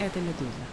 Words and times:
это 0.00 0.18
«Медуза». 0.20 0.66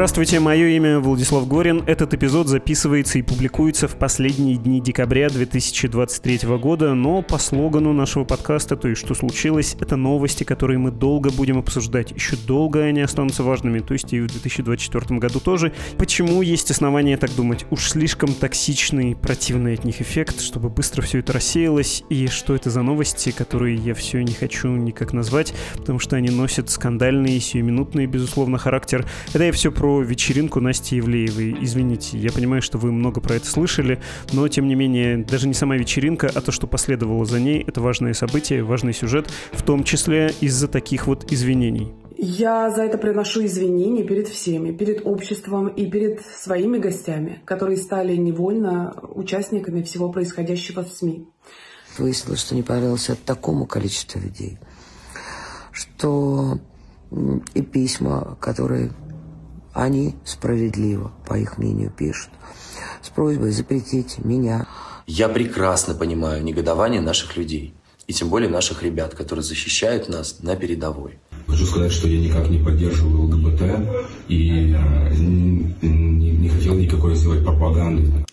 Здравствуйте, 0.00 0.40
мое 0.40 0.68
имя 0.68 0.98
Владислав 0.98 1.46
Горин. 1.46 1.84
Этот 1.86 2.14
эпизод 2.14 2.48
записывается 2.48 3.18
и 3.18 3.22
публикуется 3.22 3.86
в 3.86 3.96
последние 3.96 4.56
дни 4.56 4.80
декабря 4.80 5.28
2023 5.28 6.48
года, 6.56 6.94
но 6.94 7.20
по 7.20 7.36
слогану 7.36 7.92
нашего 7.92 8.24
подкаста 8.24 8.76
«То 8.76 8.88
есть 8.88 9.02
что 9.04 9.12
случилось?» 9.12 9.76
это 9.78 9.96
новости, 9.96 10.42
которые 10.42 10.78
мы 10.78 10.90
долго 10.90 11.30
будем 11.30 11.58
обсуждать. 11.58 12.12
Еще 12.12 12.36
долго 12.36 12.82
они 12.82 13.02
останутся 13.02 13.42
важными, 13.42 13.80
то 13.80 13.92
есть 13.92 14.10
и 14.14 14.22
в 14.22 14.26
2024 14.28 15.20
году 15.20 15.38
тоже. 15.38 15.74
Почему 15.98 16.40
есть 16.40 16.70
основания 16.70 17.18
так 17.18 17.36
думать? 17.36 17.66
Уж 17.68 17.90
слишком 17.90 18.32
токсичный, 18.32 19.14
противный 19.14 19.74
от 19.74 19.84
них 19.84 20.00
эффект, 20.00 20.40
чтобы 20.40 20.70
быстро 20.70 21.02
все 21.02 21.18
это 21.18 21.34
рассеялось. 21.34 22.04
И 22.08 22.26
что 22.28 22.54
это 22.54 22.70
за 22.70 22.80
новости, 22.80 23.32
которые 23.32 23.76
я 23.76 23.92
все 23.92 24.22
не 24.22 24.32
хочу 24.32 24.68
никак 24.68 25.12
назвать, 25.12 25.52
потому 25.76 25.98
что 25.98 26.16
они 26.16 26.30
носят 26.30 26.70
скандальный, 26.70 27.38
сиюминутный, 27.38 28.06
безусловно, 28.06 28.56
характер. 28.56 29.04
Это 29.34 29.44
я 29.44 29.52
все 29.52 29.70
про 29.70 29.89
вечеринку 29.98 30.60
Насти 30.60 30.96
Евлеевой. 30.96 31.56
Извините, 31.60 32.16
я 32.18 32.30
понимаю, 32.30 32.62
что 32.62 32.78
вы 32.78 32.92
много 32.92 33.20
про 33.20 33.34
это 33.34 33.46
слышали, 33.46 34.00
но, 34.32 34.46
тем 34.46 34.68
не 34.68 34.76
менее, 34.76 35.18
даже 35.18 35.48
не 35.48 35.54
сама 35.54 35.76
вечеринка, 35.76 36.30
а 36.32 36.40
то, 36.40 36.52
что 36.52 36.68
последовало 36.68 37.24
за 37.24 37.40
ней, 37.40 37.64
это 37.66 37.80
важное 37.80 38.14
событие, 38.14 38.62
важный 38.62 38.94
сюжет, 38.94 39.28
в 39.52 39.62
том 39.62 39.82
числе 39.82 40.32
из-за 40.40 40.68
таких 40.68 41.08
вот 41.08 41.32
извинений. 41.32 41.92
Я 42.16 42.70
за 42.70 42.82
это 42.82 42.98
приношу 42.98 43.44
извинения 43.44 44.04
перед 44.04 44.28
всеми, 44.28 44.72
перед 44.72 45.06
обществом 45.06 45.68
и 45.68 45.90
перед 45.90 46.20
своими 46.20 46.78
гостями, 46.78 47.40
которые 47.44 47.78
стали 47.78 48.14
невольно 48.14 48.94
участниками 49.14 49.82
всего 49.82 50.12
происходящего 50.12 50.84
в 50.84 50.88
СМИ. 50.88 51.26
Выяснилось, 51.98 52.40
что 52.40 52.54
не 52.54 52.62
понравился 52.62 53.16
такому 53.16 53.66
количеству 53.66 54.20
людей, 54.20 54.58
что 55.72 56.58
и 57.54 57.62
письма, 57.62 58.36
которые 58.40 58.92
они 59.80 60.14
справедливо, 60.24 61.10
по 61.26 61.38
их 61.38 61.56
мнению, 61.56 61.90
пишут, 61.90 62.28
с 63.00 63.08
просьбой 63.08 63.50
запретить 63.50 64.18
меня. 64.18 64.66
Я 65.06 65.30
прекрасно 65.30 65.94
понимаю 65.94 66.44
негодование 66.44 67.00
наших 67.00 67.38
людей, 67.38 67.72
и 68.06 68.12
тем 68.12 68.28
более 68.28 68.50
наших 68.50 68.82
ребят, 68.82 69.14
которые 69.14 69.42
защищают 69.42 70.10
нас 70.10 70.40
на 70.42 70.54
передовой. 70.54 71.18
Хочу 71.46 71.64
сказать, 71.64 71.92
что 71.92 72.08
я 72.08 72.20
никак 72.20 72.50
не 72.50 72.62
поддерживаю 72.62 73.22
ЛГБТ 73.22 73.62
и 74.28 74.74
э, 74.74 75.14
не, 75.14 76.30
не 76.30 76.48
хотел 76.50 76.74
никакой 76.74 77.14
сделать 77.14 77.42
пропаганды. 77.42 78.26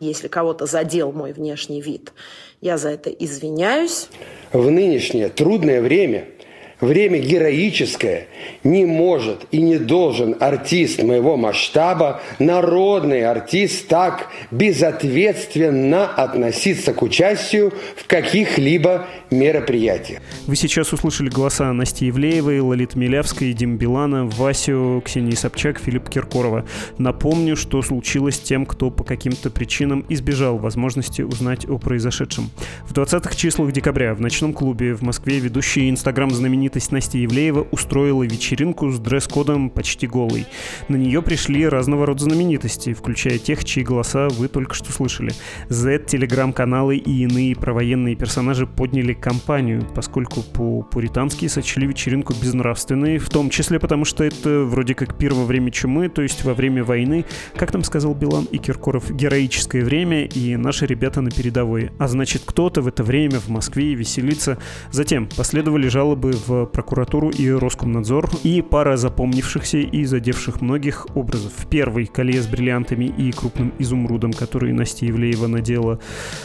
Если 0.00 0.26
кого-то 0.26 0.66
задел 0.66 1.12
мой 1.12 1.32
внешний 1.32 1.80
вид, 1.80 2.12
я 2.60 2.76
за 2.76 2.90
это 2.90 3.10
извиняюсь. 3.10 4.08
В 4.52 4.68
нынешнее 4.68 5.28
трудное 5.28 5.80
время– 5.80 6.24
Время 6.80 7.18
героическое. 7.18 8.28
Не 8.62 8.84
может 8.84 9.46
и 9.50 9.60
не 9.60 9.78
должен 9.78 10.36
артист 10.38 11.02
моего 11.02 11.36
масштаба, 11.36 12.20
народный 12.38 13.24
артист, 13.24 13.88
так 13.88 14.28
безответственно 14.52 16.06
относиться 16.06 16.92
к 16.92 17.02
участию 17.02 17.72
в 17.96 18.06
каких-либо 18.06 19.06
мероприятиях. 19.30 20.20
Вы 20.46 20.56
сейчас 20.56 20.92
услышали 20.92 21.28
голоса 21.28 21.72
Насти 21.72 22.06
Евлеевой, 22.06 22.60
Лолит 22.60 22.94
Милявской, 22.94 23.52
Дим 23.52 23.76
Билана, 23.76 24.26
Васю, 24.26 25.02
Ксении 25.04 25.34
Собчак, 25.34 25.78
Филипп 25.78 26.08
Киркорова. 26.08 26.64
Напомню, 26.98 27.56
что 27.56 27.82
случилось 27.82 28.38
тем, 28.38 28.66
кто 28.66 28.90
по 28.90 29.04
каким-то 29.04 29.50
причинам 29.50 30.04
избежал 30.08 30.58
возможности 30.58 31.22
узнать 31.22 31.68
о 31.68 31.78
произошедшем. 31.78 32.50
В 32.86 32.92
20-х 32.92 33.34
числах 33.34 33.72
декабря 33.72 34.14
в 34.14 34.20
ночном 34.20 34.52
клубе 34.52 34.94
в 34.94 35.02
Москве 35.02 35.38
ведущий 35.38 35.88
инстаграм 35.88 36.30
знаменитый 36.30 36.58
знаменитость 36.58 36.92
Настя 36.92 37.18
Евлеева 37.18 37.66
устроила 37.70 38.22
вечеринку 38.24 38.90
с 38.90 38.98
дресс-кодом 38.98 39.70
почти 39.70 40.06
голый. 40.06 40.46
На 40.88 40.96
нее 40.96 41.22
пришли 41.22 41.68
разного 41.68 42.04
рода 42.04 42.24
знаменитости, 42.24 42.92
включая 42.94 43.38
тех, 43.38 43.64
чьи 43.64 43.84
голоса 43.84 44.28
вы 44.28 44.48
только 44.48 44.74
что 44.74 44.92
слышали. 44.92 45.32
Z, 45.68 46.00
телеграм-каналы 46.06 46.96
и 46.96 47.22
иные 47.22 47.54
провоенные 47.54 48.16
персонажи 48.16 48.66
подняли 48.66 49.12
кампанию, 49.18 49.86
поскольку 49.94 50.42
по-пуритански 50.42 51.46
сочли 51.48 51.86
вечеринку 51.86 52.34
безнравственной, 52.34 53.18
в 53.18 53.28
том 53.28 53.50
числе 53.50 53.78
потому, 53.78 54.04
что 54.04 54.24
это 54.24 54.60
вроде 54.60 54.94
как 54.94 55.16
пир 55.16 55.34
во 55.34 55.44
время 55.44 55.70
чумы, 55.70 56.08
то 56.08 56.22
есть 56.22 56.44
во 56.44 56.54
время 56.54 56.84
войны, 56.84 57.24
как 57.56 57.72
там 57.72 57.84
сказал 57.84 58.14
Билан 58.14 58.44
и 58.44 58.58
Киркоров, 58.58 59.10
героическое 59.10 59.84
время, 59.84 60.24
и 60.24 60.56
наши 60.56 60.86
ребята 60.86 61.20
на 61.20 61.30
передовой. 61.30 61.90
А 61.98 62.08
значит, 62.08 62.42
кто-то 62.44 62.82
в 62.82 62.88
это 62.88 63.02
время 63.02 63.40
в 63.40 63.48
Москве 63.48 63.94
веселится. 63.94 64.58
Затем 64.90 65.28
последовали 65.36 65.88
жалобы 65.88 66.32
в 66.32 66.66
прокуратуру 66.66 67.30
и 67.30 67.50
Роскомнадзор, 67.50 68.30
и 68.44 68.62
пара 68.62 68.96
запомнившихся 68.96 69.78
и 69.78 70.04
задевших 70.04 70.60
многих 70.60 71.06
образов. 71.14 71.52
Первый— 71.70 72.06
коле 72.06 72.40
с 72.40 72.46
бриллиантами 72.46 73.04
и 73.04 73.32
крупным 73.32 73.72
изумрудом, 73.78 74.32
который 74.32 74.72
Настя 74.72 75.06
Евлеева 75.06 75.46
надела. 75.46 75.98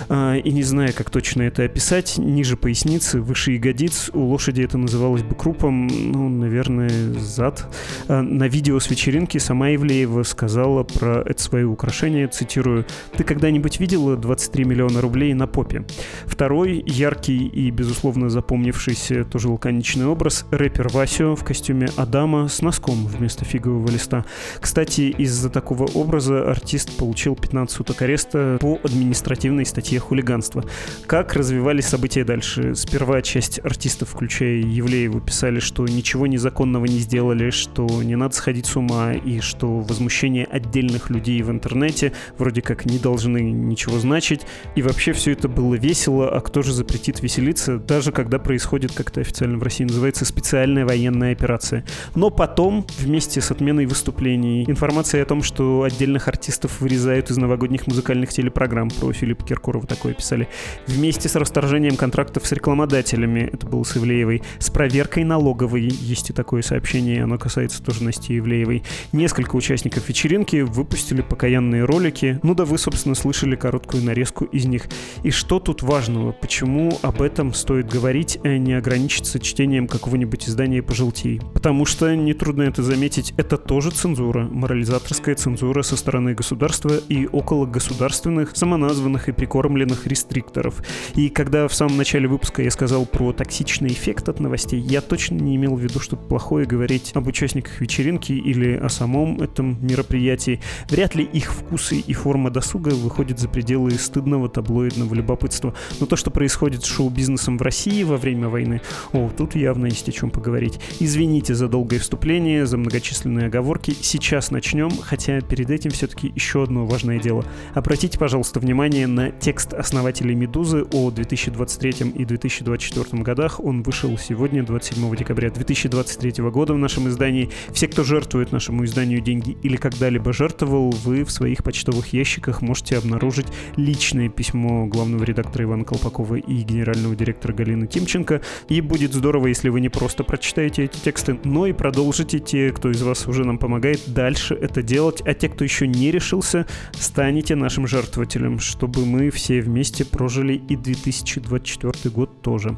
А, 0.10 0.36
и 0.36 0.52
не 0.52 0.64
знаю, 0.64 0.94
как 0.96 1.10
точно 1.10 1.44
это 1.44 1.64
описать, 1.64 2.18
ниже 2.18 2.58
поясницы, 2.64 3.20
выше 3.20 3.52
ягодиц, 3.52 4.10
у 4.14 4.22
лошади 4.22 4.62
это 4.62 4.78
называлось 4.78 5.22
бы 5.22 5.36
крупом, 5.36 5.88
ну, 5.88 6.30
наверное, 6.30 7.12
зад. 7.20 7.68
А, 8.08 8.22
на 8.22 8.48
видео 8.48 8.80
с 8.80 8.90
вечеринки 8.90 9.38
сама 9.38 9.68
Евлеева 9.68 10.24
сказала 10.24 10.84
про 10.84 11.22
это 11.26 11.44
свое 11.44 11.66
украшение, 11.66 12.30
цитирую, 12.30 12.86
«Ты 13.18 13.26
когда-нибудь 13.26 13.82
видела 13.82 14.16
23 14.16 14.64
миллиона 14.64 15.02
рублей 15.02 15.34
на 15.34 15.46
попе?» 15.46 15.84
Второй, 16.26 16.82
яркий 16.88 17.48
и, 17.48 17.70
безусловно, 17.70 18.30
запомнившийся, 18.30 19.26
тоже 19.26 19.50
лаконичный 19.50 20.06
образ 20.06 20.46
рэпер 20.50 20.88
Васю 20.88 21.36
в 21.36 21.44
костюме 21.44 21.90
Адама 21.98 22.48
с 22.48 22.62
носком 22.62 23.06
вместо 23.08 23.44
фигового 23.44 23.92
листа. 23.92 24.24
Кстати, 24.62 25.14
из-за 25.18 25.50
такого 25.50 25.84
образа 25.94 26.50
артист 26.50 26.96
получил 26.96 27.36
15 27.36 27.76
суток 27.76 28.02
ареста 28.04 28.58
по 28.62 28.80
административной 28.82 29.66
статье 29.66 30.00
хулиганства. 30.00 30.64
Как 31.08 31.34
развивались 31.34 31.88
события 31.88 32.24
дальше? 32.24 32.53
Сперва 32.74 33.22
часть 33.22 33.60
артистов, 33.64 34.10
включая 34.10 34.58
Евлееву, 34.58 35.20
писали, 35.20 35.60
что 35.60 35.86
ничего 35.86 36.28
незаконного 36.28 36.86
не 36.86 37.00
сделали, 37.00 37.50
что 37.50 37.88
не 38.04 38.16
надо 38.16 38.36
сходить 38.36 38.66
с 38.66 38.76
ума 38.76 39.14
и 39.14 39.40
что 39.40 39.80
возмущение 39.80 40.46
отдельных 40.46 41.10
людей 41.10 41.42
в 41.42 41.50
интернете 41.50 42.14
вроде 42.38 42.62
как 42.62 42.86
не 42.86 43.00
должны 43.00 43.42
ничего 43.42 43.98
значить. 44.00 44.42
И 44.76 44.82
вообще 44.82 45.14
все 45.14 45.32
это 45.32 45.48
было 45.48 45.76
весело, 45.76 46.30
а 46.30 46.42
кто 46.42 46.62
же 46.62 46.74
запретит 46.74 47.22
веселиться, 47.22 47.78
даже 47.78 48.12
когда 48.12 48.40
происходит, 48.40 48.92
как-то 48.94 49.22
официально 49.22 49.58
в 49.58 49.64
России 49.64 49.86
называется 49.86 50.26
специальная 50.26 50.86
военная 50.86 51.32
операция. 51.32 51.86
Но 52.16 52.30
потом, 52.30 52.86
вместе 53.00 53.42
с 53.42 53.52
отменой 53.52 53.86
выступлений, 53.86 54.64
информация 54.68 55.24
о 55.24 55.26
том, 55.26 55.44
что 55.44 55.84
отдельных 55.84 56.28
артистов 56.28 56.82
вырезают 56.82 57.32
из 57.32 57.38
новогодних 57.38 57.88
музыкальных 57.88 58.32
телепрограмм, 58.32 58.90
про 58.90 59.12
Филиппа 59.12 59.44
Киркорова 59.44 59.88
такое 59.88 60.14
писали, 60.14 60.48
вместе 60.88 61.30
с 61.30 61.36
расторжением 61.36 61.96
контрактов 61.96 62.43
с 62.46 62.52
рекламодателями, 62.52 63.50
это 63.52 63.66
было 63.68 63.84
с 63.84 63.98
Ивлеевой, 63.98 64.42
с 64.60 64.70
проверкой 64.70 65.24
налоговой, 65.24 65.84
есть 65.84 66.30
и 66.30 66.34
такое 66.34 66.62
сообщение, 66.62 67.24
оно 67.24 67.38
касается 67.38 67.82
тоже 67.82 68.04
Насти 68.04 68.38
Ивлеевой. 68.38 68.84
Несколько 69.12 69.56
участников 69.56 70.10
вечеринки 70.10 70.62
выпустили 70.62 71.22
покаянные 71.22 71.86
ролики, 71.86 72.40
ну 72.44 72.56
да 72.56 72.66
вы, 72.66 72.78
собственно, 72.78 73.16
слышали 73.16 73.56
короткую 73.56 74.04
нарезку 74.04 74.46
из 74.46 74.66
них. 74.66 74.88
И 75.24 75.32
что 75.32 75.60
тут 75.60 75.82
важного? 75.84 76.32
Почему 76.32 76.98
об 77.02 77.22
этом 77.22 77.54
стоит 77.54 77.90
говорить, 77.90 78.40
а 78.44 78.58
не 78.58 78.74
ограничиться 78.74 79.40
чтением 79.40 79.88
какого-нибудь 79.88 80.48
издания 80.48 80.82
«Пожелтей». 80.82 81.42
Потому 81.54 81.86
что, 81.86 82.16
нетрудно 82.16 82.64
это 82.64 82.84
заметить, 82.84 83.34
это 83.38 83.58
тоже 83.58 83.92
цензура, 83.92 84.44
морализаторская 84.44 85.36
цензура 85.36 85.82
со 85.84 85.98
стороны 85.98 86.34
государства 86.34 86.96
и 87.10 87.28
около 87.28 87.66
государственных, 87.66 88.52
самоназванных 88.56 89.30
и 89.30 89.32
прикормленных 89.32 90.08
рестрикторов. 90.08 90.82
И 91.16 91.30
когда 91.30 91.68
в 91.68 91.74
самом 91.74 91.98
начале 91.98 92.28
выпуска 92.34 92.64
я 92.64 92.72
сказал 92.72 93.06
про 93.06 93.32
токсичный 93.32 93.90
эффект 93.90 94.28
от 94.28 94.40
новостей, 94.40 94.80
я 94.80 95.02
точно 95.02 95.36
не 95.36 95.56
имел 95.56 95.76
в 95.76 95.80
виду 95.80 96.00
что-то 96.00 96.24
плохое 96.24 96.66
говорить 96.66 97.12
об 97.14 97.28
участниках 97.28 97.80
вечеринки 97.80 98.32
или 98.32 98.76
о 98.76 98.90
самом 98.90 99.40
этом 99.42 99.78
мероприятии. 99.86 100.60
Вряд 100.90 101.14
ли 101.14 101.24
их 101.24 101.54
вкусы 101.54 101.98
и 101.98 102.14
форма 102.14 102.50
досуга 102.50 102.90
выходят 102.90 103.40
за 103.40 103.48
пределы 103.48 103.92
стыдного 103.92 104.50
таблоидного 104.50 105.14
любопытства. 105.14 105.76
Но 106.00 106.08
то, 106.08 106.16
что 106.16 106.32
происходит 106.32 106.84
с 106.84 106.88
шоу-бизнесом 106.88 107.58
в 107.58 107.62
России 107.62 108.04
во 108.04 108.18
время 108.18 108.50
войны, 108.50 108.82
о, 109.12 109.30
тут 109.30 109.56
явно 109.56 109.86
есть 109.86 110.10
о 110.10 110.12
чем 110.12 110.32
поговорить. 110.32 110.80
Извините 111.00 111.54
за 111.54 111.68
долгое 111.68 112.00
вступление, 112.00 112.66
за 112.66 112.78
многочисленные 112.78 113.46
оговорки. 113.46 113.96
Сейчас 114.02 114.50
начнем, 114.50 114.90
хотя 114.90 115.40
перед 115.42 115.70
этим 115.70 115.92
все-таки 115.92 116.32
еще 116.34 116.64
одно 116.64 116.86
важное 116.88 117.20
дело. 117.20 117.46
Обратите, 117.76 118.18
пожалуйста, 118.18 118.60
внимание 118.60 119.06
на 119.06 119.30
текст 119.30 119.74
основателей 119.74 120.34
«Медузы» 120.34 120.86
о 120.92 121.12
2023 121.12 122.14
и 122.16 122.23
2024 122.26 123.24
годах. 123.24 123.60
Он 123.60 123.84
вышел 123.84 124.18
сегодня, 124.18 124.64
27 124.64 125.16
декабря 125.16 125.50
2023 125.50 126.44
года 126.50 126.74
в 126.74 126.78
нашем 126.78 127.08
издании. 127.08 127.50
Все, 127.72 127.88
кто 127.88 128.04
жертвует 128.04 128.52
нашему 128.52 128.86
изданию 128.86 129.22
деньги 129.22 129.58
или 129.64 129.76
когда-либо 129.76 130.34
жертвовал, 130.34 130.92
вы 130.92 131.24
в 131.24 131.32
своих 131.32 131.64
почтовых 131.64 132.14
ящиках 132.14 132.62
можете 132.62 132.98
обнаружить 132.98 133.48
личное 133.76 134.30
письмо 134.30 134.86
главного 134.86 135.24
редактора 135.24 135.66
Ивана 135.66 135.86
Колпакова 135.86 136.36
и 136.36 136.62
генерального 136.62 137.16
директора 137.16 137.54
Галины 137.54 137.88
Тимченко. 137.88 138.42
И 138.70 138.82
будет 138.82 139.14
здорово, 139.14 139.48
если 139.48 139.70
вы 139.70 139.82
не 139.82 139.90
просто 139.90 140.24
прочитаете 140.24 140.84
эти 140.86 140.98
тексты, 140.98 141.40
но 141.44 141.68
и 141.68 141.74
продолжите 141.74 142.40
те, 142.40 142.72
кто 142.72 142.90
из 142.92 143.02
вас 143.02 143.28
уже 143.28 143.44
нам 143.44 143.58
помогает, 143.58 144.02
дальше 144.08 144.54
это 144.54 144.82
делать. 144.82 145.22
А 145.26 145.34
те, 145.34 145.50
кто 145.50 145.64
еще 145.64 145.88
не 145.88 146.12
решился, 146.12 146.66
станете 146.94 147.56
нашим 147.56 147.88
жертвователем, 147.88 148.60
чтобы 148.60 149.06
мы 149.06 149.30
все 149.30 149.62
вместе 149.62 150.06
прожили 150.06 150.54
и 150.54 150.76
2024 150.76 152.13
год 152.14 152.42
тоже. 152.42 152.78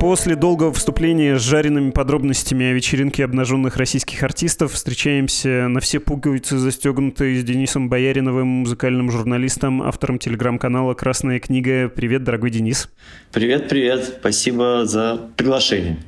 После 0.00 0.36
долгого 0.36 0.72
вступления 0.72 1.36
с 1.36 1.42
жареными 1.42 1.90
подробностями 1.90 2.66
о 2.66 2.72
вечеринке 2.72 3.24
обнаженных 3.24 3.76
российских 3.76 4.22
артистов 4.22 4.72
встречаемся 4.72 5.66
на 5.66 5.80
все 5.80 5.98
пуговицы 5.98 6.58
застегнутые 6.58 7.40
с 7.40 7.44
Денисом 7.44 7.88
Бояриновым, 7.88 8.46
музыкальным 8.46 9.10
журналистом, 9.10 9.82
автором 9.82 10.20
телеграм-канала 10.20 10.94
«Красная 10.94 11.40
книга». 11.40 11.88
Привет, 11.88 12.22
дорогой 12.22 12.50
Денис. 12.50 12.88
Привет, 13.32 13.68
привет. 13.68 14.04
Спасибо 14.20 14.86
за 14.86 15.28
приглашение. 15.36 15.98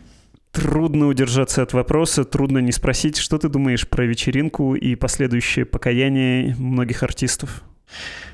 Трудно 0.58 1.06
удержаться 1.06 1.62
от 1.62 1.72
вопроса, 1.72 2.24
трудно 2.24 2.58
не 2.58 2.72
спросить, 2.72 3.16
что 3.16 3.38
ты 3.38 3.48
думаешь 3.48 3.86
про 3.86 4.04
вечеринку 4.04 4.74
и 4.74 4.96
последующее 4.96 5.64
покаяние 5.64 6.56
многих 6.58 7.04
артистов? 7.04 7.62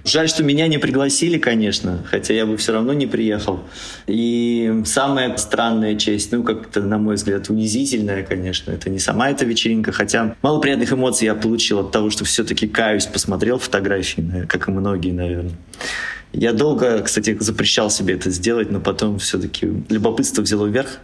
Жаль, 0.06 0.30
что 0.30 0.42
меня 0.42 0.66
не 0.66 0.78
пригласили, 0.78 1.36
конечно, 1.36 2.02
хотя 2.10 2.32
я 2.32 2.46
бы 2.46 2.56
все 2.56 2.72
равно 2.72 2.94
не 2.94 3.06
приехал. 3.06 3.60
И 4.06 4.82
самая 4.86 5.36
странная 5.36 5.96
часть, 5.96 6.32
ну, 6.32 6.42
как-то, 6.42 6.80
на 6.80 6.96
мой 6.96 7.16
взгляд, 7.16 7.50
унизительная, 7.50 8.22
конечно, 8.22 8.70
это 8.70 8.88
не 8.88 8.98
сама 8.98 9.28
эта 9.28 9.44
вечеринка, 9.44 9.92
хотя 9.92 10.34
мало 10.40 10.60
приятных 10.60 10.94
эмоций 10.94 11.26
я 11.26 11.34
получил 11.34 11.80
от 11.80 11.92
того, 11.92 12.08
что 12.08 12.24
все-таки 12.24 12.66
каюсь, 12.66 13.04
посмотрел 13.04 13.58
фотографии, 13.58 14.46
как 14.48 14.68
и 14.68 14.72
многие, 14.72 15.12
наверное. 15.12 15.56
Я 16.32 16.52
долго, 16.54 17.02
кстати, 17.02 17.36
запрещал 17.38 17.90
себе 17.90 18.14
это 18.14 18.30
сделать, 18.30 18.70
но 18.70 18.80
потом 18.80 19.18
все-таки 19.18 19.68
любопытство 19.90 20.40
взяло 20.40 20.66
вверх. 20.66 21.00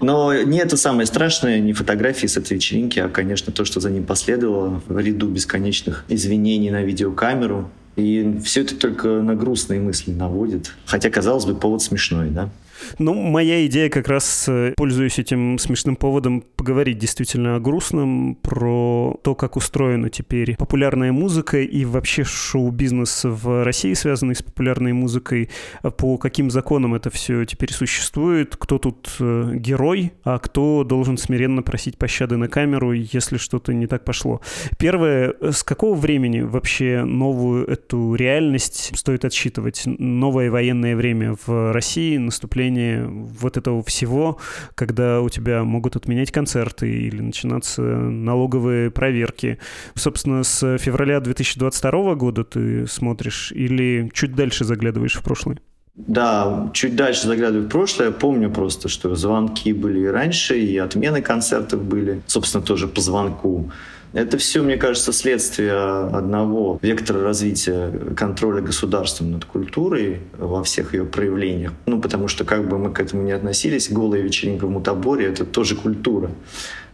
Но 0.00 0.34
не 0.34 0.58
это 0.58 0.76
самое 0.76 1.06
страшное, 1.06 1.58
не 1.58 1.72
фотографии 1.72 2.26
с 2.26 2.36
этой 2.36 2.54
вечеринки, 2.54 2.98
а, 2.98 3.08
конечно, 3.08 3.52
то, 3.52 3.64
что 3.64 3.80
за 3.80 3.90
ним 3.90 4.04
последовало 4.04 4.80
в 4.86 4.98
ряду 4.98 5.28
бесконечных 5.28 6.04
извинений 6.08 6.70
на 6.70 6.82
видеокамеру, 6.82 7.70
и 7.96 8.38
все 8.44 8.60
это 8.60 8.76
только 8.76 9.08
на 9.08 9.34
грустные 9.34 9.80
мысли 9.80 10.12
наводит. 10.12 10.72
Хотя, 10.86 11.10
казалось 11.10 11.46
бы, 11.46 11.56
повод 11.56 11.82
смешной, 11.82 12.30
да? 12.30 12.48
Ну, 12.98 13.14
моя 13.14 13.66
идея 13.66 13.88
как 13.88 14.08
раз, 14.08 14.46
э, 14.48 14.74
пользуясь 14.76 15.18
этим 15.18 15.58
смешным 15.58 15.96
поводом, 15.96 16.42
поговорить 16.56 16.98
действительно 16.98 17.56
о 17.56 17.60
грустном, 17.60 18.36
про 18.36 19.18
то, 19.22 19.34
как 19.34 19.56
устроена 19.56 20.10
теперь 20.10 20.56
популярная 20.56 21.12
музыка 21.12 21.60
и 21.60 21.84
вообще 21.84 22.24
шоу-бизнес 22.24 23.22
в 23.24 23.64
России, 23.64 23.94
связанный 23.94 24.34
с 24.34 24.42
популярной 24.42 24.92
музыкой, 24.92 25.50
по 25.96 26.18
каким 26.18 26.50
законам 26.50 26.94
это 26.94 27.10
все 27.10 27.44
теперь 27.44 27.72
существует, 27.72 28.56
кто 28.56 28.78
тут 28.78 29.16
э, 29.20 29.52
герой, 29.54 30.12
а 30.24 30.38
кто 30.38 30.84
должен 30.84 31.18
смиренно 31.18 31.62
просить 31.62 31.98
пощады 31.98 32.36
на 32.36 32.48
камеру, 32.48 32.92
если 32.92 33.38
что-то 33.38 33.72
не 33.72 33.86
так 33.86 34.04
пошло. 34.04 34.40
Первое, 34.78 35.34
с 35.40 35.62
какого 35.62 35.94
времени 35.94 36.40
вообще 36.40 37.04
новую 37.04 37.66
эту 37.66 38.14
реальность 38.14 38.92
стоит 38.96 39.24
отсчитывать? 39.24 39.82
Новое 39.86 40.50
военное 40.50 40.96
время 40.96 41.36
в 41.46 41.72
России, 41.72 42.16
наступление 42.16 42.67
появление 42.68 43.06
вот 43.08 43.56
этого 43.56 43.82
всего, 43.82 44.38
когда 44.74 45.20
у 45.20 45.28
тебя 45.28 45.64
могут 45.64 45.96
отменять 45.96 46.30
концерты 46.30 46.90
или 46.90 47.20
начинаться 47.20 47.82
налоговые 47.82 48.90
проверки. 48.90 49.58
Собственно, 49.94 50.42
с 50.42 50.78
февраля 50.78 51.20
2022 51.20 52.14
года 52.14 52.44
ты 52.44 52.86
смотришь 52.86 53.52
или 53.52 54.10
чуть 54.12 54.34
дальше 54.34 54.64
заглядываешь 54.64 55.16
в 55.16 55.22
прошлое? 55.22 55.58
Да, 55.94 56.70
чуть 56.74 56.94
дальше 56.94 57.26
заглядываю 57.26 57.66
в 57.66 57.70
прошлое, 57.70 58.12
помню 58.12 58.50
просто, 58.50 58.88
что 58.88 59.16
звонки 59.16 59.72
были 59.72 60.00
и 60.00 60.06
раньше, 60.06 60.56
и 60.56 60.78
отмены 60.78 61.22
концертов 61.22 61.82
были, 61.82 62.20
собственно, 62.26 62.64
тоже 62.64 62.86
по 62.86 63.00
звонку. 63.00 63.70
Это 64.12 64.38
все, 64.38 64.62
мне 64.62 64.76
кажется, 64.76 65.12
следствие 65.12 65.72
одного 65.72 66.78
вектора 66.80 67.22
развития 67.22 67.92
контроля 68.16 68.62
государства 68.62 69.24
над 69.24 69.44
культурой 69.44 70.20
во 70.38 70.64
всех 70.64 70.94
ее 70.94 71.04
проявлениях. 71.04 71.72
Ну, 71.86 72.00
потому 72.00 72.28
что 72.28 72.44
как 72.44 72.68
бы 72.68 72.78
мы 72.78 72.92
к 72.92 73.00
этому 73.00 73.22
не 73.22 73.32
относились, 73.32 73.90
голая 73.90 74.22
вечеринка 74.22 74.66
в 74.66 74.70
Мутаборе— 74.70 75.26
это 75.28 75.44
тоже 75.44 75.76
культура. 75.76 76.30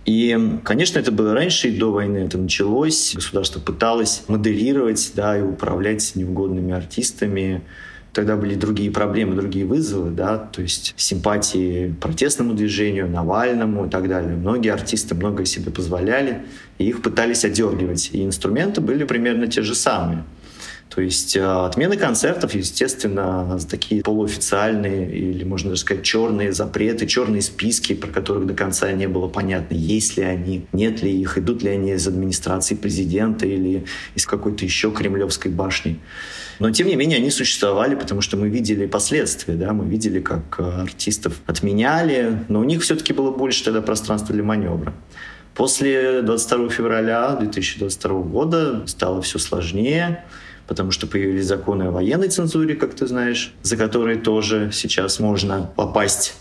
И, 0.05 0.58
конечно, 0.64 0.99
это 0.99 1.12
было 1.12 1.32
раньше, 1.32 1.69
и 1.69 1.78
до 1.78 1.90
войны 1.90 2.19
это 2.19 2.37
началось. 2.37 3.14
Государство 3.14 3.60
пыталось 3.60 4.25
моделировать 4.28 5.12
да, 5.14 5.38
и 5.38 5.43
управлять 5.43 6.12
неугодными 6.14 6.75
артистами, 6.75 7.62
тогда 8.14 8.37
были 8.37 8.55
другие 8.55 8.90
проблемы, 8.90 9.34
другие 9.34 9.66
вызовы, 9.66 10.11
да, 10.11 10.38
то 10.38 10.62
есть 10.62 10.94
симпатии 10.96 11.94
протестному 12.00 12.55
движению, 12.55 13.08
Навальному 13.08 13.87
и 13.87 13.90
так 13.90 14.08
далее. 14.08 14.37
Многие 14.37 14.72
артисты 14.72 15.14
многое 15.14 15.44
себе 15.44 15.70
позволяли, 15.70 16.43
и 16.78 16.88
их 16.88 17.02
пытались 17.02 17.44
одергивать. 17.44 18.11
И 18.12 18.25
инструменты 18.25 18.81
были 18.81 19.05
примерно 19.05 19.49
те 19.49 19.62
же 19.62 19.75
самые. 19.75 20.25
То 20.94 21.00
есть 21.00 21.35
э, 21.35 21.43
отмены 21.44 21.96
концертов, 21.96 22.55
естественно, 22.55 23.58
такие 23.69 24.02
полуофициальные 24.02 25.11
или, 25.11 25.43
можно 25.43 25.70
даже 25.70 25.81
сказать, 25.81 26.05
черные 26.05 26.52
запреты, 26.52 27.08
черные 27.08 27.43
списки, 27.43 27.94
про 27.94 28.08
которых 28.08 28.46
до 28.46 28.55
конца 28.55 28.93
не 28.93 29.08
было 29.08 29.26
понятно, 29.26 29.75
есть 29.75 30.17
ли 30.17 30.23
они, 30.23 30.67
нет 30.73 31.02
ли 31.02 31.11
их, 31.11 31.37
идут 31.37 31.64
ли 31.64 31.70
они 31.70 31.93
из 31.93 32.06
администрации 32.06 32.76
президента 32.76 33.44
или 33.44 33.87
из 34.14 34.25
какой-то 34.25 34.64
еще 34.64 34.93
кремлевской 34.93 35.50
башни. 35.50 35.99
Но, 36.61 36.70
тем 36.70 36.87
не 36.87 36.94
менее, 36.94 37.19
они 37.19 37.31
существовали, 37.31 37.96
потому 37.96 38.20
что 38.20 38.37
мы 38.37 38.49
видели 38.49 38.87
последствия, 38.87 39.55
да, 39.55 39.73
мы 39.73 39.87
видели, 39.87 40.20
как 40.20 40.55
э, 40.58 40.62
артистов 40.62 41.41
отменяли, 41.46 42.44
но 42.49 42.61
у 42.61 42.64
них 42.64 42.82
все-таки 42.82 43.12
было 43.12 43.32
больше 43.32 43.64
тогда 43.64 43.82
пространства 43.82 44.32
для 44.32 44.44
маневра. 44.44 44.94
После 45.56 46.23
22 46.23 46.69
февраля 46.69 47.35
2022 47.35 48.20
года 48.23 48.87
стало 48.87 49.23
все 49.23 49.41
сложнее, 49.41 50.25
потому 50.66 50.91
что 50.91 51.06
появились 51.06 51.46
законы 51.46 51.84
о 51.84 51.91
военной 51.91 52.29
цензуре, 52.29 52.74
как 52.74 52.94
ты 52.94 53.06
знаешь, 53.06 53.53
за 53.62 53.77
которые 53.77 54.19
тоже 54.19 54.70
сейчас 54.72 55.20
можно 55.20 55.70
попасть 55.77 56.34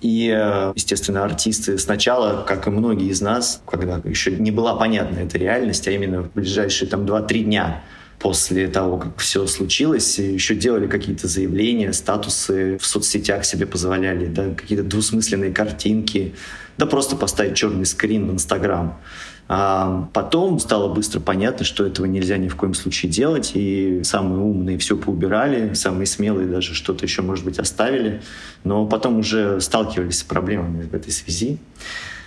и, 0.00 0.28
э, 0.28 0.72
естественно, 0.74 1.24
артисты 1.24 1.78
сначала, 1.78 2.42
как 2.42 2.66
и 2.66 2.70
многие 2.70 3.08
из 3.08 3.20
нас, 3.20 3.62
когда 3.66 4.00
еще 4.04 4.32
не 4.32 4.50
была 4.50 4.74
понятна 4.74 5.20
эта 5.20 5.38
реальность, 5.38 5.88
а 5.88 5.90
именно 5.90 6.22
в 6.22 6.32
ближайшие 6.32 6.88
там 6.88 7.06
2-3 7.06 7.44
дня 7.44 7.82
после 8.18 8.68
того, 8.68 8.98
как 8.98 9.18
все 9.18 9.46
случилось, 9.46 10.18
еще 10.18 10.54
делали 10.54 10.86
какие-то 10.86 11.28
заявления, 11.28 11.92
статусы 11.92 12.78
в 12.78 12.86
соцсетях 12.86 13.44
себе 13.44 13.66
позволяли, 13.66 14.26
да, 14.26 14.54
какие-то 14.54 14.84
двусмысленные 14.84 15.52
картинки, 15.52 16.34
да 16.78 16.86
просто 16.86 17.16
поставить 17.16 17.56
черный 17.56 17.86
скрин 17.86 18.28
в 18.28 18.32
Инстаграм. 18.32 18.98
А 19.48 20.08
потом 20.12 20.58
стало 20.58 20.92
быстро 20.92 21.20
понятно, 21.20 21.64
что 21.64 21.86
этого 21.86 22.06
нельзя 22.06 22.36
ни 22.36 22.48
в 22.48 22.56
коем 22.56 22.74
случае 22.74 23.12
делать, 23.12 23.52
и 23.54 24.00
самые 24.02 24.40
умные 24.40 24.76
все 24.78 24.96
поубирали, 24.96 25.74
самые 25.74 26.06
смелые 26.06 26.48
даже 26.48 26.74
что-то 26.74 27.04
еще, 27.04 27.22
может 27.22 27.44
быть, 27.44 27.58
оставили, 27.58 28.22
но 28.64 28.86
потом 28.86 29.18
уже 29.20 29.60
сталкивались 29.60 30.18
с 30.18 30.24
проблемами 30.24 30.82
в 30.82 30.94
этой 30.94 31.12
связи. 31.12 31.58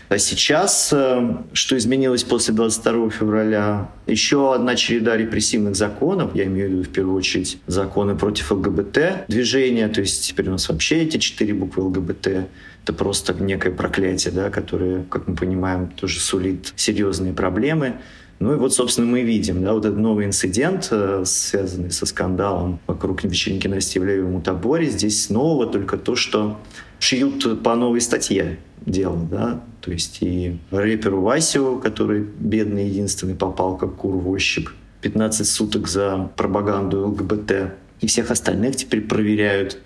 А 0.09 0.17
сейчас, 0.17 0.89
э, 0.91 1.35
что 1.53 1.77
изменилось 1.77 2.23
после 2.23 2.55
22 2.55 3.11
февраля? 3.11 3.91
Еще 4.07 4.55
одна 4.55 4.75
череда 4.75 5.15
репрессивных 5.15 5.75
законов, 5.75 6.33
я 6.33 6.45
имею 6.45 6.67
в 6.67 6.71
виду 6.71 6.83
в 6.83 6.89
первую 6.89 7.15
очередь 7.15 7.59
законы 7.67 8.15
против 8.15 8.51
ЛГБТ 8.51 9.27
движения, 9.27 9.87
то 9.87 10.01
есть 10.01 10.27
теперь 10.27 10.47
у 10.47 10.53
нас 10.53 10.67
вообще 10.67 11.03
эти 11.03 11.17
четыре 11.17 11.53
буквы 11.53 11.83
ЛГБТ 11.83 12.47
это 12.83 12.93
просто 12.93 13.33
некое 13.33 13.71
проклятие, 13.71 14.33
да, 14.33 14.49
которое, 14.49 15.03
как 15.03 15.27
мы 15.27 15.35
понимаем, 15.35 15.87
тоже 15.87 16.19
сулит 16.19 16.73
серьезные 16.75 17.33
проблемы. 17.33 17.95
Ну 18.39 18.53
и 18.53 18.55
вот, 18.55 18.73
собственно, 18.73 19.05
мы 19.07 19.21
видим, 19.21 19.61
да, 19.63 19.73
вот 19.73 19.85
этот 19.85 19.99
новый 19.99 20.25
инцидент, 20.25 20.87
э, 20.91 21.23
связанный 21.25 21.91
со 21.91 22.05
скандалом 22.05 22.79
вокруг 22.87 23.23
вечеринки 23.23 23.67
Насти 23.67 23.99
Ивлеевой 23.99 24.29
в 24.29 24.33
Мутаборе. 24.33 24.85
Здесь 24.87 25.29
нового 25.29 25.67
только 25.67 25.97
то, 25.97 26.15
что 26.15 26.57
шьют 26.99 27.61
по 27.63 27.75
новой 27.75 27.99
статье 27.99 28.59
дело, 28.85 29.19
да, 29.29 29.61
то 29.81 29.91
есть 29.91 30.19
и 30.21 30.57
рэперу 30.71 31.21
Васю, 31.21 31.79
который 31.83 32.21
бедный 32.21 32.87
единственный 32.87 33.35
попал 33.35 33.77
как 33.77 33.95
кур 33.95 34.15
в 34.15 34.29
ощупь, 34.29 34.69
15 35.01 35.47
суток 35.47 35.87
за 35.87 36.29
пропаганду 36.35 37.07
ЛГБТ. 37.07 37.73
И 38.01 38.07
всех 38.07 38.31
остальных 38.31 38.77
теперь 38.77 39.01
проверяют. 39.01 39.79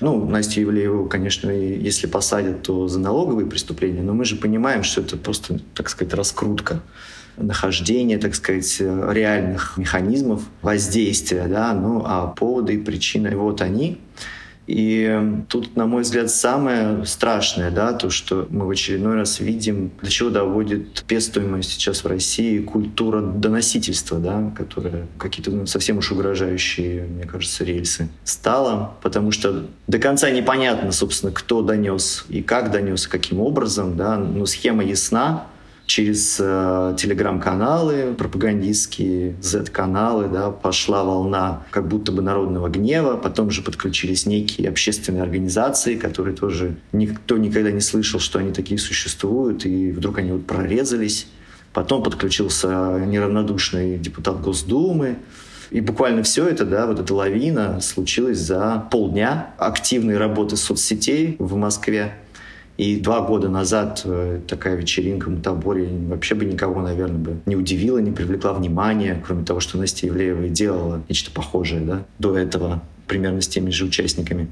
Ну, 0.00 0.24
Настю 0.24 0.60
Евлееву, 0.60 1.06
конечно, 1.06 1.50
если 1.50 2.06
посадят, 2.06 2.62
то 2.62 2.88
за 2.88 2.98
налоговые 2.98 3.46
преступления, 3.46 4.02
но 4.02 4.14
мы 4.14 4.24
же 4.24 4.36
понимаем, 4.36 4.82
что 4.82 5.02
это 5.02 5.16
просто, 5.16 5.60
так 5.74 5.90
сказать, 5.90 6.14
раскрутка 6.14 6.80
нахождения, 7.36 8.18
так 8.18 8.34
сказать, 8.34 8.80
реальных 8.80 9.76
механизмов 9.76 10.42
воздействия, 10.62 11.46
да, 11.48 11.74
ну, 11.74 12.02
а 12.04 12.28
поводы 12.28 12.74
и 12.74 12.78
причины, 12.78 13.36
вот 13.36 13.60
они. 13.60 13.98
И 14.66 15.42
тут, 15.48 15.76
на 15.76 15.86
мой 15.86 16.02
взгляд, 16.02 16.30
самое 16.30 17.04
страшное, 17.04 17.70
да, 17.70 17.92
то, 17.92 18.10
что 18.10 18.46
мы 18.50 18.66
в 18.66 18.70
очередной 18.70 19.16
раз 19.16 19.40
видим, 19.40 19.90
до 20.00 20.10
чего 20.10 20.30
доводит 20.30 21.02
пестуемая 21.08 21.62
сейчас 21.62 22.04
в 22.04 22.06
России 22.06 22.60
культура 22.60 23.20
доносительства, 23.20 24.18
да, 24.18 24.52
которая 24.56 25.08
какие-то 25.18 25.50
ну, 25.50 25.66
совсем 25.66 25.98
уж 25.98 26.12
угрожающие, 26.12 27.04
мне 27.04 27.24
кажется, 27.24 27.64
рельсы 27.64 28.08
стала, 28.22 28.94
потому 29.02 29.32
что 29.32 29.66
до 29.88 29.98
конца 29.98 30.30
непонятно, 30.30 30.92
собственно, 30.92 31.32
кто 31.32 31.62
донес 31.62 32.26
и 32.28 32.42
как 32.42 32.70
донес, 32.70 33.08
каким 33.08 33.40
образом, 33.40 33.96
да, 33.96 34.18
но 34.18 34.46
схема 34.46 34.84
ясна, 34.84 35.46
через 35.90 36.36
э, 36.38 36.94
телеграм-каналы, 36.96 38.14
пропагандистские 38.14 39.34
Z-каналы, 39.42 40.28
да, 40.28 40.50
пошла 40.52 41.02
волна 41.02 41.64
как 41.72 41.88
будто 41.88 42.12
бы 42.12 42.22
народного 42.22 42.68
гнева, 42.68 43.16
потом 43.16 43.50
же 43.50 43.60
подключились 43.60 44.24
некие 44.24 44.68
общественные 44.68 45.24
организации, 45.24 45.96
которые 45.96 46.36
тоже 46.36 46.76
никто 46.92 47.36
никогда 47.38 47.72
не 47.72 47.80
слышал, 47.80 48.20
что 48.20 48.38
они 48.38 48.52
такие 48.52 48.78
существуют, 48.78 49.66
и 49.66 49.90
вдруг 49.90 50.18
они 50.18 50.30
вот 50.30 50.46
прорезались. 50.46 51.26
Потом 51.72 52.04
подключился 52.04 52.68
неравнодушный 53.04 53.98
депутат 53.98 54.40
Госдумы, 54.40 55.16
и 55.72 55.80
буквально 55.80 56.22
все 56.22 56.46
это, 56.46 56.64
да, 56.64 56.86
вот 56.86 57.00
эта 57.00 57.12
лавина 57.12 57.80
случилась 57.80 58.38
за 58.38 58.86
полдня 58.92 59.54
активной 59.58 60.18
работы 60.18 60.56
соцсетей 60.56 61.34
в 61.40 61.56
Москве. 61.56 62.14
И 62.80 62.96
два 62.96 63.20
года 63.20 63.50
назад 63.50 64.00
э, 64.06 64.40
такая 64.48 64.74
вечеринка 64.74 65.26
в 65.26 65.32
Мутаборе 65.32 65.86
вообще 66.08 66.34
бы 66.34 66.46
никого, 66.46 66.80
наверное, 66.80 67.18
бы 67.18 67.36
не 67.44 67.54
удивила, 67.54 67.98
не 67.98 68.10
привлекла 68.10 68.54
внимания, 68.54 69.22
кроме 69.22 69.44
того, 69.44 69.60
что 69.60 69.76
Настя 69.76 70.06
Евлеева 70.06 70.48
делала 70.48 71.02
нечто 71.06 71.30
похожее 71.30 71.82
да, 71.82 72.06
до 72.18 72.38
этого, 72.38 72.82
примерно 73.06 73.42
с 73.42 73.48
теми 73.48 73.68
же 73.68 73.84
участниками. 73.84 74.48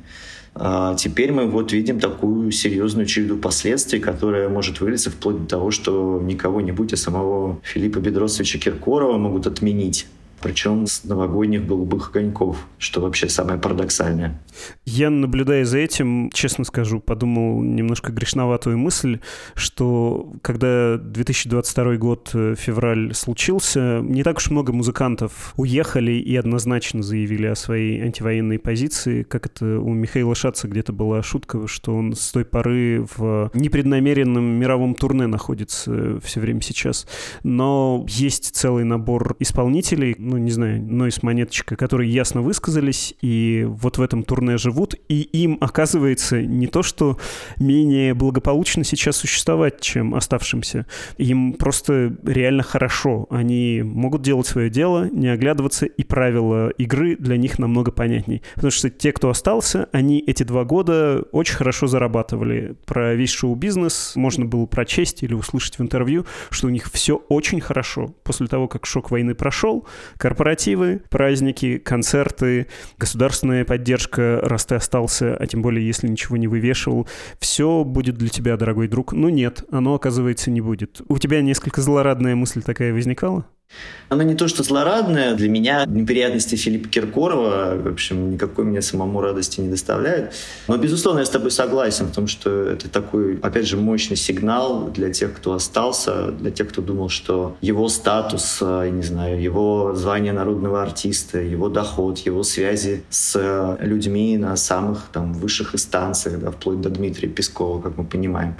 А 0.55 0.95
теперь 0.95 1.33
мы 1.33 1.47
вот 1.47 1.73
видим 1.73 2.01
такую 2.01 2.53
серьезную 2.53 3.07
череду 3.07 3.39
последствий, 3.39 3.99
которая 3.99 4.51
может 4.51 4.83
вылиться 4.83 5.11
вплоть 5.11 5.45
до 5.45 5.47
того, 5.47 5.71
что 5.71 6.21
никого 6.23 6.61
не 6.61 6.73
будь, 6.73 6.93
а 6.93 6.99
самого 6.99 7.59
Филиппа 7.63 7.99
Бедросовича 7.99 8.59
Киркорова 8.59 9.17
могут 9.17 9.47
отменить 9.47 10.07
причем 10.41 10.87
с 10.87 11.05
новогодних 11.05 11.67
голубых 11.67 12.11
огоньков, 12.11 12.67
что 12.79 13.01
вообще 13.01 13.29
самое 13.29 13.59
парадоксальное. 13.59 14.41
Я, 14.85 15.11
наблюдая 15.11 15.65
за 15.65 15.79
этим, 15.79 16.31
честно 16.33 16.65
скажу, 16.65 17.01
подумал 17.01 17.63
немножко 17.63 18.13
грешноватую 18.13 18.79
мысль, 18.79 19.21
что 19.55 20.33
когда 20.43 20.97
2022 20.97 21.97
год, 21.97 22.31
э, 22.35 22.55
февраль, 22.59 23.15
случился, 23.15 24.01
не 24.03 24.23
так 24.23 24.39
уж 24.39 24.51
много 24.51 24.73
музыкантов 24.73 25.53
уехали 25.57 26.13
и 26.13 26.37
однозначно 26.37 27.03
заявили 27.03 27.47
о 27.47 27.55
своей 27.55 28.03
антивоенной 28.03 28.59
позиции, 28.59 29.23
как 29.23 29.47
это 29.47 29.79
у 29.79 29.93
Михаила 29.93 30.35
Шаца 30.35 30.69
где-то 30.69 30.93
была 30.93 31.23
шутка, 31.23 31.67
что 31.67 31.95
он 31.95 32.15
с 32.15 32.31
той 32.33 32.45
поры 32.45 33.07
в 33.17 33.51
непреднамеренном 33.55 34.45
мировом 34.45 34.95
турне 34.95 35.27
находится 35.27 36.21
все 36.21 36.41
время 36.41 36.61
сейчас. 36.61 37.07
Но 37.43 38.05
есть 38.09 38.55
целый 38.55 38.85
набор 38.85 39.37
исполнителей, 39.39 40.15
ну, 40.29 40.37
не 40.37 40.51
знаю, 40.51 40.83
Нойс 40.83 41.23
Монеточка, 41.23 41.75
которые 41.75 42.13
ясно 42.13 42.43
высказались, 42.43 43.15
и 43.23 43.65
вот 43.67 43.97
в 43.97 44.03
этом 44.03 44.23
турне 44.23 44.59
живут, 44.59 44.95
и 45.09 45.23
им, 45.23 45.57
оказывается, 45.61 46.43
не 46.43 46.67
то, 46.67 46.83
что 46.83 47.19
менее 47.59 48.13
благополучно 48.13 48.85
сейчас 48.85 49.17
существовать, 49.17 49.81
чем 49.81 50.15
оставшимся. 50.15 50.87
Им 51.17 51.55
просто 51.55 52.15
реально 52.25 52.63
хорошо. 52.63 53.27
Они 53.31 53.83
могут 53.83 54.21
делать 54.21 54.47
свое 54.47 54.69
дело, 54.69 55.09
не 55.11 55.29
оглядываться, 55.29 55.87
и 55.87 56.05
правила 56.05 56.69
игры 56.71 57.17
для 57.17 57.39
них 57.39 57.59
намного 57.59 57.91
понятней. 57.91 58.43
Потому 58.55 58.71
что 58.71 58.91
те, 58.91 59.13
кто 59.13 59.31
остался, 59.31 59.89
они 59.93 60.23
эти 60.27 60.43
два 60.43 60.65
года 60.65 61.25
очень 61.33 61.55
хорошо 61.55 61.87
зарабатывали. 61.87 62.77
Про 62.85 63.15
весь 63.15 63.31
шоу-бизнес 63.31 64.13
можно 64.15 64.45
было 64.45 64.67
прочесть 64.67 65.23
или 65.23 65.33
услышать 65.33 65.79
в 65.79 65.83
интервью, 65.83 66.27
что 66.51 66.67
у 66.67 66.71
них 66.71 66.91
все 66.93 67.17
очень 67.17 67.63
хорошо. 67.63 68.15
После 68.25 68.47
того, 68.47 68.69
как 68.69 68.85
шок 68.85 69.11
войны 69.11 69.35
прошел, 69.35 69.87
корпоративы, 70.19 71.01
праздники, 71.09 71.79
концерты, 71.79 72.67
государственная 72.99 73.65
поддержка, 73.65 74.41
раз 74.43 74.67
ты 74.67 74.75
остался, 74.75 75.35
а 75.37 75.47
тем 75.47 75.63
более, 75.63 75.87
если 75.87 76.09
ничего 76.09 76.37
не 76.37 76.49
вывешивал, 76.49 77.09
все 77.39 77.85
будет 77.85 78.17
для 78.17 78.29
тебя, 78.29 78.57
дорогой 78.57 78.89
друг. 78.89 79.13
Ну 79.13 79.29
нет, 79.29 79.65
оно, 79.71 79.95
оказывается, 79.95 80.51
не 80.51 80.61
будет. 80.61 81.01
У 81.09 81.19
тебя 81.19 81.41
несколько 81.41 81.81
злорадная 81.81 82.35
мысль 82.35 82.63
такая 82.63 82.93
возникала? 82.93 83.47
Она 84.09 84.25
не 84.25 84.35
то 84.35 84.49
что 84.49 84.63
злорадная, 84.63 85.35
для 85.35 85.49
меня 85.49 85.85
неприятности 85.87 86.57
Филиппа 86.57 86.89
Киркорова, 86.89 87.77
в 87.77 87.89
общем, 87.89 88.33
никакой 88.33 88.65
мне 88.65 88.81
самому 88.81 89.21
радости 89.21 89.61
не 89.61 89.69
доставляют. 89.69 90.33
Но, 90.67 90.79
безусловно, 90.79 91.21
я 91.21 91.27
с 91.27 91.31
тобой 91.31 91.51
согласен 91.51 92.07
в 92.07 92.13
том, 92.13 92.27
что 92.27 92.51
это 92.51 92.89
такой, 92.89 93.39
опять 93.41 93.67
же, 93.67 93.77
мощный 93.77 94.17
сигнал 94.17 94.89
для 94.89 95.13
тех, 95.13 95.35
кто 95.35 95.53
остался, 95.53 96.31
для 96.33 96.51
тех, 96.51 96.71
кто 96.71 96.81
думал, 96.81 97.11
что 97.11 97.57
его 97.61 97.89
статус, 97.89 98.59
э, 98.63 98.83
я 98.87 98.91
не 98.91 99.03
знаю, 99.03 99.43
его 99.43 99.93
звание 99.95 100.33
народного 100.33 100.83
артиста, 100.83 101.39
его 101.41 101.69
доход, 101.69 102.19
его 102.21 102.43
связи 102.45 103.03
с 103.11 103.77
людьми 103.81 104.39
на 104.39 104.57
самых 104.57 105.09
там 105.13 105.35
высших 105.35 105.75
инстанциях, 105.75 106.41
да, 106.41 106.51
вплоть 106.51 106.81
до 106.81 106.89
Дмитрия 106.89 107.29
Пескова, 107.29 107.83
как 107.83 107.99
мы 107.99 108.05
понимаем, 108.05 108.57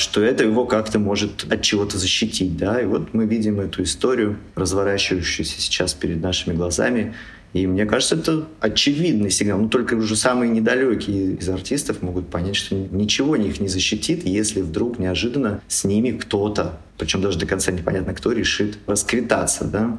что 0.00 0.22
это 0.22 0.44
его 0.44 0.64
как-то 0.64 0.98
может 0.98 1.46
от 1.50 1.62
чего-то 1.62 1.98
защитить. 1.98 2.56
Да? 2.56 2.80
И 2.80 2.86
вот 2.86 3.12
мы 3.14 3.26
видим 3.26 3.60
эту 3.60 3.82
историю, 3.82 4.38
разворачивающуюся 4.54 5.60
сейчас 5.60 5.94
перед 5.94 6.22
нашими 6.22 6.54
глазами. 6.54 7.14
И 7.52 7.66
мне 7.66 7.84
кажется, 7.84 8.14
это 8.14 8.46
очевидный 8.60 9.30
сигнал. 9.30 9.58
Но 9.58 9.68
только 9.68 9.94
уже 9.94 10.16
самые 10.16 10.50
недалекие 10.50 11.34
из 11.34 11.48
артистов 11.48 12.00
могут 12.00 12.28
понять, 12.28 12.56
что 12.56 12.76
ничего 12.76 13.36
их 13.36 13.60
не 13.60 13.68
защитит, 13.68 14.24
если 14.24 14.62
вдруг 14.62 14.98
неожиданно 14.98 15.60
с 15.66 15.84
ними 15.84 16.12
кто-то, 16.12 16.78
причем 16.96 17.20
даже 17.20 17.38
до 17.38 17.46
конца 17.46 17.72
непонятно 17.72 18.14
кто, 18.14 18.32
решит 18.32 18.78
расквитаться. 18.86 19.64
Да? 19.64 19.98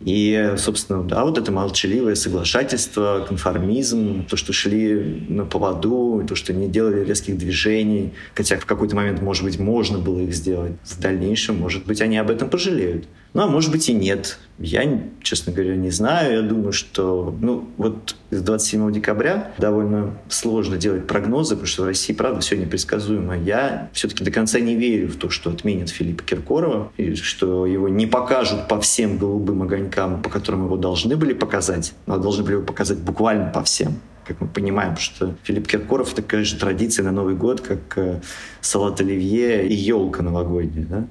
И, 0.00 0.54
собственно, 0.58 1.02
да, 1.02 1.24
вот 1.24 1.38
это 1.38 1.50
молчаливое 1.50 2.14
соглашательство, 2.14 3.24
конформизм, 3.26 4.24
то, 4.26 4.36
что 4.36 4.52
шли 4.52 5.24
на 5.28 5.44
поводу, 5.44 6.24
то, 6.26 6.34
что 6.34 6.52
не 6.52 6.68
делали 6.68 7.04
резких 7.04 7.36
движений, 7.36 8.12
хотя 8.34 8.58
в 8.58 8.66
какой-то 8.66 8.94
момент, 8.94 9.20
может 9.22 9.42
быть, 9.42 9.58
можно 9.58 9.98
было 9.98 10.20
их 10.20 10.34
сделать. 10.34 10.72
В 10.84 11.00
дальнейшем, 11.00 11.56
может 11.56 11.84
быть, 11.84 12.00
они 12.00 12.16
об 12.16 12.30
этом 12.30 12.48
пожалеют. 12.48 13.06
Ну, 13.34 13.42
а 13.42 13.46
может 13.46 13.70
быть 13.70 13.88
и 13.88 13.92
нет. 13.92 14.38
Я, 14.58 15.00
честно 15.22 15.52
говоря, 15.52 15.76
не 15.76 15.90
знаю. 15.90 16.42
Я 16.42 16.42
думаю, 16.42 16.72
что, 16.72 17.36
ну, 17.40 17.68
вот 17.76 18.16
с 18.30 18.42
27 18.42 18.92
декабря 18.92 19.52
довольно 19.58 20.18
сложно 20.28 20.76
делать 20.76 21.06
прогнозы, 21.06 21.54
потому 21.54 21.66
что 21.66 21.82
в 21.82 21.86
России, 21.86 22.12
правда, 22.12 22.40
все 22.40 22.56
непредсказуемо. 22.56 23.36
Я 23.36 23.90
все-таки 23.92 24.24
до 24.24 24.30
конца 24.30 24.58
не 24.60 24.74
верю 24.74 25.08
в 25.08 25.16
то, 25.16 25.30
что 25.30 25.50
отменят 25.50 25.90
Филиппа 25.90 26.24
Киркорова, 26.24 26.90
и 26.96 27.14
что 27.14 27.66
его 27.66 27.88
не 27.88 28.06
покажут 28.06 28.66
по 28.66 28.80
всем 28.80 29.18
голубым 29.18 29.62
огонькам, 29.62 30.22
по 30.22 30.30
которым 30.30 30.64
его 30.64 30.76
должны 30.76 31.16
были 31.16 31.34
показать, 31.34 31.92
но 32.06 32.18
должны 32.18 32.42
были 32.42 32.54
его 32.54 32.64
показать 32.64 32.98
буквально 32.98 33.50
по 33.50 33.62
всем 33.62 34.00
как 34.28 34.42
мы 34.42 34.46
понимаем, 34.46 34.98
что 34.98 35.34
Филипп 35.42 35.66
Киркоров— 35.66 36.12
это, 36.12 36.20
конечно, 36.20 36.58
традиция 36.58 37.02
на 37.02 37.12
Новый 37.12 37.34
год, 37.34 37.62
как 37.62 37.96
э, 37.96 38.20
салат 38.60 39.00
оливье 39.00 39.66
и 39.66 39.72
елка 39.72 40.22
новогодняя. 40.22 40.84
Да? 40.84 41.04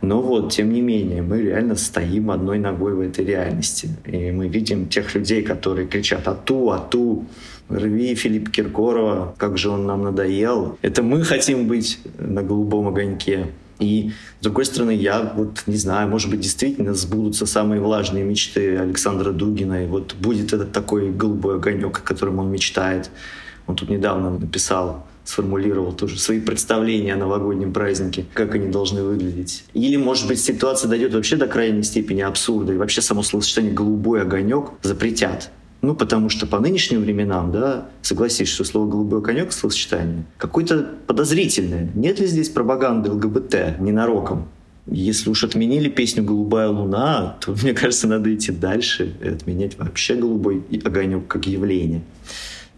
Но 0.00 0.22
вот, 0.22 0.52
тем 0.52 0.72
не 0.72 0.80
менее, 0.80 1.22
мы 1.22 1.42
реально 1.42 1.74
стоим 1.74 2.30
одной 2.30 2.58
ногой 2.58 2.94
в 2.94 3.00
этой 3.00 3.24
реальности. 3.24 3.88
И 4.06 4.30
мы 4.30 4.48
видим 4.48 4.88
тех 4.88 5.14
людей, 5.14 5.42
которые 5.42 5.88
кричат 5.88 6.28
«Ату, 6.28 6.70
Ату!» 6.70 7.26
Рви 7.68 8.14
Филипп 8.14 8.50
Киркорова, 8.50 9.34
как 9.36 9.58
же 9.58 9.68
он 9.68 9.86
нам 9.86 10.02
надоел. 10.02 10.78
Это 10.80 11.02
мы 11.02 11.22
хотим 11.22 11.68
быть 11.68 11.98
на 12.18 12.42
голубом 12.42 12.88
огоньке. 12.88 13.48
И, 13.78 14.10
с 14.40 14.42
другой 14.42 14.64
стороны, 14.64 14.90
я 14.90 15.32
вот 15.36 15.64
не 15.66 15.76
знаю, 15.76 16.08
может 16.08 16.30
быть, 16.30 16.40
действительно 16.40 16.94
сбудутся 16.94 17.46
самые 17.46 17.80
влажные 17.80 18.24
мечты 18.24 18.76
Александра 18.76 19.32
Дугина, 19.32 19.84
и 19.84 19.86
вот 19.86 20.14
будет 20.14 20.52
этот 20.52 20.72
такой 20.72 21.12
голубой 21.12 21.56
огонек, 21.56 21.98
о 21.98 22.02
котором 22.02 22.38
он 22.38 22.50
мечтает. 22.50 23.10
Он 23.66 23.76
тут 23.76 23.90
недавно 23.90 24.30
написал 24.30 25.06
сформулировал 25.28 25.92
тоже 25.92 26.18
свои 26.18 26.40
представления 26.40 27.12
о 27.12 27.16
новогоднем 27.16 27.74
празднике, 27.74 28.24
как 28.32 28.54
они 28.54 28.68
должны 28.68 29.02
выглядеть. 29.02 29.62
Или, 29.74 29.96
может 29.96 30.26
быть, 30.26 30.40
ситуация 30.40 30.88
дойдет 30.88 31.12
вообще 31.12 31.36
до 31.36 31.46
крайней 31.46 31.82
степени 31.82 32.22
абсурда, 32.22 32.72
и 32.72 32.76
вообще 32.78 33.02
само 33.02 33.22
словосочетание 33.22 33.74
«голубой 33.74 34.22
огонек» 34.22 34.70
запретят. 34.82 35.50
Ну, 35.82 35.94
потому 35.94 36.30
что 36.30 36.46
по 36.46 36.58
нынешним 36.58 37.02
временам, 37.02 37.52
да, 37.52 37.88
согласись, 38.00 38.48
что 38.48 38.64
слово 38.64 38.90
«голубой 38.90 39.22
конек» 39.22 39.52
словосочетание 39.52 40.24
какое-то 40.38 40.88
подозрительное. 41.06 41.90
Нет 41.94 42.18
ли 42.20 42.26
здесь 42.26 42.48
пропаганды 42.48 43.10
ЛГБТ 43.10 43.80
ненароком? 43.80 44.48
Если 44.86 45.28
уж 45.28 45.44
отменили 45.44 45.90
песню 45.90 46.24
«Голубая 46.24 46.70
луна», 46.70 47.36
то, 47.44 47.54
мне 47.62 47.74
кажется, 47.74 48.08
надо 48.08 48.34
идти 48.34 48.50
дальше 48.50 49.14
и 49.22 49.28
отменять 49.28 49.78
вообще 49.78 50.14
«Голубой 50.14 50.62
огонек» 50.82 51.26
как 51.26 51.46
явление. 51.46 52.00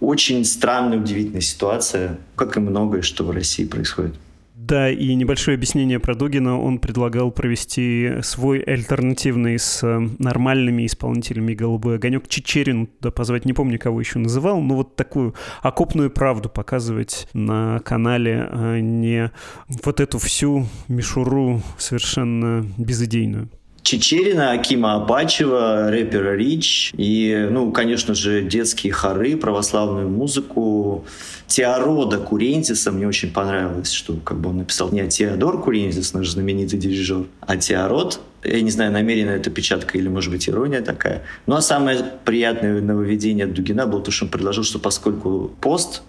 Очень 0.00 0.44
странная, 0.44 0.98
удивительная 0.98 1.42
ситуация, 1.42 2.18
как 2.34 2.56
и 2.56 2.60
многое, 2.60 3.02
что 3.02 3.24
в 3.24 3.30
России 3.30 3.64
происходит. 3.64 4.14
Да, 4.70 4.88
и 4.88 5.14
небольшое 5.14 5.56
объяснение 5.56 5.98
про 5.98 6.14
Дугина. 6.14 6.60
Он 6.60 6.78
предлагал 6.78 7.32
провести 7.32 8.22
свой 8.22 8.60
альтернативный 8.60 9.58
с 9.58 9.82
э, 9.82 9.98
нормальными 10.18 10.86
исполнителями 10.86 11.54
«Голубой 11.54 11.96
огонек» 11.96 12.28
Чечерину 12.28 12.86
туда 12.86 13.10
позвать. 13.10 13.44
Не 13.46 13.52
помню, 13.52 13.80
кого 13.80 13.98
еще 13.98 14.20
называл, 14.20 14.60
но 14.60 14.76
вот 14.76 14.94
такую 14.94 15.34
окопную 15.62 16.08
правду 16.08 16.48
показывать 16.48 17.26
на 17.32 17.80
канале, 17.80 18.48
а 18.48 18.78
не 18.78 19.32
вот 19.82 19.98
эту 19.98 20.18
всю 20.18 20.66
мишуру 20.86 21.62
совершенно 21.76 22.64
безыдейную. 22.78 23.48
Чечерина, 23.82 24.52
Акима 24.52 24.94
Апачева, 24.96 25.90
рэпера 25.90 26.36
Рич 26.36 26.92
и, 26.96 27.48
ну, 27.50 27.72
конечно 27.72 28.14
же, 28.14 28.42
детские 28.42 28.92
хоры, 28.92 29.36
православную 29.36 30.08
музыку. 30.08 31.04
Теорода 31.46 32.18
Курентиса 32.18 32.92
мне 32.92 33.08
очень 33.08 33.32
понравилось, 33.32 33.90
что 33.90 34.14
как 34.16 34.38
бы 34.38 34.50
он 34.50 34.58
написал 34.58 34.92
не 34.92 35.08
Теодор 35.08 35.60
Курентис, 35.60 36.12
наш 36.14 36.28
знаменитый 36.30 36.78
дирижер, 36.78 37.24
а 37.40 37.56
Теород. 37.56 38.20
Я 38.44 38.60
не 38.60 38.70
знаю, 38.70 38.92
намеренно 38.92 39.30
это 39.30 39.50
печатка 39.50 39.98
или, 39.98 40.08
может 40.08 40.30
быть, 40.30 40.48
ирония 40.48 40.80
такая. 40.80 41.24
Ну, 41.46 41.56
а 41.56 41.62
самое 41.62 42.04
приятное 42.24 42.80
нововведение 42.80 43.46
от 43.46 43.52
Дугина 43.52 43.86
было 43.86 44.02
то, 44.02 44.10
что 44.10 44.26
он 44.26 44.30
предложил, 44.30 44.64
что 44.64 44.78
поскольку 44.78 45.50
пост, 45.60 46.02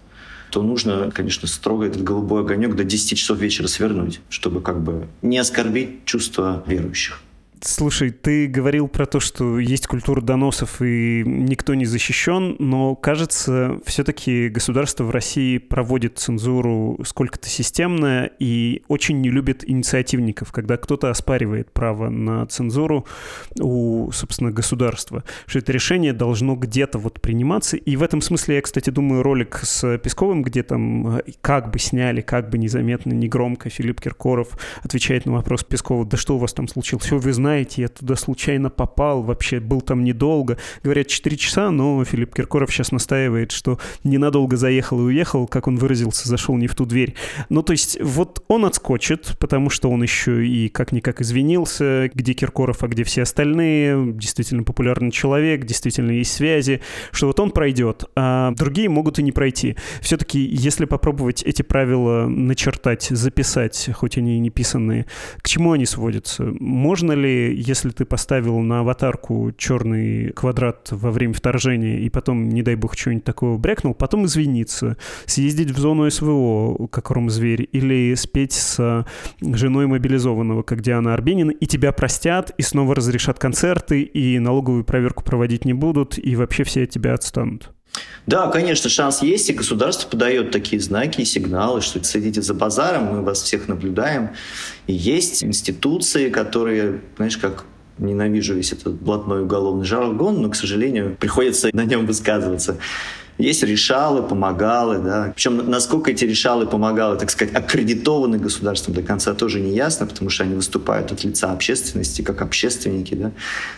то 0.52 0.62
нужно, 0.62 1.10
конечно, 1.12 1.48
строго 1.48 1.86
этот 1.86 2.04
голубой 2.04 2.42
огонек 2.42 2.76
до 2.76 2.84
10 2.84 3.18
часов 3.18 3.40
вечера 3.40 3.68
свернуть, 3.68 4.20
чтобы 4.30 4.62
как 4.62 4.82
бы 4.82 5.08
не 5.22 5.38
оскорбить 5.38 6.06
чувства 6.06 6.64
верующих. 6.68 7.22
Слушай, 7.64 8.10
ты 8.10 8.48
говорил 8.48 8.88
про 8.88 9.06
то, 9.06 9.20
что 9.20 9.60
есть 9.60 9.86
культура 9.86 10.20
доносов 10.20 10.82
и 10.82 11.22
никто 11.24 11.76
не 11.76 11.86
защищен, 11.86 12.56
но, 12.58 12.96
кажется, 12.96 13.80
все-таки 13.86 14.50
государство 14.50 15.04
в 15.04 15.12
России 15.12 15.60
проводит 15.60 16.18
цензуру 16.18 17.00
сколько-то 17.06 17.48
системно 17.48 18.32
и 18.40 18.82
очень 18.88 19.22
не 19.22 19.30
любит 19.30 19.64
инициативников, 19.70 20.52
когда 20.52 20.76
кто-то 20.78 21.12
оспаривает 21.12 21.72
право 21.72 22.10
на 22.10 22.48
цензуру 22.48 23.06
у, 23.60 24.12
собственно, 24.12 24.50
государства. 24.50 25.24
Что 25.46 25.60
это 25.60 25.72
решение 25.72 26.14
должно 26.14 26.56
где-то 26.56 26.98
вот 26.98 27.22
приниматься. 27.22 27.78
И 27.78 27.96
в 27.96 28.02
этом 28.02 28.22
смысле 28.22 28.56
я, 28.56 28.62
кстати, 28.64 28.90
думаю, 28.90 29.22
ролик 29.22 29.60
с 29.62 30.00
Песковым, 30.00 30.42
где 30.42 30.64
там 30.64 31.18
э, 31.18 31.22
как 31.42 31.70
бы 31.70 31.78
сняли, 31.78 32.22
как 32.22 32.50
бы 32.50 32.58
незаметно, 32.58 33.14
негромко 33.14 33.70
Филипп 33.70 34.02
Киркоров 34.02 34.58
отвечает 34.82 35.28
на 35.28 35.34
вопрос 35.34 35.64
Пескова, 35.64 36.06
да 36.06 36.18
что 36.18 36.38
у 36.38 36.40
вас 36.40 36.54
там 36.54 36.68
случилось? 36.68 37.06
Все, 37.06 37.20
вы 37.20 37.32
знаете, 37.32 37.51
знаете, 37.52 37.82
я 37.82 37.88
туда 37.90 38.16
случайно 38.16 38.70
попал, 38.70 39.24
вообще 39.24 39.60
был 39.60 39.82
там 39.82 40.06
недолго. 40.06 40.58
Говорят, 40.84 41.08
4 41.08 41.36
часа, 41.36 41.70
но 41.70 42.02
Филипп 42.06 42.34
Киркоров 42.34 42.72
сейчас 42.72 42.94
настаивает, 42.94 43.52
что 43.52 43.78
ненадолго 44.06 44.56
заехал 44.56 45.02
и 45.02 45.04
уехал, 45.04 45.48
как 45.48 45.68
он 45.68 45.76
выразился, 45.76 46.30
зашел 46.30 46.56
не 46.56 46.68
в 46.68 46.76
ту 46.76 46.86
дверь. 46.86 47.16
Ну, 47.50 47.62
то 47.62 47.74
есть 47.74 48.00
вот 48.02 48.42
он 48.48 48.64
отскочит, 48.64 49.36
потому 49.38 49.70
что 49.70 49.92
он 49.92 50.02
еще 50.02 50.48
и 50.48 50.70
как-никак 50.70 51.20
извинился, 51.20 52.10
где 52.14 52.32
Киркоров, 52.32 52.84
а 52.84 52.88
где 52.88 53.04
все 53.04 53.24
остальные, 53.24 54.14
действительно 54.14 54.64
популярный 54.64 55.12
человек, 55.12 55.66
действительно 55.66 56.12
есть 56.12 56.32
связи, 56.32 56.80
что 57.12 57.28
вот 57.28 57.38
он 57.42 57.52
пройдет, 57.52 58.06
а 58.16 58.52
другие 58.52 58.88
могут 58.88 59.20
и 59.20 59.24
не 59.24 59.34
пройти. 59.34 59.76
Все-таки, 60.00 60.40
если 60.40 60.86
попробовать 60.86 61.44
эти 61.44 61.64
правила 61.64 62.28
начертать, 62.28 63.08
записать, 63.10 63.90
хоть 63.94 64.18
они 64.18 64.38
и 64.38 64.40
не 64.40 64.52
писанные, 64.52 65.06
к 65.42 65.50
чему 65.50 65.74
они 65.74 65.86
сводятся? 65.86 66.46
Можно 66.62 67.12
ли 67.12 67.41
если 67.50 67.90
ты 67.90 68.06
поставил 68.06 68.60
на 68.60 68.80
аватарку 68.80 69.52
черный 69.58 70.32
квадрат 70.32 70.90
во 70.92 71.12
время 71.12 71.34
вторжения 71.34 72.00
и 72.00 72.10
потом, 72.10 72.50
не 72.50 72.64
дай 72.64 72.76
бог, 72.76 72.98
что-нибудь 72.98 73.24
такого 73.24 73.58
брякнул, 73.58 73.94
потом 73.94 74.26
извиниться, 74.26 74.98
съездить 75.26 75.72
в 75.72 75.78
зону 75.78 76.10
СВО, 76.10 76.88
как 76.88 77.10
ром-зверь, 77.12 77.68
или 77.72 78.14
спеть 78.16 78.54
с 78.54 79.06
женой 79.42 79.88
мобилизованного, 79.88 80.64
как 80.64 80.82
Диана 80.82 81.14
Арбенина, 81.14 81.52
и 81.52 81.66
тебя 81.66 81.92
простят, 81.92 82.54
и 82.58 82.62
снова 82.62 82.96
разрешат 82.96 83.40
концерты, 83.40 84.02
и 84.02 84.40
налоговую 84.40 84.84
проверку 84.84 85.24
проводить 85.24 85.66
не 85.66 85.74
будут, 85.74 86.18
и 86.18 86.36
вообще 86.36 86.64
все 86.64 86.84
от 86.84 86.90
тебя 86.90 87.14
отстанут. 87.14 87.72
Да, 88.28 88.48
конечно, 88.48 88.90
шанс 88.90 89.22
есть, 89.22 89.50
и 89.50 89.54
государство 89.54 90.08
подает 90.08 90.52
такие 90.52 90.82
знаки 90.82 91.22
и 91.22 91.26
сигналы, 91.26 91.82
что 91.82 92.04
следите 92.04 92.42
за 92.42 92.54
базаром, 92.54 93.06
мы 93.06 93.22
вас 93.24 93.42
всех 93.42 93.68
наблюдаем. 93.68 94.30
И 94.88 94.94
есть 94.94 95.44
институции, 95.44 96.30
которые, 96.30 97.02
знаешь, 97.18 97.38
как 97.38 97.66
ненавижу 97.98 98.54
весь 98.54 98.74
этот 98.74 98.94
блатной 98.94 99.44
уголовный 99.44 99.86
жаргон, 99.86 100.42
но, 100.42 100.50
к 100.50 100.56
сожалению, 100.56 101.16
приходится 101.20 101.70
на 101.74 101.86
нем 101.86 102.06
высказываться. 102.06 102.78
Есть 103.38 103.64
решалы, 103.64 104.24
помогалы, 104.24 105.00
да. 105.00 105.32
Причем 105.36 105.70
насколько 105.70 106.12
эти 106.12 106.26
решалы, 106.26 106.66
помогалы, 106.66 107.18
так 107.18 107.30
сказать, 107.30 107.54
аккредитованы 107.56 108.38
государством 108.38 108.94
до 108.94 109.02
конца 109.02 109.34
тоже 109.34 109.60
не 109.60 109.76
ясно, 109.76 110.06
потому 110.06 110.30
что 110.30 110.44
они 110.44 110.56
выступают 110.56 111.12
от 111.12 111.24
лица 111.24 111.52
общественности, 111.52 112.22
как 112.22 112.42
общественники, 112.42 113.16
да. 113.16 113.32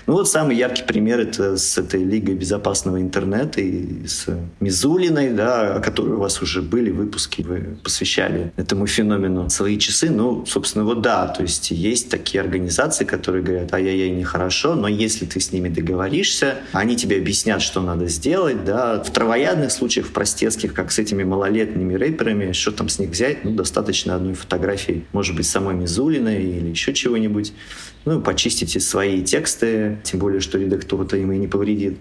Ну 0.06 0.14
вот 0.14 0.30
самый 0.30 0.56
яркий 0.56 0.84
пример 0.84 1.20
это 1.20 1.58
с 1.58 1.78
этой 1.78 2.04
Лигой 2.04 2.36
безопасного 2.36 3.02
интернета 3.02 3.62
и 3.62 4.06
с 4.06 4.28
Мизулиной, 4.60 5.32
да, 5.32 5.76
о 5.76 5.80
которой 5.80 6.14
у 6.14 6.20
вас 6.20 6.42
уже 6.42 6.62
были 6.62 6.92
выпуски, 6.92 7.42
вы 7.42 7.78
посвящали 7.84 8.52
этому 8.58 8.88
феномену 8.88 9.50
свои 9.50 9.78
часы. 9.78 10.10
Ну, 10.10 10.46
собственно, 10.46 10.86
вот 10.86 11.02
да, 11.02 11.28
то 11.28 11.44
есть 11.44 11.72
есть 11.72 12.10
такие 12.10 12.42
организации, 12.42 13.06
которые 13.06 13.44
говорят, 13.44 13.74
ай-яй-яй, 13.74 14.10
нехорошо, 14.10 14.76
но 14.76 14.88
если 14.88 15.26
ты 15.26 15.40
с 15.40 15.52
ними 15.52 15.70
договоришься, 15.70 16.56
они 16.74 16.96
тебе 16.96 17.18
объяснят, 17.18 17.62
что 17.62 17.82
надо 17.82 18.08
сделать, 18.08 18.66
да, 18.66 19.02
в 19.04 19.10
травоядных 19.10 19.53
наглядных 19.54 19.72
случаях, 19.72 20.08
простецких, 20.08 20.74
как 20.74 20.92
с 20.92 21.00
этими 21.00 21.24
малолетними 21.24 21.94
рэперами, 21.94 22.52
что 22.54 22.72
там 22.72 22.90
с 22.90 23.00
них 23.00 23.10
взять? 23.10 23.46
Ну, 23.46 23.52
достаточно 23.52 24.16
одной 24.16 24.34
фотографии, 24.34 25.06
может 25.14 25.36
быть, 25.36 25.46
самой 25.46 25.76
Мизулиной 25.76 26.44
или 26.44 26.70
еще 26.70 26.94
чего-нибудь. 26.94 27.54
Ну, 28.06 28.20
почистите 28.22 28.80
свои 28.80 29.24
тексты, 29.24 30.00
тем 30.04 30.20
более, 30.20 30.42
что 30.42 30.58
редактура-то 30.58 31.18
им 31.18 31.32
и 31.32 31.38
не 31.38 31.48
повредит. 31.48 31.98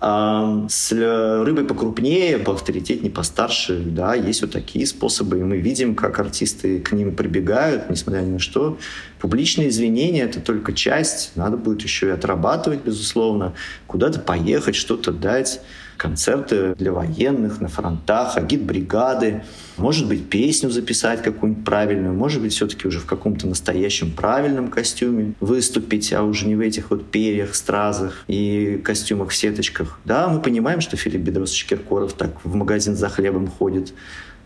А 0.00 0.66
с 0.68 0.92
рыбой 0.92 1.64
покрупнее, 1.64 2.38
поавторитетнее, 2.38 3.10
постарше, 3.10 3.78
да, 3.78 4.14
есть 4.14 4.42
вот 4.42 4.50
такие 4.50 4.86
способы. 4.86 5.38
И 5.38 5.42
мы 5.42 5.58
видим, 5.58 5.94
как 5.94 6.18
артисты 6.18 6.80
к 6.80 6.92
ним 6.92 7.14
прибегают, 7.14 7.88
несмотря 7.88 8.20
ни 8.20 8.32
на 8.32 8.38
что. 8.38 8.76
Публичные 9.20 9.68
извинения— 9.68 10.22
это 10.24 10.40
только 10.40 10.72
часть. 10.72 11.32
Надо 11.36 11.56
будет 11.56 11.82
еще 11.82 12.08
и 12.08 12.10
отрабатывать, 12.10 12.84
безусловно. 12.84 13.54
Куда-то 13.86 14.20
поехать, 14.20 14.74
что-то 14.74 15.12
дать 15.12 15.60
концерты 15.96 16.74
для 16.74 16.92
военных 16.92 17.60
на 17.60 17.68
фронтах, 17.68 18.36
агитбригады, 18.36 19.42
может 19.76 20.08
быть, 20.08 20.28
песню 20.28 20.70
записать 20.70 21.22
какую-нибудь 21.22 21.64
правильную, 21.64 22.14
может 22.14 22.42
быть, 22.42 22.52
все-таки 22.52 22.88
уже 22.88 22.98
в 22.98 23.06
каком-то 23.06 23.46
настоящем 23.46 24.12
правильном 24.12 24.68
костюме 24.68 25.34
выступить, 25.40 26.12
а 26.12 26.22
уже 26.22 26.46
не 26.46 26.54
в 26.54 26.60
этих 26.60 26.90
вот 26.90 27.10
перьях, 27.10 27.54
стразах 27.54 28.24
и 28.28 28.80
костюмах 28.84 29.30
в 29.30 29.36
сеточках. 29.36 29.98
Да, 30.04 30.28
мы 30.28 30.40
понимаем, 30.40 30.80
что 30.80 30.96
Филипп 30.96 31.22
Бедросович 31.22 31.66
Киркоров 31.66 32.12
так 32.14 32.30
в 32.44 32.54
магазин 32.54 32.96
за 32.96 33.08
хлебом 33.08 33.48
ходит, 33.48 33.92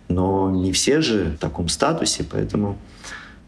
но 0.09 0.51
не 0.51 0.73
все 0.73 1.01
же 1.01 1.37
в 1.37 1.39
таком 1.39 1.69
статусе, 1.69 2.25
поэтому... 2.31 2.79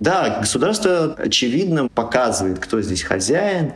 Да, 0.01 0.41
государство, 0.41 1.15
очевидно, 1.17 1.87
показывает, 1.87 2.59
кто 2.59 2.81
здесь 2.81 3.03
хозяин, 3.03 3.73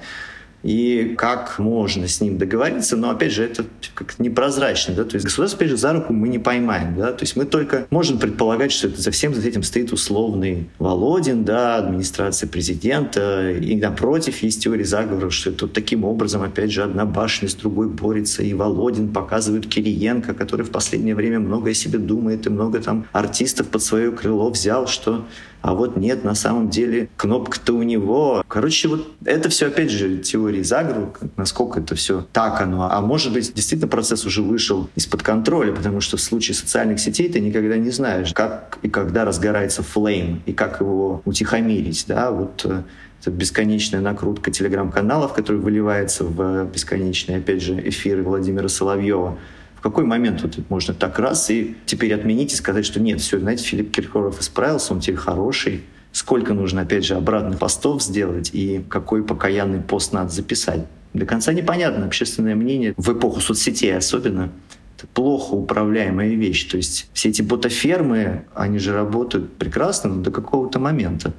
и 0.66 1.14
как 1.16 1.60
можно 1.60 2.08
с 2.08 2.20
ним 2.20 2.38
договориться, 2.38 2.96
но 2.96 3.10
опять 3.10 3.30
же 3.30 3.44
это 3.44 3.64
как 3.94 4.18
непрозрачно, 4.18 4.94
да, 4.94 5.04
то 5.04 5.14
есть 5.14 5.24
государство, 5.24 5.58
опять 5.58 5.70
же, 5.70 5.76
за 5.76 5.92
руку 5.92 6.12
мы 6.12 6.28
не 6.28 6.40
поймаем, 6.40 6.96
да, 6.96 7.12
то 7.12 7.22
есть 7.22 7.36
мы 7.36 7.44
только 7.44 7.86
можем 7.90 8.18
предполагать, 8.18 8.72
что 8.72 8.88
это 8.88 9.00
за 9.00 9.12
всем 9.12 9.32
за 9.32 9.46
этим 9.46 9.62
стоит 9.62 9.92
условный 9.92 10.68
Володин, 10.80 11.44
да, 11.44 11.76
администрация 11.76 12.48
президента, 12.48 13.52
и 13.52 13.76
напротив 13.76 14.42
есть 14.42 14.64
теория 14.64 14.84
заговора, 14.84 15.30
что 15.30 15.52
вот 15.60 15.72
таким 15.72 16.04
образом, 16.04 16.42
опять 16.42 16.72
же, 16.72 16.82
одна 16.82 17.04
башня 17.04 17.48
с 17.48 17.54
другой 17.54 17.88
борется, 17.88 18.42
и 18.42 18.52
Володин 18.52 19.12
показывает 19.12 19.68
Кириенко, 19.68 20.34
который 20.34 20.66
в 20.66 20.70
последнее 20.70 21.14
время 21.14 21.38
много 21.38 21.70
о 21.70 21.74
себе 21.74 22.00
думает, 22.00 22.44
и 22.48 22.50
много 22.50 22.80
там 22.80 23.06
артистов 23.12 23.68
под 23.68 23.84
свое 23.84 24.10
крыло 24.10 24.50
взял, 24.50 24.88
что 24.88 25.26
а 25.66 25.74
вот 25.74 25.96
нет, 25.96 26.22
на 26.22 26.36
самом 26.36 26.70
деле 26.70 27.08
кнопка-то 27.16 27.72
у 27.72 27.82
него. 27.82 28.44
Короче, 28.46 28.86
вот 28.86 29.08
это 29.24 29.48
все, 29.48 29.66
опять 29.66 29.90
же, 29.90 30.18
теории 30.18 30.62
заговора, 30.62 31.10
насколько 31.36 31.80
это 31.80 31.96
все 31.96 32.24
так 32.32 32.60
оно. 32.60 32.88
А 32.88 33.00
может 33.00 33.32
быть, 33.32 33.52
действительно 33.52 33.88
процесс 33.88 34.24
уже 34.24 34.42
вышел 34.42 34.88
из-под 34.94 35.24
контроля, 35.24 35.72
потому 35.72 36.00
что 36.00 36.18
в 36.18 36.20
случае 36.20 36.54
социальных 36.54 37.00
сетей 37.00 37.28
ты 37.28 37.40
никогда 37.40 37.76
не 37.78 37.90
знаешь, 37.90 38.32
как 38.32 38.78
и 38.82 38.88
когда 38.88 39.24
разгорается 39.24 39.82
флейм, 39.82 40.40
и 40.46 40.52
как 40.52 40.80
его 40.80 41.20
утихомирить, 41.24 42.04
да, 42.06 42.30
вот 42.30 42.64
э, 42.64 42.82
это 43.20 43.30
бесконечная 43.32 44.00
накрутка 44.00 44.52
телеграм-каналов, 44.52 45.32
который 45.32 45.60
выливается 45.60 46.22
в 46.22 46.66
бесконечные, 46.66 47.38
опять 47.38 47.60
же, 47.60 47.76
эфиры 47.88 48.22
Владимира 48.22 48.68
Соловьева 48.68 49.36
какой 49.80 50.04
момент 50.04 50.42
вот 50.42 50.58
можно 50.68 50.94
так 50.94 51.18
раз 51.18 51.50
и 51.50 51.76
теперь 51.86 52.14
отменить 52.14 52.52
и 52.52 52.56
сказать, 52.56 52.84
что 52.86 53.00
нет, 53.00 53.20
все, 53.20 53.38
знаете, 53.38 53.64
Филипп 53.64 53.90
Киркоров 53.92 54.40
исправился, 54.40 54.92
он 54.92 55.00
теперь 55.00 55.16
хороший, 55.16 55.82
сколько 56.12 56.54
нужно, 56.54 56.82
опять 56.82 57.04
же, 57.04 57.14
обратных 57.14 57.58
постов 57.58 58.02
сделать 58.02 58.50
и 58.52 58.84
какой 58.88 59.22
покаянный 59.22 59.80
пост 59.80 60.12
надо 60.12 60.30
записать. 60.30 60.86
До 61.12 61.24
конца 61.26 61.52
непонятно. 61.52 62.06
Общественное 62.06 62.54
мнение 62.54 62.94
в 62.96 63.12
эпоху 63.12 63.40
соцсетей 63.40 63.96
особенно 63.96 64.50
это 64.96 65.06
плохо 65.08 65.54
управляемая 65.54 66.34
вещь. 66.34 66.64
То 66.64 66.76
есть 66.76 67.08
все 67.12 67.28
эти 67.28 67.42
ботафермы, 67.42 68.44
они 68.54 68.78
же 68.78 68.92
работают 68.92 69.54
прекрасно 69.54 70.10
но 70.10 70.22
до 70.22 70.30
какого-то 70.30 70.78
момента. 70.78 71.32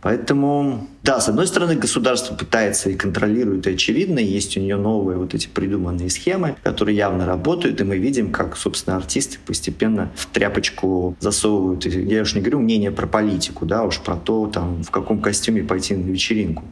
Поэтому, 0.00 0.86
да, 1.02 1.20
с 1.20 1.28
одной 1.28 1.46
стороны, 1.46 1.74
государство 1.74 2.34
пытается 2.34 2.90
и 2.90 2.94
контролирует, 2.94 3.66
и 3.66 3.74
очевидно, 3.74 4.18
есть 4.18 4.56
у 4.56 4.60
нее 4.60 4.76
новые 4.76 5.18
вот 5.18 5.34
эти 5.34 5.48
придуманные 5.48 6.10
схемы, 6.10 6.56
которые 6.62 6.96
явно 6.96 7.26
работают, 7.26 7.80
и 7.80 7.84
мы 7.84 7.98
видим, 7.98 8.30
как, 8.30 8.56
собственно, 8.56 8.96
артисты 8.96 9.38
постепенно 9.44 10.10
в 10.14 10.26
тряпочку 10.26 11.16
засовывают, 11.20 11.84
я 11.86 12.22
уж 12.22 12.34
не 12.34 12.40
говорю 12.40 12.60
мнение 12.60 12.90
про 12.90 13.06
политику, 13.06 13.66
да, 13.66 13.84
уж 13.84 14.00
про 14.00 14.16
то, 14.16 14.46
там, 14.46 14.82
в 14.84 14.90
каком 14.90 15.20
костюме 15.20 15.62
пойти 15.62 15.94
на 15.94 16.08
вечеринку. 16.08 16.64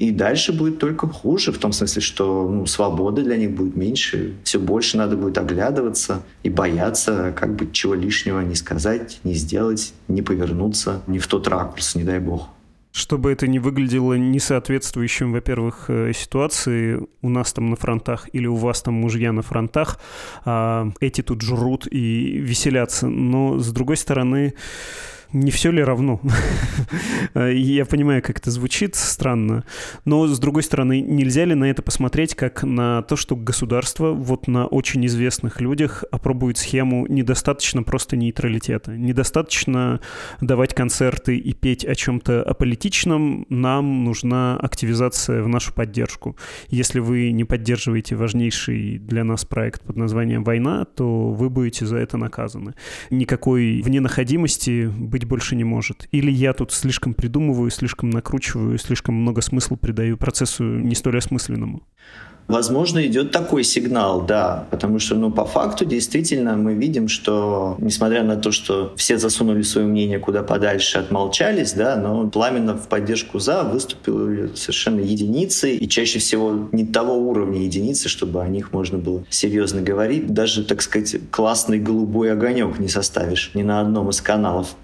И 0.00 0.12
дальше 0.12 0.54
будет 0.54 0.78
только 0.78 1.06
хуже, 1.06 1.52
в 1.52 1.58
том 1.58 1.72
смысле, 1.72 2.00
что 2.00 2.48
ну, 2.48 2.64
свободы 2.64 3.22
для 3.22 3.36
них 3.36 3.50
будет 3.50 3.76
меньше, 3.76 4.32
все 4.44 4.58
больше 4.58 4.96
надо 4.96 5.14
будет 5.14 5.36
оглядываться 5.36 6.22
и 6.42 6.48
бояться, 6.48 7.34
как 7.36 7.54
бы 7.54 7.70
чего 7.70 7.92
лишнего 7.92 8.40
не 8.40 8.54
сказать, 8.54 9.20
не 9.24 9.34
сделать, 9.34 9.92
не 10.08 10.22
повернуться 10.22 11.02
не 11.06 11.18
в 11.18 11.26
тот 11.26 11.46
ракурс, 11.48 11.96
не 11.96 12.04
дай 12.04 12.18
бог. 12.18 12.48
Чтобы 12.92 13.30
это 13.30 13.46
не 13.46 13.58
выглядело 13.58 14.14
несоответствующим, 14.14 15.32
во-первых, 15.32 15.84
э, 15.88 16.12
ситуации 16.14 16.98
у 17.20 17.28
нас 17.28 17.52
там 17.52 17.68
на 17.68 17.76
фронтах 17.76 18.26
или 18.32 18.46
у 18.46 18.56
вас 18.56 18.80
там 18.80 18.94
мужья 18.94 19.32
на 19.32 19.42
фронтах, 19.42 20.00
а 20.46 20.88
эти 21.00 21.20
тут 21.20 21.42
жрут 21.42 21.86
и 21.86 22.38
веселятся. 22.38 23.06
Но, 23.06 23.58
с 23.58 23.70
другой 23.70 23.98
стороны, 23.98 24.54
не 25.32 25.50
все 25.50 25.70
ли 25.70 25.82
равно? 25.82 26.20
Я 27.34 27.84
понимаю, 27.84 28.22
как 28.22 28.38
это 28.38 28.50
звучит 28.50 28.96
странно, 28.96 29.64
но, 30.04 30.26
с 30.26 30.38
другой 30.38 30.62
стороны, 30.62 31.00
нельзя 31.00 31.44
ли 31.44 31.54
на 31.54 31.64
это 31.64 31.82
посмотреть 31.82 32.34
как 32.34 32.62
на 32.62 33.02
то, 33.02 33.16
что 33.16 33.36
государство 33.36 34.12
вот 34.12 34.48
на 34.48 34.66
очень 34.66 35.04
известных 35.06 35.60
людях 35.60 36.04
опробует 36.10 36.58
схему 36.58 37.06
недостаточно 37.06 37.82
просто 37.82 38.16
нейтралитета, 38.16 38.96
недостаточно 38.96 40.00
давать 40.40 40.74
концерты 40.74 41.36
и 41.36 41.52
петь 41.52 41.84
о 41.84 41.94
чем-то 41.94 42.42
аполитичном, 42.42 43.46
нам 43.48 44.04
нужна 44.04 44.56
активизация 44.56 45.42
в 45.42 45.48
нашу 45.48 45.72
поддержку. 45.72 46.36
Если 46.68 47.00
вы 47.00 47.32
не 47.32 47.44
поддерживаете 47.44 48.16
важнейший 48.16 48.98
для 48.98 49.24
нас 49.24 49.44
проект 49.44 49.82
под 49.82 49.96
названием 49.96 50.44
«Война», 50.44 50.84
то 50.84 51.30
вы 51.30 51.50
будете 51.50 51.86
за 51.86 51.98
это 51.98 52.16
наказаны. 52.16 52.74
Никакой 53.10 53.82
вненаходимости 53.82 54.86
быть 54.86 55.19
быть 55.20 55.28
больше 55.28 55.56
не 55.56 55.64
может. 55.64 56.08
Или 56.12 56.30
я 56.30 56.52
тут 56.52 56.72
слишком 56.72 57.14
придумываю, 57.14 57.70
слишком 57.70 58.10
накручиваю, 58.10 58.78
слишком 58.78 59.14
много 59.14 59.42
смысла 59.42 59.76
придаю 59.76 60.16
процессу 60.16 60.64
не 60.64 60.94
столь 60.94 61.18
осмысленному. 61.18 61.82
Возможно, 62.48 63.06
идет 63.06 63.30
такой 63.30 63.62
сигнал, 63.62 64.22
да, 64.22 64.66
потому 64.72 64.98
что, 64.98 65.14
ну, 65.14 65.30
по 65.30 65.44
факту, 65.44 65.84
действительно, 65.84 66.56
мы 66.56 66.74
видим, 66.74 67.06
что, 67.06 67.76
несмотря 67.78 68.24
на 68.24 68.34
то, 68.34 68.50
что 68.50 68.92
все 68.96 69.18
засунули 69.18 69.62
свое 69.62 69.86
мнение 69.86 70.18
куда 70.18 70.42
подальше, 70.42 70.98
отмолчались, 70.98 71.74
да, 71.74 71.94
но 71.94 72.28
пламенно 72.28 72.76
в 72.76 72.88
поддержку 72.88 73.38
«за» 73.38 73.62
выступили 73.62 74.50
совершенно 74.56 74.98
единицы, 74.98 75.76
и 75.76 75.88
чаще 75.88 76.18
всего 76.18 76.68
не 76.72 76.84
того 76.84 77.14
уровня 77.18 77.62
единицы, 77.62 78.08
чтобы 78.08 78.42
о 78.42 78.48
них 78.48 78.72
можно 78.72 78.98
было 78.98 79.22
серьезно 79.30 79.80
говорить. 79.80 80.34
Даже, 80.34 80.64
так 80.64 80.82
сказать, 80.82 81.16
классный 81.30 81.78
голубой 81.78 82.32
огонек 82.32 82.80
не 82.80 82.88
составишь 82.88 83.52
ни 83.54 83.62
на 83.62 83.80
одном 83.80 84.10
из 84.10 84.20
каналов 84.20 84.74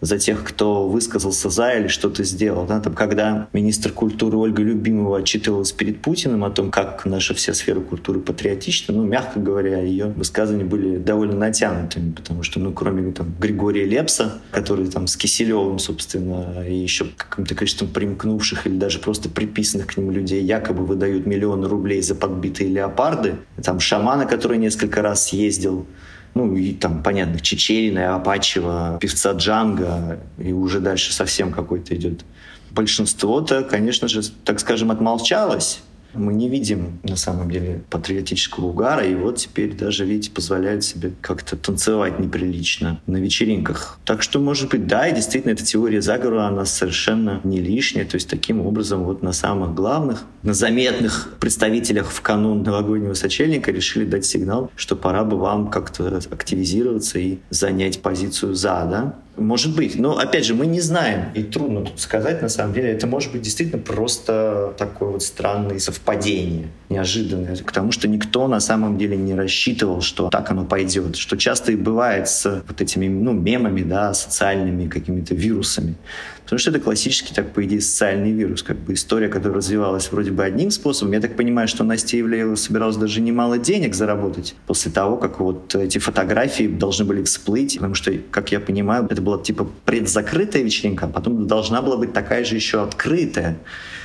за 0.00 0.18
тех, 0.18 0.44
кто 0.44 0.88
высказался 0.88 1.48
за 1.50 1.72
или 1.72 1.88
что-то 1.88 2.24
сделал. 2.24 2.66
Да? 2.66 2.80
Там, 2.80 2.94
когда 2.94 3.48
министр 3.52 3.90
культуры 3.92 4.36
Ольга 4.36 4.62
Любимова 4.62 5.18
отчитывалась 5.18 5.72
перед 5.72 6.02
Путиным 6.02 6.44
о 6.44 6.50
том, 6.50 6.70
как 6.70 7.04
наша 7.04 7.34
вся 7.34 7.54
сфера 7.54 7.80
культуры 7.80 8.20
патриотична, 8.20 8.94
ну, 8.94 9.04
мягко 9.04 9.40
говоря, 9.40 9.80
ее 9.80 10.06
высказывания 10.06 10.64
были 10.64 10.98
довольно 10.98 11.36
натянутыми, 11.36 12.12
потому 12.12 12.42
что, 12.42 12.60
ну, 12.60 12.72
кроме 12.72 13.12
там, 13.12 13.34
Григория 13.40 13.84
Лепса, 13.84 14.40
который 14.50 14.86
там 14.88 15.06
с 15.06 15.16
Киселевым, 15.16 15.78
собственно, 15.78 16.66
и 16.66 16.74
еще 16.74 17.06
каким-то 17.16 17.54
количеством 17.54 17.88
примкнувших 17.88 18.66
или 18.66 18.76
даже 18.76 18.98
просто 18.98 19.28
приписанных 19.28 19.86
к 19.86 19.96
нему 19.96 20.10
людей 20.10 20.42
якобы 20.42 20.84
выдают 20.84 21.26
миллионы 21.26 21.68
рублей 21.68 22.02
за 22.02 22.14
подбитые 22.14 22.68
леопарды, 22.70 23.36
там 23.62 23.80
шамана, 23.80 24.26
который 24.26 24.58
несколько 24.58 25.02
раз 25.02 25.28
съездил 25.28 25.86
ну, 26.34 26.56
и 26.56 26.72
там, 26.72 27.02
понятно, 27.02 27.40
Чечерина, 27.40 28.16
Апачева, 28.16 28.98
певца 29.00 29.32
Джанга, 29.32 30.18
и 30.38 30.52
уже 30.52 30.80
дальше 30.80 31.12
совсем 31.12 31.52
какой-то 31.52 31.94
идет. 31.94 32.24
Большинство-то, 32.70 33.62
конечно 33.62 34.08
же, 34.08 34.22
так 34.44 34.58
скажем, 34.58 34.90
отмолчалось, 34.90 35.80
мы 36.14 36.32
не 36.34 36.48
видим, 36.48 36.98
на 37.02 37.16
самом 37.16 37.50
деле, 37.50 37.82
патриотического 37.90 38.66
угара, 38.66 39.04
и 39.04 39.14
вот 39.14 39.36
теперь 39.36 39.74
даже, 39.74 40.04
видите, 40.04 40.30
позволяют 40.30 40.84
себе 40.84 41.12
как-то 41.20 41.56
танцевать 41.56 42.18
неприлично 42.18 43.00
на 43.06 43.16
вечеринках. 43.16 43.98
Так 44.04 44.22
что, 44.22 44.38
может 44.38 44.70
быть, 44.70 44.86
да, 44.86 45.08
и 45.08 45.14
действительно, 45.14 45.52
эта 45.52 45.64
теория 45.64 46.00
заговора, 46.00 46.46
она 46.46 46.64
совершенно 46.64 47.40
не 47.44 47.60
лишняя. 47.60 48.04
То 48.04 48.16
есть, 48.16 48.28
таким 48.28 48.60
образом, 48.60 49.04
вот 49.04 49.22
на 49.22 49.32
самых 49.32 49.74
главных, 49.74 50.24
на 50.42 50.54
заметных 50.54 51.34
представителях 51.40 52.10
в 52.10 52.20
канун 52.20 52.62
новогоднего 52.62 53.14
сочельника 53.14 53.70
решили 53.70 54.04
дать 54.04 54.24
сигнал, 54.24 54.70
что 54.76 54.96
пора 54.96 55.24
бы 55.24 55.36
вам 55.38 55.68
как-то 55.70 56.20
активизироваться 56.30 57.18
и 57.18 57.38
занять 57.50 58.02
позицию 58.02 58.54
«за», 58.54 58.86
да? 58.90 59.14
Может 59.36 59.74
быть. 59.74 59.98
Но, 59.98 60.16
опять 60.16 60.44
же, 60.44 60.54
мы 60.54 60.66
не 60.66 60.80
знаем. 60.80 61.26
И 61.34 61.42
трудно 61.42 61.82
тут 61.82 61.98
сказать, 61.98 62.40
на 62.40 62.48
самом 62.48 62.72
деле. 62.72 62.92
Это 62.92 63.06
может 63.06 63.32
быть 63.32 63.42
действительно 63.42 63.82
просто 63.82 64.74
такое 64.78 65.10
вот 65.10 65.22
странное 65.22 65.78
совпадение, 65.80 66.68
неожиданное. 66.88 67.56
Потому 67.56 67.90
что 67.90 68.06
никто 68.06 68.46
на 68.46 68.60
самом 68.60 68.96
деле 68.96 69.16
не 69.16 69.34
рассчитывал, 69.34 70.02
что 70.02 70.30
так 70.30 70.50
оно 70.50 70.64
пойдет. 70.64 71.16
Что 71.16 71.36
часто 71.36 71.72
и 71.72 71.76
бывает 71.76 72.28
с 72.28 72.62
вот 72.66 72.80
этими 72.80 73.08
ну, 73.08 73.32
мемами, 73.32 73.82
да, 73.82 74.14
социальными 74.14 74.88
какими-то 74.88 75.34
вирусами. 75.34 75.96
Потому 76.44 76.58
что 76.58 76.70
это 76.70 76.80
классический, 76.80 77.34
так 77.34 77.52
по 77.52 77.64
идее, 77.64 77.80
социальный 77.80 78.30
вирус. 78.30 78.62
Как 78.62 78.76
бы 78.78 78.92
история, 78.92 79.28
которая 79.28 79.58
развивалась 79.58 80.12
вроде 80.12 80.30
бы 80.30 80.44
одним 80.44 80.70
способом. 80.70 81.12
Я 81.14 81.20
так 81.20 81.36
понимаю, 81.36 81.68
что 81.68 81.84
Настя 81.84 82.20
Ивлеева 82.20 82.54
собиралась 82.54 82.96
даже 82.96 83.20
немало 83.22 83.58
денег 83.58 83.94
заработать 83.94 84.54
после 84.66 84.92
того, 84.92 85.16
как 85.16 85.40
вот 85.40 85.74
эти 85.74 85.98
фотографии 85.98 86.68
должны 86.68 87.06
были 87.06 87.22
всплыть. 87.22 87.76
Потому 87.76 87.94
что, 87.94 88.12
как 88.30 88.52
я 88.52 88.60
понимаю, 88.60 89.06
это 89.10 89.22
была 89.22 89.38
типа 89.38 89.68
предзакрытая 89.86 90.62
вечеринка, 90.62 91.06
а 91.06 91.08
потом 91.08 91.46
должна 91.46 91.80
была 91.80 91.96
быть 91.96 92.12
такая 92.12 92.44
же 92.44 92.56
еще 92.56 92.82
открытая 92.82 93.56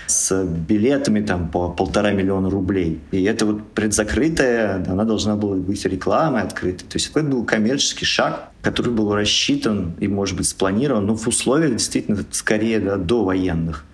с 0.09 0.43
билетами 0.43 1.21
там 1.21 1.49
по 1.49 1.69
полтора 1.69 2.11
миллиона 2.11 2.49
рублей. 2.49 2.99
И 3.11 3.23
это 3.23 3.45
вот 3.45 3.71
предзакрытая, 3.73 4.83
она 4.87 5.03
должна 5.03 5.35
была 5.35 5.55
быть 5.55 5.85
рекламой 5.85 6.41
открытой. 6.41 6.87
То 6.87 6.95
есть 6.95 7.11
это 7.11 7.23
был 7.23 7.45
коммерческий 7.45 8.05
шаг, 8.05 8.51
который 8.61 8.91
был 8.91 9.13
рассчитан 9.13 9.93
и, 9.99 10.07
может 10.07 10.37
быть, 10.37 10.47
спланирован, 10.47 11.05
но 11.05 11.15
в 11.15 11.27
условиях 11.27 11.73
действительно 11.73 12.23
скорее 12.31 12.79
да, 12.79 12.97
до 12.97 13.23
военных. 13.23 13.85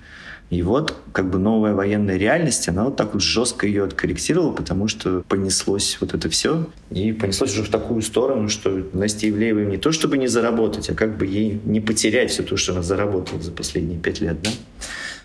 И 0.51 0.61
вот 0.61 0.95
как 1.11 1.29
бы 1.31 1.39
новая 1.39 1.73
военная 1.73 2.17
реальность, 2.17 2.69
она 2.69 2.85
вот 2.85 2.95
так 2.95 3.13
вот 3.13 3.23
жестко 3.23 3.65
ее 3.65 3.83
откорректировала, 3.83 4.51
потому 4.51 4.87
что 4.87 5.23
понеслось 5.27 5.97
вот 5.99 6.13
это 6.13 6.29
все. 6.29 6.67
И 6.91 7.11
понеслось 7.13 7.53
уже 7.53 7.63
в 7.63 7.69
такую 7.69 8.03
сторону, 8.03 8.47
что 8.47 8.87
Насте 8.93 9.29
Ивлеевой 9.29 9.65
не 9.65 9.77
то 9.77 9.91
чтобы 9.91 10.17
не 10.17 10.27
заработать, 10.27 10.89
а 10.89 10.93
как 10.93 11.17
бы 11.17 11.25
ей 11.25 11.59
не 11.65 11.81
потерять 11.81 12.29
все 12.29 12.43
то, 12.43 12.57
что 12.57 12.73
она 12.73 12.83
заработала 12.83 13.41
за 13.41 13.51
последние 13.51 13.99
пять 13.99 14.21
лет. 14.21 14.39
Да? 14.41 14.51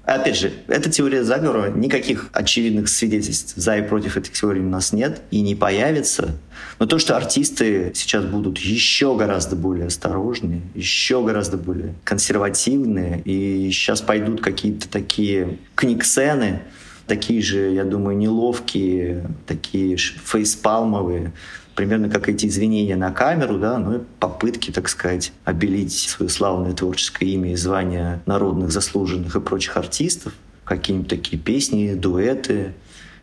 Опять 0.04 0.38
же, 0.38 0.52
эта 0.66 0.90
теория 0.90 1.22
заговора, 1.22 1.70
никаких 1.70 2.30
очевидных 2.32 2.88
свидетельств 2.88 3.52
за 3.56 3.76
и 3.76 3.82
против 3.82 4.16
этой 4.16 4.32
теории 4.32 4.60
у 4.60 4.68
нас 4.68 4.92
нет 4.92 5.20
и 5.30 5.40
не 5.40 5.54
появится. 5.54 6.36
Но 6.78 6.86
то, 6.86 6.98
что 6.98 7.16
артисты 7.16 7.92
сейчас 7.94 8.24
будут 8.24 8.58
еще 8.58 9.14
гораздо 9.14 9.56
более 9.56 9.86
осторожные, 9.86 10.62
еще 10.74 11.22
гораздо 11.22 11.58
более 11.58 11.94
консервативные, 12.04 13.20
и 13.24 13.70
сейчас 13.70 14.00
пойдут 14.00 14.40
какие-то 14.40 14.88
такие 14.88 15.58
книгсцены, 15.74 16.62
такие 17.06 17.42
же, 17.42 17.70
я 17.72 17.84
думаю, 17.84 18.16
неловкие, 18.16 19.26
такие 19.46 19.96
фейспалмовые, 19.96 21.32
примерно 21.80 22.10
как 22.10 22.28
эти 22.28 22.44
извинения 22.44 22.94
на 22.94 23.10
камеру, 23.10 23.58
да, 23.58 23.78
ну 23.78 23.96
и 23.96 24.00
попытки, 24.18 24.70
так 24.70 24.86
сказать, 24.86 25.32
обелить 25.46 25.94
свое 25.94 26.28
славное 26.28 26.74
творческое 26.74 27.24
имя 27.30 27.52
и 27.52 27.56
звание 27.56 28.20
народных 28.26 28.70
заслуженных 28.70 29.34
и 29.34 29.40
прочих 29.40 29.78
артистов, 29.78 30.34
какие-нибудь 30.66 31.08
такие 31.08 31.40
песни, 31.40 31.94
дуэты. 31.94 32.74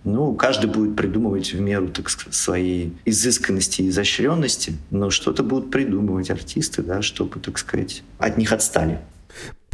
Ну, 0.03 0.33
каждый 0.33 0.71
будет 0.71 0.95
придумывать 0.95 1.53
в 1.53 1.59
меру, 1.59 1.89
так 1.89 2.09
сказать, 2.09 2.33
своей 2.33 2.97
изысканности 3.05 3.83
и 3.83 3.89
изощренности, 3.89 4.73
но 4.89 5.11
что-то 5.11 5.43
будут 5.43 5.69
придумывать 5.69 6.31
артисты, 6.31 6.81
да, 6.81 7.03
чтобы, 7.03 7.39
так 7.39 7.59
сказать, 7.59 8.01
от 8.17 8.39
них 8.39 8.51
отстали. 8.51 9.01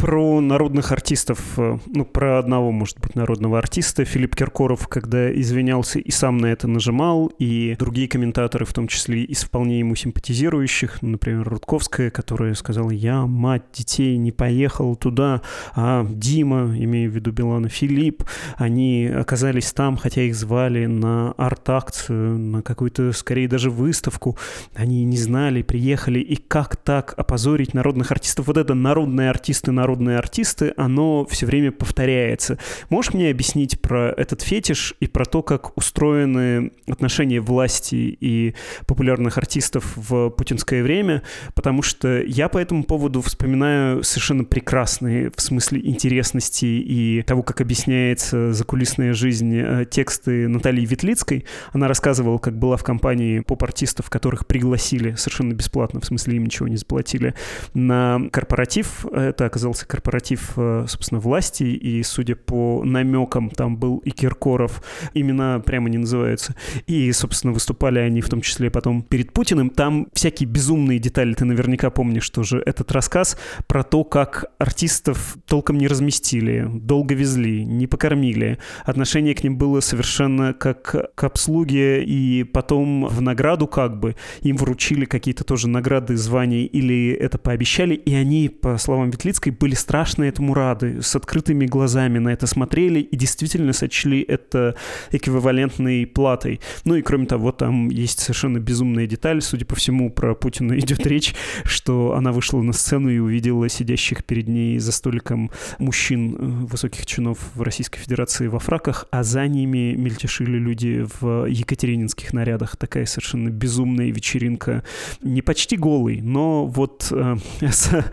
Про 0.03 0.41
народных 0.41 0.91
артистов, 0.91 1.39
э, 1.55 1.77
ну, 1.85 2.03
про 2.03 2.37
одного, 2.37 2.73
может 2.73 2.99
быть, 2.99 3.15
народного 3.15 3.57
артиста, 3.57 4.03
Филипп 4.03 4.35
Киркоров, 4.35 4.89
когда 4.89 5.33
извинялся 5.33 5.97
и 5.97 6.11
сам 6.11 6.39
на 6.39 6.47
это 6.47 6.67
нажимал, 6.67 7.27
и 7.39 7.77
другие 7.79 8.09
комментаторы, 8.09 8.65
в 8.65 8.73
том 8.73 8.89
числе 8.89 9.23
из 9.23 9.45
вполне 9.45 9.79
ему 9.79 9.95
симпатизирующих, 9.95 11.01
например, 11.01 11.47
Рудковская, 11.47 12.09
которая 12.09 12.53
сказала, 12.55 12.89
я, 12.91 13.25
мать 13.25 13.63
детей, 13.71 14.17
не 14.17 14.33
поехал 14.33 14.97
туда, 14.97 15.41
а 15.73 16.05
Дима, 16.05 16.75
имею 16.77 17.09
в 17.09 17.15
виду 17.15 17.31
Билана, 17.31 17.69
Филипп, 17.69 18.25
они 18.57 19.05
оказались 19.05 19.71
там, 19.71 19.95
хотя 19.95 20.23
их 20.23 20.35
звали 20.35 20.85
на 20.85 21.31
арт-акцию, 21.37 22.37
на 22.37 22.61
какую-то, 22.61 23.13
скорее, 23.13 23.47
даже 23.47 23.71
выставку, 23.71 24.37
они 24.75 25.05
не 25.05 25.15
знали, 25.15 25.61
приехали, 25.61 26.19
и 26.19 26.35
как 26.35 26.75
так 26.75 27.13
опозорить 27.15 27.73
народных 27.73 28.11
артистов? 28.11 28.47
Вот 28.47 28.57
это 28.57 28.73
народные 28.73 29.29
артисты, 29.29 29.71
народные 29.93 30.17
артисты, 30.17 30.73
оно 30.75 31.25
все 31.25 31.45
время 31.45 31.71
повторяется. 31.71 32.57
Можешь 32.89 33.13
мне 33.13 33.29
объяснить 33.29 33.79
про 33.79 34.09
этот 34.09 34.41
фетиш 34.41 34.95
и 34.99 35.07
про 35.07 35.25
то, 35.25 35.43
как 35.43 35.77
устроены 35.77 36.71
отношения 36.87 37.39
власти 37.39 38.17
и 38.19 38.55
популярных 38.87 39.37
артистов 39.37 39.93
в 39.95 40.29
путинское 40.31 40.81
время? 40.81 41.21
Потому 41.53 41.83
что 41.83 42.21
я 42.23 42.49
по 42.49 42.57
этому 42.57 42.83
поводу 42.83 43.21
вспоминаю 43.21 44.03
совершенно 44.03 44.43
прекрасные, 44.43 45.31
в 45.35 45.41
смысле 45.41 45.79
интересности 45.83 46.65
и 46.65 47.21
того, 47.21 47.43
как 47.43 47.61
объясняется 47.61 48.51
закулисная 48.51 49.13
жизнь 49.13 49.55
э, 49.55 49.85
тексты 49.89 50.47
Натальи 50.47 50.85
Ветлицкой. 50.85 51.45
Она 51.71 51.87
рассказывала, 51.87 52.39
как 52.39 52.57
была 52.57 52.77
в 52.77 52.83
компании 52.83 53.41
поп-артистов, 53.41 54.09
которых 54.09 54.47
пригласили 54.47 55.13
совершенно 55.15 55.53
бесплатно, 55.53 56.01
в 56.01 56.05
смысле 56.05 56.37
им 56.37 56.45
ничего 56.45 56.67
не 56.67 56.77
заплатили, 56.77 57.35
на 57.75 58.21
корпоратив. 58.31 59.05
Это 59.05 59.45
оказался 59.73 59.87
корпоратив, 59.87 60.53
э, 60.57 60.85
собственно, 60.87 61.19
власти, 61.19 61.63
и, 61.63 62.03
судя 62.03 62.35
по 62.35 62.83
намекам, 62.83 63.49
там 63.49 63.77
был 63.77 63.97
и 63.97 64.11
Киркоров, 64.11 64.83
имена 65.15 65.59
прямо 65.59 65.89
не 65.89 65.97
называются. 65.97 66.55
И, 66.87 67.11
собственно, 67.11 67.53
выступали 67.53 67.99
они 67.99 68.21
в 68.21 68.29
том 68.29 68.41
числе 68.41 68.69
потом 68.69 69.01
перед 69.01 69.33
Путиным. 69.33 69.69
Там 69.69 70.07
всякие 70.13 70.47
безумные 70.47 70.99
детали, 70.99 71.33
ты 71.33 71.45
наверняка 71.45 71.89
помнишь 71.89 72.29
тоже 72.29 72.61
этот 72.65 72.91
рассказ 72.91 73.37
про 73.67 73.83
то, 73.83 74.03
как 74.03 74.45
артистов 74.59 75.37
толком 75.47 75.77
не 75.77 75.87
разместили, 75.87 76.67
долго 76.71 77.15
везли, 77.15 77.65
не 77.65 77.87
покормили. 77.87 78.57
Отношение 78.85 79.33
к 79.33 79.43
ним 79.43 79.57
было 79.57 79.81
совершенно 79.81 80.53
как 80.53 81.15
к 81.15 81.23
обслуге, 81.23 82.03
и 82.03 82.43
потом 82.43 83.07
в 83.07 83.21
награду 83.21 83.67
как 83.67 83.99
бы 83.99 84.15
им 84.41 84.57
вручили 84.57 85.05
какие-то 85.05 85.43
тоже 85.43 85.67
награды, 85.67 86.15
звания, 86.15 86.65
или 86.65 87.11
это 87.11 87.37
пообещали, 87.37 87.95
и 87.95 88.13
они, 88.13 88.49
по 88.49 88.77
словам 88.77 89.09
Ветлицкой, 89.09 89.51
были 89.63 89.75
страшно 89.75 90.25
этому 90.25 90.53
рады, 90.53 91.01
с 91.01 91.15
открытыми 91.15 91.65
глазами 91.65 92.19
на 92.19 92.33
это 92.33 92.47
смотрели 92.47 92.99
и 92.99 93.15
действительно 93.15 93.71
сочли 93.71 94.21
это 94.21 94.75
эквивалентной 95.11 96.05
платой. 96.05 96.59
Ну 96.83 96.95
и 96.95 97.01
кроме 97.01 97.27
того, 97.27 97.53
там 97.53 97.87
есть 97.87 98.19
совершенно 98.19 98.57
безумная 98.57 99.07
деталь, 99.07 99.41
судя 99.41 99.65
по 99.65 99.75
всему, 99.75 100.09
про 100.09 100.35
Путина 100.35 100.77
идет 100.79 101.07
речь, 101.07 101.33
что 101.63 102.13
она 102.13 102.33
вышла 102.33 102.61
на 102.61 102.73
сцену 102.73 103.07
и 103.07 103.19
увидела 103.19 103.69
сидящих 103.69 104.25
перед 104.25 104.49
ней 104.49 104.79
за 104.79 104.91
столиком 104.91 105.49
мужчин 105.79 106.35
э, 106.35 106.65
высоких 106.65 107.05
чинов 107.05 107.37
в 107.55 107.61
Российской 107.61 107.99
Федерации 107.99 108.47
во 108.47 108.59
фраках, 108.59 109.07
а 109.11 109.23
за 109.23 109.47
ними 109.47 109.95
мельтешили 109.95 110.57
люди 110.57 111.07
в 111.21 111.45
екатерининских 111.45 112.33
нарядах. 112.33 112.75
Такая 112.75 113.05
совершенно 113.05 113.47
безумная 113.47 114.11
вечеринка. 114.11 114.83
Не 115.21 115.41
почти 115.41 115.77
голый, 115.77 116.19
но 116.19 116.65
вот 116.65 117.07
э, 117.11 117.37
с 117.61 118.03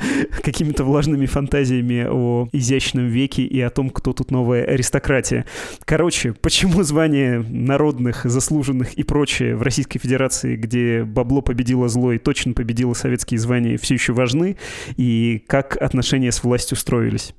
какими-то 0.44 0.84
влажными 0.84 1.26
фантазиями 1.40 2.06
о 2.06 2.48
изящном 2.52 3.06
веке 3.06 3.42
и 3.42 3.60
о 3.62 3.70
том, 3.70 3.88
кто 3.88 4.12
тут 4.12 4.30
новая 4.30 4.62
аристократия. 4.64 5.46
Короче, 5.86 6.34
почему 6.34 6.82
звание 6.82 7.42
народных, 7.48 8.26
заслуженных 8.26 8.92
и 8.94 9.04
прочее 9.04 9.56
в 9.56 9.62
Российской 9.62 9.98
Федерации, 9.98 10.56
где 10.56 11.02
бабло 11.02 11.40
победило 11.40 11.88
зло 11.88 12.12
и 12.12 12.18
точно 12.18 12.52
победило 12.52 12.92
советские 12.92 13.40
звания, 13.40 13.78
все 13.78 13.94
еще 13.94 14.12
важны, 14.12 14.58
и 14.98 15.42
как 15.46 15.80
отношения 15.80 16.30
с 16.30 16.44
властью 16.44 16.76
строились? 16.76 17.34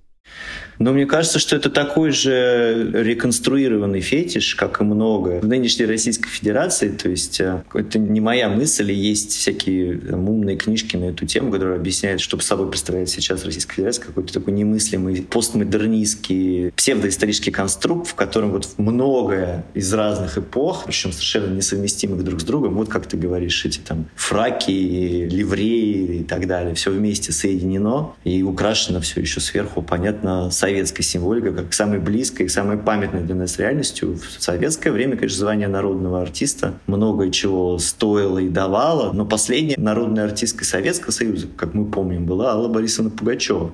Но 0.81 0.93
мне 0.93 1.05
кажется, 1.05 1.37
что 1.37 1.55
это 1.55 1.69
такой 1.69 2.09
же 2.09 2.89
реконструированный 2.91 4.01
фетиш, 4.01 4.55
как 4.55 4.81
и 4.81 4.83
многое 4.83 5.39
в 5.39 5.47
нынешней 5.47 5.85
Российской 5.85 6.29
Федерации. 6.29 6.89
То 6.89 7.07
есть 7.07 7.39
э, 7.39 7.63
это 7.75 7.99
не 7.99 8.19
моя 8.19 8.49
мысль, 8.49 8.91
и 8.91 8.95
есть 8.95 9.31
всякие 9.31 9.97
там, 9.99 10.27
умные 10.27 10.57
книжки 10.57 10.97
на 10.97 11.05
эту 11.05 11.27
тему, 11.27 11.51
которые 11.51 11.75
объясняют, 11.75 12.19
что 12.19 12.39
собой 12.39 12.69
представляет 12.69 13.09
сейчас 13.09 13.45
Российская 13.45 13.75
Федерация, 13.75 14.05
какой-то 14.05 14.33
такой 14.33 14.53
немыслимый 14.53 15.21
постмодернистский 15.21 16.71
псевдоисторический 16.71 17.51
конструкт, 17.51 18.07
в 18.07 18.15
котором 18.15 18.49
вот 18.49 18.67
многое 18.77 19.63
из 19.75 19.93
разных 19.93 20.39
эпох, 20.39 20.85
причем 20.85 21.11
совершенно 21.11 21.53
несовместимых 21.53 22.23
друг 22.23 22.41
с 22.41 22.43
другом, 22.43 22.73
вот 22.73 22.89
как 22.89 23.05
ты 23.05 23.17
говоришь, 23.17 23.63
эти 23.65 23.77
там 23.77 24.07
фраки, 24.15 24.71
ливреи 24.71 26.21
и 26.21 26.23
так 26.23 26.47
далее, 26.47 26.73
все 26.73 26.89
вместе 26.89 27.31
соединено 27.31 28.15
и 28.23 28.41
украшено 28.41 28.99
все 28.99 29.21
еще 29.21 29.39
сверху, 29.39 29.83
понятно, 29.83 30.10
советской 30.51 31.03
символикой, 31.03 31.53
как 31.53 31.73
самой 31.73 31.99
близкой 31.99 32.47
и 32.47 32.49
самой 32.49 32.77
памятной 32.77 33.21
для 33.21 33.35
нас 33.35 33.57
реальностью. 33.59 34.15
В 34.15 34.41
советское 34.41 34.91
время, 34.91 35.15
конечно, 35.15 35.39
звание 35.39 35.67
народного 35.67 36.21
артиста 36.21 36.73
многое 36.87 37.31
чего 37.31 37.77
стоило 37.77 38.39
и 38.39 38.49
давало, 38.49 39.11
но 39.13 39.25
последняя 39.25 39.75
народная 39.77 40.25
артистка 40.25 40.65
Советского 40.65 41.11
Союза, 41.11 41.47
как 41.55 41.73
мы 41.73 41.85
помним, 41.85 42.25
была 42.25 42.51
Алла 42.51 42.67
Борисовна 42.67 43.09
Пугачева. 43.09 43.71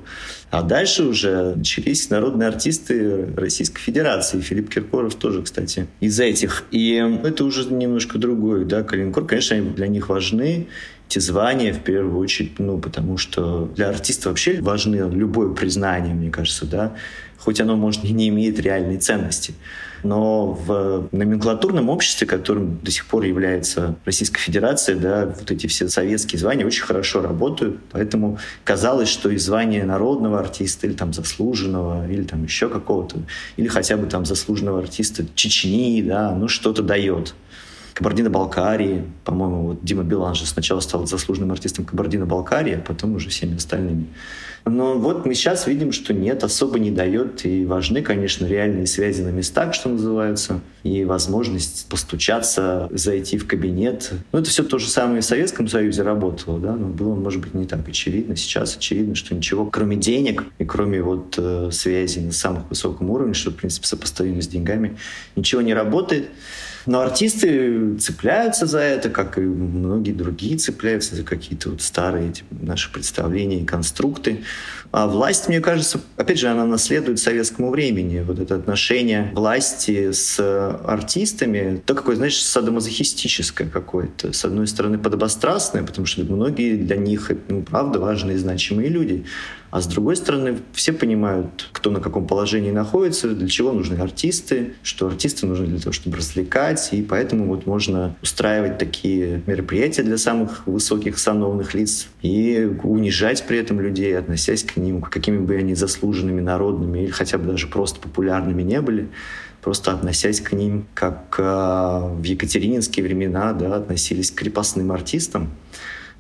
А 0.49 0.61
дальше 0.61 1.03
уже 1.03 1.55
начались 1.55 2.09
народные 2.09 2.47
артисты 2.47 3.33
Российской 3.35 3.81
Федерации. 3.81 4.39
Филипп 4.39 4.69
Киркоров 4.69 5.15
тоже, 5.15 5.41
кстати, 5.41 5.87
из 5.99 6.19
этих. 6.19 6.63
И 6.71 6.93
это 7.23 7.43
уже 7.43 7.65
немножко 7.71 8.17
другое. 8.17 8.63
Да? 8.63 8.83
Калинкор, 8.83 9.25
конечно, 9.25 9.59
для 9.61 9.87
них 9.87 10.07
важны 10.07 10.67
эти 11.07 11.19
звания 11.19 11.73
в 11.73 11.79
первую 11.79 12.17
очередь, 12.17 12.59
ну, 12.59 12.77
потому 12.77 13.17
что 13.17 13.71
для 13.75 13.89
артиста 13.89 14.29
вообще 14.29 14.61
важны 14.61 14.95
любое 15.09 15.53
признание, 15.53 16.13
мне 16.13 16.29
кажется, 16.29 16.65
да, 16.65 16.93
хоть 17.37 17.61
оно, 17.61 17.75
может, 17.77 18.03
и 18.03 18.11
не 18.11 18.27
имеет 18.27 18.59
реальной 18.59 18.97
ценности. 18.97 19.53
Но 20.03 20.51
в 20.51 21.07
номенклатурном 21.11 21.89
обществе, 21.89 22.27
которым 22.27 22.79
до 22.83 22.91
сих 22.91 23.05
пор 23.05 23.23
является 23.23 23.95
Российская 24.05 24.39
Федерация, 24.39 24.95
да, 24.97 25.25
вот 25.25 25.49
эти 25.49 25.67
все 25.67 25.87
советские 25.87 26.39
звания 26.39 26.65
очень 26.65 26.83
хорошо 26.83 27.21
работают, 27.21 27.79
поэтому 27.91 28.37
казалось, 28.63 29.09
что 29.09 29.29
и 29.29 29.37
звание 29.37 29.85
народного 29.85 30.39
артиста 30.39 30.87
или 30.87 30.93
там 30.93 31.13
заслуженного, 31.13 32.07
или 32.09 32.23
там 32.23 32.43
еще 32.43 32.69
какого-то, 32.69 33.19
или 33.55 33.67
хотя 33.67 33.97
бы 33.97 34.07
там 34.07 34.25
заслуженного 34.25 34.79
артиста 34.79 35.25
Чечни, 35.35 36.01
да, 36.01 36.35
ну 36.35 36.47
что-то 36.47 36.83
дает. 36.83 37.33
Кабардино-Балкарии. 37.97 39.05
По-моему, 39.23 39.61
вот 39.69 39.83
Дима 39.83 40.03
Билан 40.03 40.35
же 40.35 40.45
сначала 40.45 40.81
стал 40.81 41.07
заслуженным 41.07 41.51
артистом 41.51 41.83
Кабардино-Балкарии, 41.83 42.75
а 42.75 42.79
потом 42.79 43.15
уже 43.15 43.29
всеми 43.29 43.55
остальными. 43.55 44.05
Но 44.65 44.99
вот 44.99 45.25
мы 45.25 45.33
сейчас 45.33 45.65
видим, 45.65 45.91
что 45.91 46.13
нет, 46.13 46.43
особо 46.43 46.77
не 46.77 46.91
дает. 46.91 47.43
И 47.43 47.65
важны, 47.65 48.03
конечно, 48.03 48.45
реальные 48.45 48.85
связи 48.85 49.23
на 49.23 49.29
местах, 49.29 49.73
что 49.73 49.89
называется, 49.89 50.59
и 50.83 51.05
возможность 51.05 51.87
постучаться, 51.89 52.87
зайти 52.91 53.39
в 53.39 53.47
кабинет. 53.47 54.11
Ну, 54.31 54.39
это 54.39 54.49
все 54.49 54.63
то 54.63 54.77
же 54.77 54.87
самое 54.89 55.21
в 55.21 55.25
Советском 55.25 55.67
Союзе 55.67 56.03
работало, 56.03 56.59
да, 56.59 56.75
но 56.75 56.87
было, 56.89 57.15
может 57.15 57.41
быть, 57.41 57.55
не 57.55 57.65
так 57.65 57.87
очевидно. 57.87 58.35
Сейчас 58.35 58.77
очевидно, 58.77 59.15
что 59.15 59.33
ничего, 59.33 59.65
кроме 59.65 59.95
денег 59.95 60.43
и 60.59 60.65
кроме 60.65 61.01
вот 61.01 61.33
э, 61.39 61.69
связи 61.71 62.19
на 62.19 62.31
самых 62.31 62.69
высоком 62.69 63.09
уровне, 63.09 63.33
что, 63.33 63.49
в 63.49 63.55
принципе, 63.55 63.87
сопоставимо 63.87 64.41
с 64.43 64.47
деньгами, 64.47 64.97
ничего 65.35 65.61
не 65.61 65.73
работает. 65.73 66.29
Но 66.87 67.01
артисты 67.01 67.97
цепляются 67.97 68.65
за 68.65 68.79
это, 68.79 69.09
как 69.09 69.37
и 69.37 69.41
многие 69.41 70.13
другие 70.13 70.57
цепляются 70.57 71.15
за 71.15 71.23
какие-то 71.23 71.69
вот 71.69 71.81
старые 71.81 72.29
эти 72.29 72.43
наши 72.49 72.91
представления 72.91 73.59
и 73.61 73.65
конструкты. 73.65 74.43
А 74.91 75.05
власть, 75.05 75.49
мне 75.49 75.59
кажется, 75.59 75.99
опять 76.15 76.39
же, 76.39 76.47
она 76.47 76.65
наследует 76.65 77.19
советскому 77.19 77.71
времени. 77.71 78.23
Вот 78.25 78.39
это 78.39 78.55
отношение 78.55 79.31
власти 79.35 80.13
с 80.13 80.39
артистами, 80.85 81.81
то 81.85 81.93
какое, 81.93 82.15
знаешь, 82.15 82.41
садомазохистическое 82.41 83.67
какое-то. 83.67 84.31
С 84.31 84.45
одной 84.45 84.65
стороны, 84.65 84.97
подобострастное, 84.97 85.83
потому 85.83 86.05
что 86.05 86.23
многие 86.23 86.77
для 86.77 86.95
них, 86.95 87.29
ну, 87.49 87.63
правда, 87.63 87.99
важные 87.99 88.37
и 88.37 88.39
значимые 88.39 88.87
люди. 88.87 89.25
А 89.69 89.81
с 89.81 89.87
другой 89.87 90.15
стороны, 90.15 90.57
все 90.73 90.93
понимают, 90.93 91.69
кто 91.71 91.91
на 91.91 91.99
каком 91.99 92.25
положении 92.25 92.71
находится, 92.71 93.29
для 93.29 93.47
чего 93.47 93.73
нужны 93.73 93.95
артисты, 93.95 94.73
что 94.81 95.07
артисты 95.07 95.45
нужны 95.45 95.67
для 95.67 95.79
того, 95.79 95.91
чтобы 95.91 96.17
развлекать, 96.17 96.89
и 96.91 97.01
поэтому 97.01 97.47
вот 97.47 97.65
можно 97.65 98.15
устраивать 98.21 98.77
такие 98.77 99.41
мероприятия 99.45 100.03
для 100.03 100.17
самых 100.17 100.65
высоких 100.67 101.19
сановных 101.19 101.73
лиц 101.73 102.07
и 102.21 102.69
унижать 102.83 103.45
при 103.45 103.57
этом 103.57 103.81
людей, 103.81 104.17
относясь 104.17 104.63
к 104.63 104.77
ним, 104.77 105.01
какими 105.01 105.37
бы 105.37 105.55
они 105.55 105.75
заслуженными, 105.75 106.39
народными 106.39 106.99
или 106.99 107.11
хотя 107.11 107.37
бы 107.37 107.45
даже 107.45 107.67
просто 107.67 107.99
популярными 107.99 108.63
не 108.63 108.81
были 108.81 109.09
просто 109.67 109.91
относясь 109.91 110.39
к 110.39 110.53
ним, 110.53 110.85
как 110.93 111.35
э, 111.39 111.43
в 111.43 112.23
екатерининские 112.23 113.03
времена 113.03 113.51
да, 113.51 113.75
относились 113.75 114.31
к 114.31 114.35
крепостным 114.35 114.93
артистам. 114.93 115.49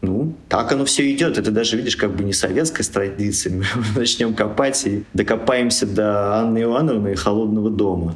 Ну, 0.01 0.35
так 0.47 0.71
оно 0.71 0.85
все 0.85 1.11
идет. 1.11 1.37
Это 1.37 1.51
даже, 1.51 1.75
видишь, 1.77 1.95
как 1.95 2.15
бы 2.15 2.23
не 2.23 2.33
советская 2.33 2.85
традиция. 2.85 3.53
Мы 3.53 3.63
начнем 3.95 4.33
копать 4.33 4.85
и 4.85 5.03
докопаемся 5.13 5.85
до 5.85 6.35
Анны 6.35 6.63
Ивановны 6.63 7.13
и 7.13 7.15
Холодного 7.15 7.69
дома. 7.69 8.15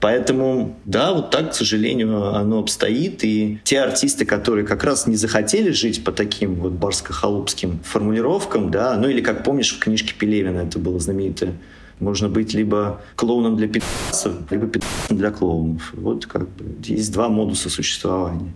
Поэтому, 0.00 0.76
да, 0.84 1.12
вот 1.12 1.30
так, 1.30 1.50
к 1.50 1.54
сожалению, 1.54 2.34
оно 2.34 2.60
обстоит. 2.60 3.24
И 3.24 3.58
те 3.64 3.80
артисты, 3.80 4.24
которые 4.24 4.64
как 4.64 4.84
раз 4.84 5.06
не 5.06 5.16
захотели 5.16 5.70
жить 5.70 6.04
по 6.04 6.12
таким 6.12 6.54
вот 6.54 6.72
барско-холопским 6.72 7.82
формулировкам, 7.82 8.70
да, 8.70 8.96
ну 8.96 9.08
или, 9.08 9.20
как 9.20 9.42
помнишь, 9.44 9.74
в 9.74 9.80
книжке 9.80 10.14
Пелевина 10.16 10.60
это 10.60 10.78
было 10.78 11.00
знаменитое, 11.00 11.54
можно 12.00 12.28
быть 12.28 12.54
либо 12.54 13.00
клоуном 13.16 13.56
для 13.56 13.68
пи***цев, 13.68 14.32
либо 14.50 14.66
пи***цем 14.66 15.16
для 15.16 15.30
клоунов. 15.30 15.92
Вот 15.94 16.26
как 16.26 16.48
бы 16.48 16.64
есть 16.84 17.12
два 17.12 17.28
модуса 17.28 17.70
существования. 17.70 18.52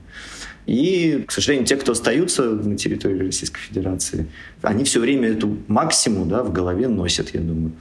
И, 0.66 1.24
к 1.26 1.32
сожалению, 1.32 1.66
те, 1.66 1.76
кто 1.76 1.92
остаются 1.92 2.44
на 2.44 2.76
территории 2.76 3.26
Российской 3.26 3.60
Федерации, 3.60 4.26
они 4.62 4.84
все 4.84 5.00
время 5.00 5.28
эту 5.28 5.56
максимум 5.66 6.28
да, 6.28 6.44
в 6.44 6.52
голове 6.52 6.86
носят, 6.86 7.34
я 7.34 7.40
думаю. 7.40 7.72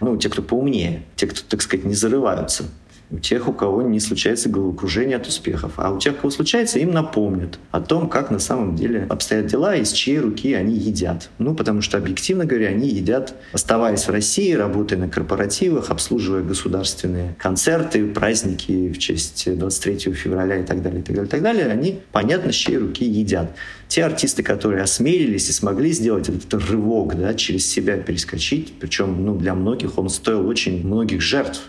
Ну, 0.00 0.18
те, 0.18 0.28
кто 0.28 0.42
поумнее, 0.42 1.02
те, 1.16 1.26
кто, 1.26 1.40
так 1.48 1.62
сказать, 1.62 1.86
не 1.86 1.94
зарываются 1.94 2.64
у 3.10 3.18
тех, 3.18 3.48
у 3.48 3.52
кого 3.52 3.82
не 3.82 4.00
случается 4.00 4.48
головокружение 4.48 5.16
от 5.16 5.26
успехов. 5.26 5.74
А 5.76 5.92
у 5.92 5.98
тех, 5.98 6.14
у 6.14 6.16
кого 6.16 6.30
случается, 6.30 6.78
им 6.78 6.90
напомнят 6.90 7.58
о 7.70 7.80
том, 7.80 8.08
как 8.08 8.30
на 8.30 8.38
самом 8.38 8.74
деле 8.74 9.06
обстоят 9.08 9.46
дела 9.46 9.76
и 9.76 9.84
с 9.84 9.92
чьей 9.92 10.18
руки 10.18 10.52
они 10.54 10.74
едят. 10.74 11.30
Ну, 11.38 11.54
потому 11.54 11.82
что, 11.82 11.98
объективно 11.98 12.44
говоря, 12.44 12.68
они 12.68 12.88
едят, 12.88 13.34
оставаясь 13.52 14.04
в 14.04 14.10
России, 14.10 14.52
работая 14.52 14.98
на 14.98 15.08
корпоративах, 15.08 15.90
обслуживая 15.90 16.42
государственные 16.42 17.36
концерты, 17.38 18.06
праздники 18.06 18.92
в 18.92 18.98
честь 18.98 19.56
23 19.56 20.12
февраля 20.12 20.58
и 20.58 20.64
так 20.64 20.82
далее, 20.82 21.00
и 21.00 21.02
так 21.02 21.14
далее, 21.14 21.28
и 21.28 21.30
так 21.30 21.42
далее. 21.42 21.66
Они, 21.66 22.00
понятно, 22.12 22.52
с 22.52 22.56
чьей 22.56 22.78
руки 22.78 23.04
едят. 23.04 23.52
Те 23.88 24.04
артисты, 24.04 24.42
которые 24.42 24.82
осмелились 24.82 25.48
и 25.48 25.52
смогли 25.52 25.92
сделать 25.92 26.28
этот 26.28 26.54
рывок, 26.68 27.16
да, 27.16 27.34
через 27.34 27.66
себя 27.66 27.96
перескочить, 27.96 28.74
причем 28.80 29.24
ну, 29.24 29.36
для 29.36 29.54
многих 29.54 29.96
он 29.98 30.08
стоил 30.08 30.46
очень 30.48 30.84
многих 30.84 31.20
жертв. 31.20 31.62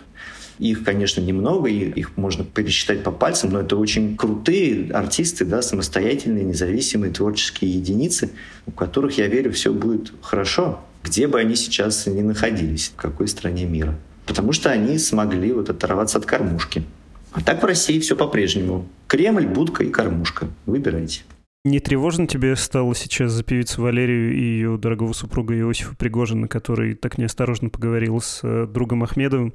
Их, 0.58 0.84
конечно, 0.84 1.20
немного, 1.20 1.68
и 1.68 1.90
их 1.90 2.16
можно 2.16 2.44
пересчитать 2.44 3.02
по 3.02 3.10
пальцам, 3.10 3.50
но 3.50 3.60
это 3.60 3.76
очень 3.76 4.16
крутые 4.16 4.90
артисты, 4.92 5.44
да, 5.44 5.62
самостоятельные, 5.62 6.44
независимые 6.44 7.12
творческие 7.12 7.72
единицы, 7.72 8.30
у 8.66 8.72
которых, 8.72 9.18
я 9.18 9.28
верю, 9.28 9.52
все 9.52 9.72
будет 9.72 10.12
хорошо, 10.20 10.80
где 11.04 11.28
бы 11.28 11.38
они 11.38 11.54
сейчас 11.54 12.06
ни 12.06 12.22
находились, 12.22 12.92
в 12.94 13.00
какой 13.00 13.28
стране 13.28 13.64
мира. 13.66 13.94
Потому 14.26 14.52
что 14.52 14.70
они 14.70 14.98
смогли 14.98 15.52
вот 15.52 15.70
оторваться 15.70 16.18
от 16.18 16.26
кормушки. 16.26 16.82
А 17.32 17.40
так 17.40 17.62
в 17.62 17.66
России 17.66 17.98
все 18.00 18.16
по-прежнему. 18.16 18.86
Кремль, 19.06 19.46
будка 19.46 19.84
и 19.84 19.90
кормушка. 19.90 20.48
Выбирайте. 20.66 21.22
Не 21.64 21.80
тревожно 21.80 22.28
тебе 22.28 22.54
стало 22.54 22.94
сейчас 22.94 23.32
за 23.32 23.42
певицу 23.42 23.82
Валерию 23.82 24.32
и 24.32 24.40
ее 24.40 24.78
дорогого 24.78 25.12
супруга 25.12 25.58
Иосифа 25.58 25.96
Пригожина, 25.96 26.46
который 26.46 26.94
так 26.94 27.18
неосторожно 27.18 27.68
поговорил 27.68 28.20
с 28.20 28.40
э, 28.44 28.68
другом 28.72 29.02
Ахмедовым, 29.02 29.52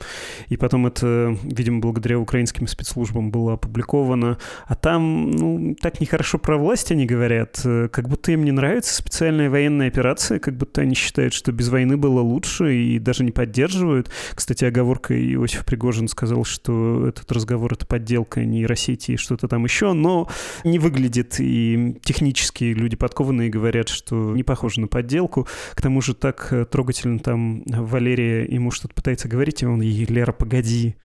и 0.49 0.57
потом 0.57 0.85
это, 0.85 1.37
видимо, 1.43 1.79
благодаря 1.79 2.19
украинским 2.19 2.67
спецслужбам 2.67 3.31
было 3.31 3.53
опубликовано, 3.53 4.37
а 4.67 4.75
там, 4.75 5.31
ну, 5.31 5.75
так 5.79 6.01
нехорошо 6.01 6.39
про 6.39 6.57
власть 6.57 6.91
они 6.91 7.05
говорят, 7.05 7.61
э, 7.63 7.87
как 7.87 8.09
будто 8.09 8.33
им 8.33 8.43
не 8.43 8.51
нравится 8.51 8.93
специальная 8.93 9.49
военная 9.49 9.87
операция, 9.87 10.39
как 10.39 10.57
будто 10.57 10.81
они 10.81 10.95
считают, 10.95 11.33
что 11.33 11.53
без 11.53 11.69
войны 11.69 11.95
было 11.95 12.19
лучше 12.19 12.75
и 12.75 12.99
даже 12.99 13.23
не 13.23 13.31
поддерживают. 13.31 14.11
Кстати, 14.35 14.65
оговорка 14.65 15.15
Иосиф 15.15 15.65
Пригожин 15.65 16.09
сказал, 16.09 16.43
что 16.43 17.07
этот 17.07 17.31
разговор— 17.31 17.71
это 17.75 17.87
подделка 17.87 18.43
нейросети 18.43 19.11
и 19.11 19.17
что-то 19.17 19.47
там 19.47 19.63
еще, 19.63 19.93
но 19.93 20.27
не 20.65 20.79
выглядит 20.79 21.39
и 21.39 21.92
технические 22.03 22.73
люди 22.73 22.95
подкованные 22.95 23.49
говорят, 23.49 23.89
что 23.89 24.15
не 24.35 24.43
похоже 24.43 24.81
на 24.81 24.87
подделку. 24.87 25.47
К 25.73 25.81
тому 25.81 26.01
же 26.01 26.13
так 26.13 26.47
э, 26.51 26.65
трогательно 26.65 27.19
там 27.19 27.63
Валерия 27.65 28.45
ему 28.45 28.71
что-то 28.71 28.93
пытается 28.93 29.27
говорить, 29.27 29.61
и 29.63 29.65
он 29.65 29.81
ей, 29.81 30.05
Лера, 30.05 30.31
погоди. 30.31 30.95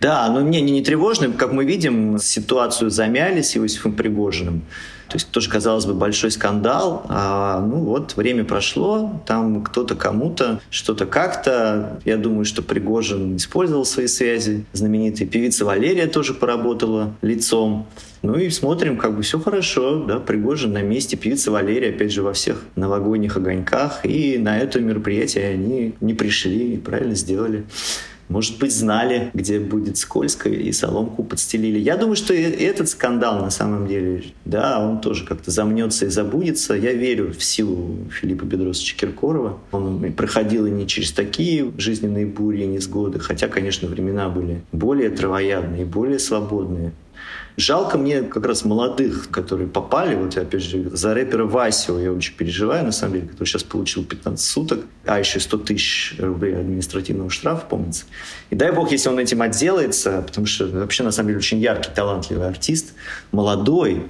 Да, 0.00 0.28
но 0.28 0.40
мне 0.40 0.60
не, 0.60 0.72
не 0.72 0.82
тревожно. 0.82 1.32
Как 1.32 1.52
мы 1.52 1.64
видим, 1.64 2.18
ситуацию 2.18 2.90
замяли 2.90 3.42
с 3.42 3.56
Иосифом 3.56 3.94
Пригожиным. 3.94 4.62
То 5.12 5.16
есть 5.16 5.30
тоже, 5.30 5.50
казалось 5.50 5.84
бы, 5.84 5.92
большой 5.92 6.30
скандал. 6.30 7.04
А, 7.10 7.60
ну 7.60 7.80
вот, 7.80 8.16
время 8.16 8.44
прошло, 8.44 9.20
там 9.26 9.62
кто-то 9.62 9.94
кому-то, 9.94 10.62
что-то 10.70 11.04
как-то. 11.04 12.00
Я 12.06 12.16
думаю, 12.16 12.46
что 12.46 12.62
Пригожин 12.62 13.36
использовал 13.36 13.84
свои 13.84 14.06
связи. 14.06 14.64
Знаменитая 14.72 15.28
певица 15.28 15.66
Валерия 15.66 16.06
тоже 16.06 16.32
поработала 16.32 17.12
лицом. 17.20 17.86
Ну 18.22 18.38
и 18.38 18.48
смотрим, 18.48 18.96
как 18.96 19.14
бы 19.14 19.20
все 19.20 19.38
хорошо, 19.38 20.02
да, 20.04 20.18
Пригожин 20.18 20.72
на 20.72 20.80
месте, 20.80 21.18
певица 21.18 21.50
Валерия, 21.50 21.90
опять 21.90 22.12
же, 22.12 22.22
во 22.22 22.32
всех 22.32 22.64
новогодних 22.74 23.36
огоньках, 23.36 24.06
и 24.06 24.38
на 24.38 24.58
это 24.58 24.80
мероприятие 24.80 25.48
они 25.48 25.94
не 26.00 26.14
пришли 26.14 26.78
правильно 26.78 27.14
сделали. 27.14 27.64
Может 28.32 28.58
быть, 28.58 28.74
знали, 28.74 29.30
где 29.34 29.60
будет 29.60 29.98
скользко, 29.98 30.48
и 30.48 30.72
соломку 30.72 31.22
подстелили. 31.22 31.78
Я 31.78 31.98
думаю, 31.98 32.16
что 32.16 32.32
этот 32.32 32.88
скандал 32.88 33.40
на 33.40 33.50
самом 33.50 33.86
деле, 33.86 34.24
да, 34.46 34.80
он 34.80 35.02
тоже 35.02 35.26
как-то 35.26 35.50
замнется 35.50 36.06
и 36.06 36.08
забудется. 36.08 36.72
Я 36.72 36.94
верю 36.94 37.34
в 37.34 37.44
силу 37.44 37.98
Филиппа 38.10 38.44
Бедросовича 38.44 38.96
Киркорова. 38.96 39.58
Он 39.70 40.12
проходил 40.14 40.64
и 40.64 40.70
не 40.70 40.86
через 40.86 41.12
такие 41.12 41.72
жизненные 41.76 42.24
бури 42.24 42.62
и 42.62 42.66
несгоды, 42.66 43.18
хотя, 43.18 43.48
конечно, 43.48 43.86
времена 43.86 44.30
были 44.30 44.62
более 44.72 45.10
травоядные, 45.10 45.84
более 45.84 46.18
свободные. 46.18 46.92
Жалко 47.56 47.98
мне 47.98 48.22
как 48.22 48.46
раз 48.46 48.64
молодых, 48.64 49.30
которые 49.30 49.68
попали, 49.68 50.14
вот 50.14 50.36
я 50.36 50.42
опять 50.42 50.62
же 50.62 50.88
за 50.90 51.12
рэпера 51.12 51.44
Васю 51.44 51.98
я 51.98 52.12
очень 52.12 52.34
переживаю, 52.34 52.84
на 52.84 52.92
самом 52.92 53.14
деле, 53.14 53.28
который 53.28 53.46
сейчас 53.46 53.62
получил 53.62 54.04
15 54.04 54.44
суток, 54.44 54.84
а 55.04 55.18
еще 55.18 55.38
100 55.38 55.58
тысяч 55.58 56.14
рублей 56.18 56.56
административного 56.56 57.28
штрафа, 57.28 57.66
помнится. 57.66 58.04
И 58.48 58.54
дай 58.54 58.72
бог, 58.72 58.90
если 58.90 59.10
он 59.10 59.18
этим 59.18 59.42
отделается, 59.42 60.22
потому 60.22 60.46
что 60.46 60.66
вообще 60.66 61.02
на 61.02 61.12
самом 61.12 61.28
деле 61.28 61.38
очень 61.38 61.58
яркий, 61.58 61.90
талантливый 61.94 62.48
артист, 62.48 62.94
молодой, 63.32 64.06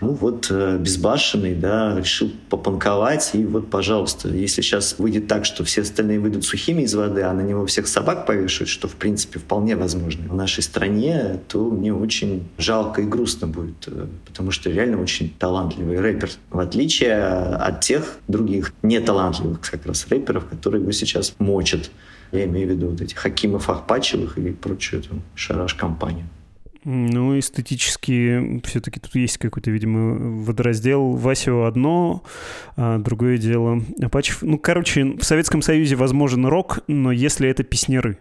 ну 0.00 0.12
вот 0.12 0.48
э, 0.50 0.78
безбашенный, 0.78 1.54
да, 1.54 1.98
решил 1.98 2.30
попанковать, 2.50 3.30
и 3.34 3.44
вот, 3.44 3.70
пожалуйста, 3.70 4.28
если 4.28 4.62
сейчас 4.62 4.98
выйдет 4.98 5.26
так, 5.26 5.44
что 5.44 5.64
все 5.64 5.82
остальные 5.82 6.20
выйдут 6.20 6.44
сухими 6.44 6.82
из 6.82 6.94
воды, 6.94 7.22
а 7.22 7.32
на 7.32 7.40
него 7.40 7.66
всех 7.66 7.88
собак 7.88 8.26
повешают, 8.26 8.68
что, 8.68 8.86
в 8.86 8.94
принципе, 8.94 9.38
вполне 9.38 9.76
возможно 9.76 10.28
в 10.28 10.34
нашей 10.34 10.62
стране, 10.62 11.40
то 11.48 11.70
мне 11.70 11.92
очень 11.92 12.48
жалко 12.58 13.02
и 13.02 13.04
грустно 13.04 13.46
будет, 13.46 13.86
э, 13.86 14.06
потому 14.26 14.50
что 14.50 14.70
реально 14.70 15.00
очень 15.00 15.34
талантливый 15.38 16.00
рэпер, 16.00 16.30
в 16.50 16.60
отличие 16.60 17.16
от 17.16 17.80
тех 17.80 18.18
других 18.28 18.72
неталантливых 18.82 19.60
как 19.60 19.86
раз 19.86 20.06
рэперов, 20.08 20.46
которые 20.46 20.82
его 20.82 20.92
сейчас 20.92 21.34
мочат. 21.38 21.90
Я 22.30 22.44
имею 22.44 22.68
в 22.68 22.70
виду 22.70 22.88
вот 22.88 23.00
этих 23.00 23.16
Хакимов 23.16 23.70
Ахпачевых 23.70 24.36
и 24.38 24.50
прочую 24.50 25.00
эту 25.00 25.22
шараш-компанию. 25.34 26.26
Ну, 26.90 27.38
эстетически 27.38 28.62
все-таки 28.64 28.98
тут 28.98 29.14
есть 29.14 29.36
какой-то, 29.36 29.70
видимо, 29.70 30.42
водораздел. 30.42 31.16
Васио 31.16 31.64
одно, 31.64 32.22
а 32.76 32.96
другое 32.96 33.36
дело 33.36 33.82
Апачев. 34.00 34.40
Ну, 34.40 34.56
короче, 34.56 35.04
в 35.04 35.22
Советском 35.22 35.60
Союзе 35.60 35.96
возможен 35.96 36.46
рок, 36.46 36.78
но 36.88 37.12
если 37.12 37.46
это 37.46 37.62
песнеры. 37.62 38.20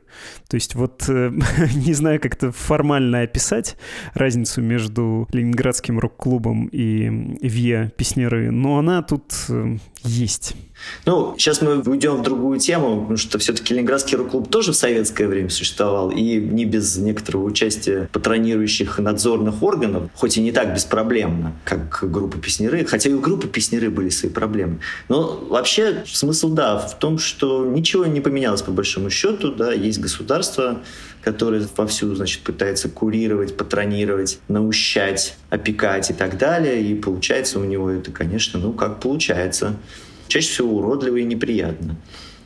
То 0.50 0.56
есть 0.56 0.76
вот 0.76 1.06
э, 1.08 1.32
не 1.76 1.94
знаю, 1.94 2.20
как 2.20 2.34
это 2.34 2.52
формально 2.52 3.22
описать 3.22 3.78
разницу 4.14 4.62
между 4.62 5.30
Ленинградским 5.32 5.98
рок-клубом 5.98 6.66
и 6.66 7.08
ВИА 7.42 7.94
песнеры, 7.96 8.52
но 8.52 8.80
она 8.80 9.02
тут 9.02 9.34
э, 9.48 9.78
есть. 10.04 10.58
Ну, 11.06 11.36
сейчас 11.38 11.62
мы 11.62 11.82
уйдем 11.82 12.18
в 12.18 12.22
другую 12.22 12.60
тему, 12.60 13.02
потому 13.02 13.18
что 13.18 13.38
все-таки 13.40 13.74
Ленинградский 13.74 14.18
рок-клуб 14.18 14.50
тоже 14.50 14.72
в 14.72 14.76
советское 14.76 15.28
время 15.28 15.50
существовал, 15.50 16.12
и 16.12 16.38
не 16.38 16.66
без 16.66 16.98
некоторого 16.98 17.46
участия 17.46 18.10
патронирующих 18.12 19.00
надзорных 19.00 19.64
органов, 19.64 20.10
хоть 20.16 20.38
и 20.38 20.42
не 20.42 20.52
так 20.52 20.74
беспроблемно, 20.74 21.54
как 21.64 22.00
группа 22.02 22.38
Песнеры, 22.38 22.86
хотя 22.86 23.10
и 23.10 23.14
у 23.14 23.20
группы 23.20 23.48
Песнеры 23.48 23.90
были 23.90 24.10
свои 24.10 24.32
проблемы. 24.32 24.80
Но 25.10 25.38
вообще 25.50 26.04
смысл, 26.06 26.50
да, 26.50 26.78
в 26.78 26.98
том, 27.00 27.18
что 27.18 27.66
ничего 27.66 28.06
не 28.06 28.22
поменялось 28.22 28.62
по 28.62 28.72
большому 28.72 29.10
счету, 29.10 29.52
да, 29.52 29.72
есть 29.74 30.00
государство, 30.00 30.82
которое 31.24 31.68
вовсю, 31.76 32.16
значит, 32.16 32.42
пытается 32.44 32.90
курировать, 32.90 33.58
патронировать, 33.58 34.40
наущать, 34.48 35.36
опекать 35.50 36.10
и 36.10 36.14
так 36.14 36.38
далее, 36.38 36.82
и 36.82 36.96
получается 36.96 37.60
у 37.60 37.64
него 37.64 37.90
это, 37.90 38.12
конечно, 38.12 38.60
ну, 38.60 38.72
как 38.72 39.00
получается 39.00 39.76
чаще 40.28 40.50
всего 40.50 40.78
уродливо 40.78 41.18
и 41.18 41.24
неприятно. 41.24 41.96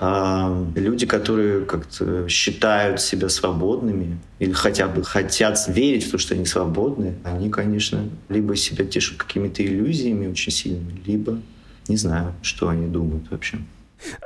А 0.03 0.65
люди, 0.75 1.05
которые 1.05 1.63
как-то 1.65 2.27
считают 2.27 2.99
себя 3.01 3.29
свободными 3.29 4.17
или 4.39 4.51
хотя 4.51 4.87
бы 4.87 5.03
хотят 5.03 5.59
верить 5.67 6.05
в 6.05 6.11
то, 6.11 6.17
что 6.17 6.33
они 6.33 6.45
свободны, 6.45 7.13
они, 7.23 7.51
конечно, 7.51 8.09
либо 8.27 8.55
себя 8.55 8.83
тешат 8.83 9.17
какими-то 9.17 9.63
иллюзиями 9.63 10.25
очень 10.25 10.51
сильными, 10.51 10.99
либо 11.05 11.39
не 11.87 11.97
знаю, 11.97 12.33
что 12.41 12.69
они 12.69 12.87
думают 12.87 13.29
вообще. 13.29 13.59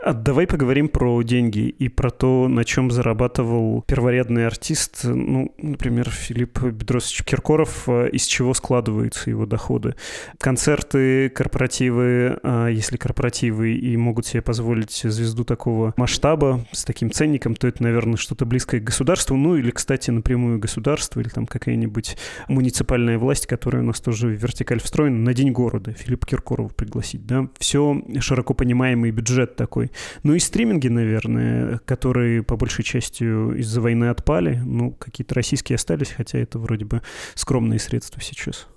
А 0.02 0.14
давай 0.14 0.48
поговорим 0.48 0.90
про 0.90 1.22
деньги 1.24 1.70
и 1.70 1.90
про 1.90 2.10
то, 2.10 2.48
на 2.48 2.64
чем 2.64 2.92
зарабатывал 2.92 3.84
перворядный 3.88 4.48
артист, 4.48 5.02
ну, 5.04 5.54
например, 5.58 6.10
Филипп 6.10 6.62
Бедросович 6.62 7.24
Киркоров, 7.24 7.84
а, 7.88 8.06
из 8.08 8.26
чего 8.26 8.54
складываются 8.54 9.30
его 9.30 9.46
доходы. 9.46 9.96
Концерты, 10.40 11.30
корпоративы, 11.30 12.40
а, 12.44 12.68
если 12.68 12.98
корпоративы 12.98 13.74
и 13.74 13.98
могут 13.98 14.26
себе 14.26 14.42
позволить 14.42 15.02
звезду 15.04 15.44
такого 15.44 15.94
масштаба, 15.98 16.66
с 16.72 16.84
таким 16.86 17.12
ценником, 17.12 17.56
то 17.56 17.68
это, 17.68 17.84
наверное, 17.84 18.18
что-то 18.18 18.46
близкое 18.46 18.80
к 18.80 18.84
государству, 18.84 19.36
ну 19.36 19.56
или, 19.56 19.72
кстати, 19.72 20.12
напрямую 20.12 20.60
государство, 20.60 21.20
или 21.20 21.30
там 21.30 21.46
какая-нибудь 21.46 22.18
муниципальная 22.48 23.18
власть, 23.18 23.48
которая 23.48 23.84
у 23.84 23.86
нас 23.86 24.00
тоже 24.00 24.30
вертикаль 24.30 24.80
встроена, 24.80 25.18
на 25.18 25.34
День 25.34 25.52
города 25.52 25.92
Филиппа 25.92 26.26
Киркорова 26.28 26.70
пригласить, 26.70 27.26
да. 27.26 27.48
Все 27.58 28.02
широко 28.20 28.54
понимаемый 28.54 29.12
бюджет 29.12 29.56
такой. 29.66 29.92
Ну 30.22 30.36
и 30.36 30.40
стриминги, 30.40 30.90
наверное, 30.90 31.80
которые 31.86 32.44
по 32.44 32.56
большей 32.56 32.84
части 32.84 33.24
из-за 33.24 33.82
войны 33.82 34.06
отпали. 34.06 34.62
Ну, 34.64 34.92
какие-то 34.92 35.34
российские 35.34 35.76
остались, 35.76 36.12
хотя 36.12 36.38
это 36.38 36.60
вроде 36.60 36.86
бы 36.86 37.02
скромные 37.34 37.80
средства 37.80 38.22
сейчас. 38.22 38.68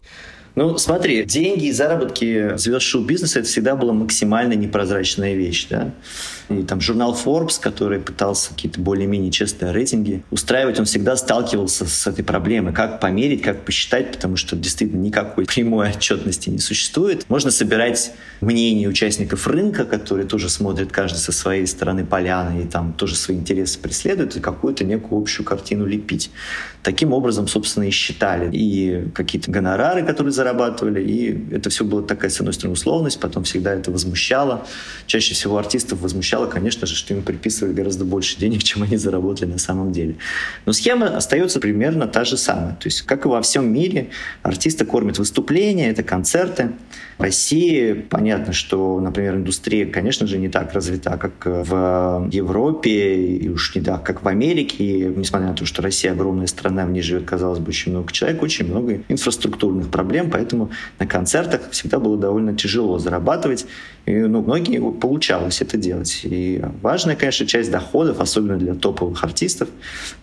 Ну, 0.55 0.78
смотри, 0.78 1.24
деньги 1.24 1.66
и 1.66 1.72
заработки 1.72 2.57
звезд 2.57 2.82
шоу-бизнеса– 2.82 3.38
это 3.40 3.49
всегда 3.49 3.76
была 3.76 3.92
максимально 3.92 4.55
непрозрачная 4.55 5.34
вещь, 5.34 5.66
да. 5.70 5.92
И 6.49 6.62
там 6.62 6.80
журнал 6.80 7.14
Forbes, 7.14 7.61
который 7.61 8.01
пытался 8.01 8.51
какие-то 8.51 8.80
более-менее 8.80 9.30
честные 9.30 9.72
рейтинги 9.72 10.22
устраивать, 10.30 10.78
он 10.78 10.86
всегда 10.86 11.14
сталкивался 11.16 11.86
с 11.86 12.07
этой 12.07 12.24
проблемой. 12.24 12.72
Как 12.72 13.01
померить, 13.01 13.42
как 13.42 13.64
посчитать, 13.64 14.12
потому 14.12 14.36
что 14.36 14.57
действительно 14.57 15.01
никакой 15.01 15.44
прямой 15.44 15.90
отчетности 15.90 16.49
не 16.49 16.59
существует. 16.59 17.28
Можно 17.28 17.51
собирать 17.51 18.12
мнение 18.40 18.88
участников 18.88 19.46
рынка, 19.46 19.84
которые 19.84 20.26
тоже 20.26 20.49
смотрят 20.49 20.90
каждый 20.90 21.18
со 21.18 21.32
своей 21.32 21.66
стороны 21.66 22.07
поляны 22.07 22.62
и 22.62 22.66
там 22.66 22.94
тоже 22.94 23.14
свои 23.14 23.36
интересы 23.36 23.78
преследуют, 23.78 24.36
и 24.36 24.40
какую-то 24.40 24.84
некую 24.84 25.20
общую 25.20 25.44
картину 25.44 25.84
лепить. 25.84 26.30
Таким 26.82 27.12
образом, 27.12 27.46
собственно, 27.46 27.84
и 27.84 27.90
считали. 27.90 28.49
И 28.53 29.09
какие-то 29.14 29.51
гонорары, 29.51 30.05
которые 30.05 30.32
зарабатывали, 30.39 31.03
и 31.03 31.55
это 31.55 31.68
все 31.68 31.84
было 31.84 32.03
такая, 32.03 32.30
с 32.30 32.39
одной 32.39 32.55
стороны, 32.55 32.74
условность, 32.74 33.18
потом 33.18 33.43
всегда 33.43 33.74
это 33.74 33.91
возмущало. 33.91 34.66
Чаще 35.07 35.34
всего 35.34 35.59
артистов 35.59 36.01
возмущало, 36.01 36.47
конечно 36.47 36.86
же, 36.86 36.95
что 36.95 37.12
им 37.12 37.22
приписывали 37.22 37.72
гораздо 37.72 38.05
больше 38.05 38.39
денег, 38.39 38.62
чем 38.68 38.84
они 38.84 38.97
заработали 38.97 39.51
на 39.51 39.59
самом 39.59 39.93
деле. 39.93 40.16
Но 40.66 40.72
схема 40.72 41.16
остается 41.16 41.61
примерно 41.61 42.07
та 42.07 42.24
же 42.24 42.36
самая. 42.36 42.74
То 42.76 42.86
есть, 42.86 43.03
как 43.03 43.24
и 43.24 43.28
во 43.28 43.43
всем 43.43 43.72
мире, 43.72 44.11
артисты 44.43 44.84
кормят 44.84 45.18
выступления, 45.18 45.91
это 45.91 46.03
концерты. 46.03 46.70
В 47.18 47.22
России 47.22 47.95
понятно, 47.95 48.53
что, 48.53 49.01
например, 49.01 49.34
индустрия, 49.34 49.86
конечно 49.86 50.28
же, 50.28 50.39
не 50.39 50.49
так 50.49 50.72
развита, 50.72 51.18
как 51.18 51.32
в 51.45 52.28
Европе, 52.30 53.26
и 53.26 53.49
уж 53.49 53.74
не 53.74 53.82
так, 53.82 54.05
как 54.05 54.22
в 54.22 54.28
Америке. 54.28 54.84
И, 54.84 55.05
несмотря 55.05 55.49
на 55.49 55.55
то, 55.55 55.66
что 55.66 55.82
Россия 55.82 56.12
огромная 56.12 56.47
страна, 56.47 56.86
в 56.86 56.91
ней 56.91 57.03
живет, 57.03 57.24
казалось 57.24 57.59
бы, 57.59 57.70
очень 57.70 57.91
много 57.91 58.12
человек, 58.12 58.41
очень 58.43 58.66
много 58.66 59.01
инфраструктурных 59.09 59.89
проблем, 59.89 60.28
поэтому 60.29 60.70
на 60.99 61.07
концертах 61.07 61.70
всегда 61.70 61.99
было 61.99 62.16
довольно 62.16 62.55
тяжело 62.57 62.99
зарабатывать. 62.99 63.66
И 64.09 64.14
ну, 64.14 64.41
многие 64.41 64.81
получалось 64.93 65.61
это 65.61 65.76
делать. 65.76 66.20
И 66.24 66.62
важная, 66.81 67.14
конечно, 67.14 67.47
часть 67.47 67.70
доходов, 67.70 68.20
особенно 68.20 68.57
для 68.57 68.74
топовых 68.74 69.22
артистов, 69.22 69.68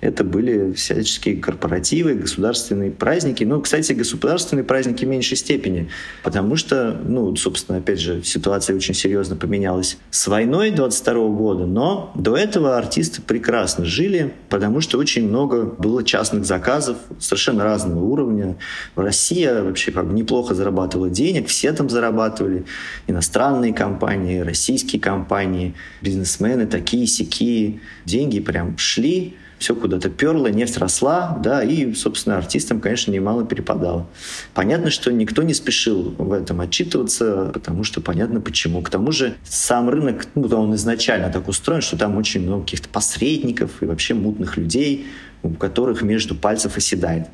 это 0.01 0.24
были 0.24 0.74
всяческие 0.74 1.38
корпоративы, 1.38 2.16
государственные 2.16 2.89
праздники. 2.89 3.43
Ну, 3.43 3.62
кстати, 3.62 3.93
государственные 3.93 4.64
праздники 4.64 5.06
в 5.06 5.08
меньшей 5.08 5.38
степени, 5.38 5.89
потому 6.24 6.56
что, 6.56 6.99
ну, 7.06 7.36
собственно, 7.36 7.78
опять 7.78 7.99
же, 7.99 8.24
ситуация 8.24 8.76
очень 8.76 8.95
серьезно 8.95 9.36
поменялась 9.36 9.97
с 10.10 10.26
войной 10.28 10.72
22 10.72 11.28
года, 11.30 11.66
но 11.68 12.12
до 12.16 12.36
этого 12.36 12.78
артисты 12.78 13.22
прекрасно 13.22 13.86
жили, 13.86 14.34
потому 14.49 14.82
что 14.82 14.97
очень 14.97 15.28
много 15.28 15.64
было 15.64 16.03
частных 16.03 16.45
заказов 16.45 16.97
совершенно 17.20 17.64
разного 17.64 18.03
уровня. 18.03 18.58
Россия 18.95 19.62
вообще 19.62 19.91
как 19.95 20.07
бы 20.07 20.13
неплохо 20.13 20.53
зарабатывала 20.53 21.09
денег, 21.09 21.47
все 21.47 21.71
там 21.73 21.89
зарабатывали, 21.89 22.65
иностранные 23.07 23.73
компании, 23.73 24.39
российские 24.39 25.01
компании, 25.01 25.73
бизнесмены, 26.01 26.67
такие 26.67 27.07
сякие. 27.07 27.79
Деньги 28.05 28.39
прям 28.39 28.77
шли, 28.77 29.35
все 29.57 29.73
куда-то 29.73 30.09
перло, 30.09 30.47
нефть 30.47 30.77
росла, 30.77 31.39
да, 31.41 31.63
и, 31.63 31.93
собственно, 31.93 32.37
артистам, 32.37 32.81
конечно, 32.81 33.11
немало 33.11 33.45
перепадало. 33.45 34.07
Понятно, 34.53 34.91
что 34.91 35.11
никто 35.11 35.43
не 35.43 35.53
спешил 35.53 36.13
в 36.17 36.31
этом 36.33 36.61
отчитываться, 36.61 37.51
потому 37.53 37.83
что 37.83 38.01
понятно 38.01 38.41
почему. 38.41 38.81
К 38.81 38.89
тому 38.89 39.11
же 39.11 39.35
сам 39.43 39.89
рынок, 39.89 40.27
ну, 40.35 40.47
он 40.47 40.75
изначально 40.75 41.31
так 41.31 41.47
устроен, 41.47 41.81
что 41.81 41.97
там 41.97 42.17
очень 42.17 42.41
много 42.41 42.63
каких-то 42.63 42.89
посредников 42.89 43.81
и 43.81 43.85
вообще 43.85 44.13
мутных 44.13 44.57
людей, 44.57 45.07
у 45.41 45.51
которых 45.51 46.01
между 46.01 46.35
пальцев 46.35 46.75
оседает. 46.75 47.27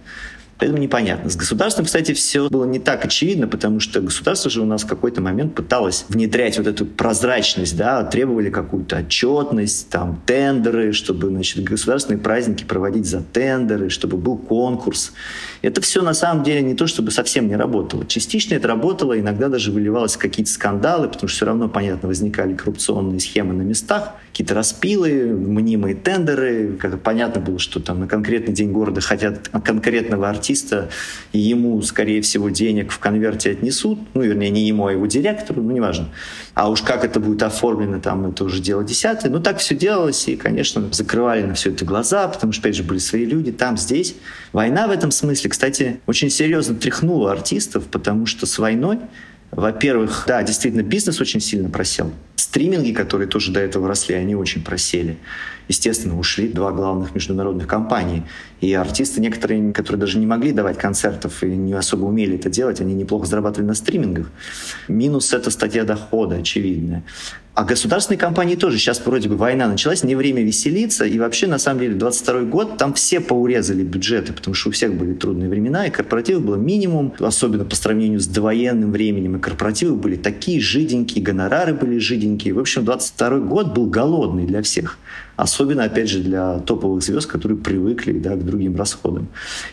Поэтому 0.62 0.80
непонятно. 0.80 1.28
С 1.28 1.36
государством, 1.36 1.86
кстати, 1.86 2.14
все 2.14 2.48
было 2.48 2.66
не 2.66 2.78
так 2.78 3.04
очевидно, 3.04 3.48
потому 3.48 3.80
что 3.80 4.00
государство 4.00 4.52
же 4.52 4.62
у 4.62 4.66
нас 4.66 4.84
в 4.84 4.88
какой-то 4.88 5.20
момент 5.20 5.56
пыталось 5.56 6.06
внедрять 6.08 6.60
вот 6.60 6.68
эту 6.68 6.86
прозрачность, 6.86 7.76
да, 7.76 8.04
требовали 8.04 8.52
какую-то 8.52 8.98
отчетность, 8.98 9.90
там, 9.90 10.22
тендеры, 10.24 10.94
чтобы, 10.94 11.30
значит, 11.30 11.64
государственные 11.64 12.20
праздники 12.20 12.64
проводить 12.64 13.08
за 13.08 13.22
тендеры, 13.22 13.90
чтобы 13.90 14.18
был 14.18 14.38
конкурс. 14.38 15.14
Это 15.64 15.82
все 15.82 16.04
на 16.04 16.14
самом 16.14 16.44
деле 16.44 16.62
не 16.62 16.76
то, 16.76 16.86
чтобы 16.86 17.10
совсем 17.10 17.48
не 17.48 17.56
работало. 17.56 18.06
Частично 18.06 18.54
это 18.54 18.68
работало, 18.68 19.20
иногда 19.20 19.50
даже 19.50 19.72
выливалось 19.72 20.14
в 20.14 20.20
какие-то 20.20 20.52
скандалы, 20.52 21.08
потому 21.08 21.28
что 21.28 21.38
все 21.38 21.46
равно, 21.48 21.70
понятно, 21.70 22.08
возникали 22.08 22.54
коррупционные 22.54 23.20
схемы 23.20 23.56
на 23.56 23.64
местах, 23.64 24.12
какие-то 24.30 24.54
распилы, 24.54 25.24
мнимые 25.26 25.96
тендеры. 25.96 26.78
Понятно 27.04 27.42
было, 27.42 27.58
что 27.58 27.80
там 27.80 28.00
на 28.00 28.08
конкретный 28.08 28.54
день 28.54 28.72
города 28.72 29.02
хотят 29.02 29.50
конкретного 29.50 30.30
артиста, 30.30 30.51
и 31.32 31.40
ему, 31.40 31.82
скорее 31.82 32.22
всего, 32.22 32.50
денег 32.50 32.92
в 32.92 33.00
конверте 33.00 33.52
отнесут. 33.52 34.00
Ну, 34.14 34.22
вернее, 34.22 34.50
не 34.50 34.68
ему, 34.68 34.88
а 34.88 34.92
его 34.92 35.06
директору, 35.06 35.62
ну, 35.62 35.72
неважно. 35.72 36.10
А 36.54 36.70
уж 36.70 36.82
как 36.82 37.04
это 37.04 37.20
будет 37.20 37.44
оформлено, 37.44 38.00
там, 38.00 38.30
это 38.30 38.44
уже 38.44 38.62
дело 38.62 38.84
десятое. 38.84 39.32
Ну, 39.32 39.40
так 39.40 39.60
все 39.60 39.76
делалось, 39.76 40.28
и, 40.28 40.36
конечно, 40.36 40.90
закрывали 40.92 41.44
на 41.44 41.54
все 41.54 41.72
это 41.72 41.86
глаза, 41.86 42.28
потому 42.28 42.54
что, 42.54 42.62
опять 42.62 42.76
же, 42.76 42.84
были 42.84 43.00
свои 43.00 43.26
люди 43.26 43.52
там, 43.52 43.78
здесь. 43.78 44.16
Война 44.54 44.88
в 44.88 44.92
этом 44.92 45.12
смысле, 45.12 45.50
кстати, 45.50 46.00
очень 46.08 46.30
серьезно 46.30 46.76
тряхнула 46.76 47.32
артистов, 47.32 47.86
потому 47.86 48.26
что 48.26 48.46
с 48.46 48.58
войной 48.60 49.00
во-первых, 49.52 50.24
да, 50.28 50.42
действительно, 50.44 50.82
бизнес 50.82 51.20
очень 51.20 51.42
сильно 51.42 51.70
просел. 51.70 52.12
Стриминги, 52.36 52.94
которые 52.94 53.28
тоже 53.28 53.52
до 53.52 53.60
этого 53.60 53.88
росли, 53.88 54.16
они 54.16 54.36
очень 54.36 54.64
просели. 54.64 55.18
Естественно, 55.68 56.18
ушли 56.18 56.48
два 56.48 56.72
главных 56.72 57.14
международных 57.14 57.68
компании. 57.68 58.24
И 58.62 58.74
артисты 58.74 59.22
некоторые, 59.22 59.74
которые 59.74 60.00
даже 60.00 60.18
не 60.18 60.26
могли 60.26 60.52
давать 60.52 60.78
концертов 60.78 61.44
и 61.44 61.48
не 61.48 61.74
особо 61.74 62.06
умели 62.06 62.36
это 62.36 62.50
делать, 62.50 62.82
они 62.82 62.94
неплохо 62.94 63.26
зарабатывали 63.26 63.68
на 63.68 63.74
стримингах. 63.74 64.32
Минус— 64.88 65.34
это 65.34 65.50
статья 65.52 65.84
дохода, 65.84 66.36
очевидная. 66.36 67.04
А 67.62 67.64
государственные 67.64 68.18
компании 68.18 68.56
тоже. 68.56 68.80
Сейчас 68.80 69.06
вроде 69.06 69.30
бы 69.30 69.36
война 69.36 69.68
началась, 69.68 70.04
не 70.04 70.16
время 70.16 70.42
веселиться. 70.42 71.06
И 71.06 71.20
вообще, 71.20 71.46
на 71.46 71.60
самом 71.60 71.82
деле, 71.82 71.94
22 71.94 72.42
год, 72.46 72.78
там 72.80 72.96
все 72.96 73.20
поурезали 73.20 73.84
бюджеты, 73.84 74.34
потому 74.34 74.56
что 74.56 74.70
у 74.70 74.72
всех 74.72 74.96
были 74.96 75.14
трудные 75.14 75.48
времена, 75.48 75.86
и 75.86 75.92
корпоративов 75.92 76.44
было 76.44 76.56
минимум, 76.56 77.14
особенно 77.20 77.64
по 77.64 77.76
сравнению 77.76 78.20
с 78.20 78.26
довоенным 78.26 78.92
временем. 78.92 79.36
И 79.36 79.40
корпоративы 79.40 79.96
были 79.96 80.16
такие 80.16 80.60
жиденькие, 80.60 81.24
гонорары 81.24 81.76
были 81.76 82.00
жиденькие. 82.00 82.56
В 82.56 82.60
общем, 82.60 82.84
22 82.84 83.38
год 83.42 83.76
был 83.76 83.86
голодный 83.86 84.48
для 84.48 84.64
всех. 84.64 84.98
Особенно, 85.36 85.84
опять 85.84 86.10
же, 86.10 86.20
для 86.20 86.60
топовых 86.60 87.04
звезд, 87.04 87.28
которые 87.28 87.58
привыкли 87.58 88.12
да, 88.12 88.36
к 88.36 88.46
другим 88.46 88.76
расходам. 88.76 89.28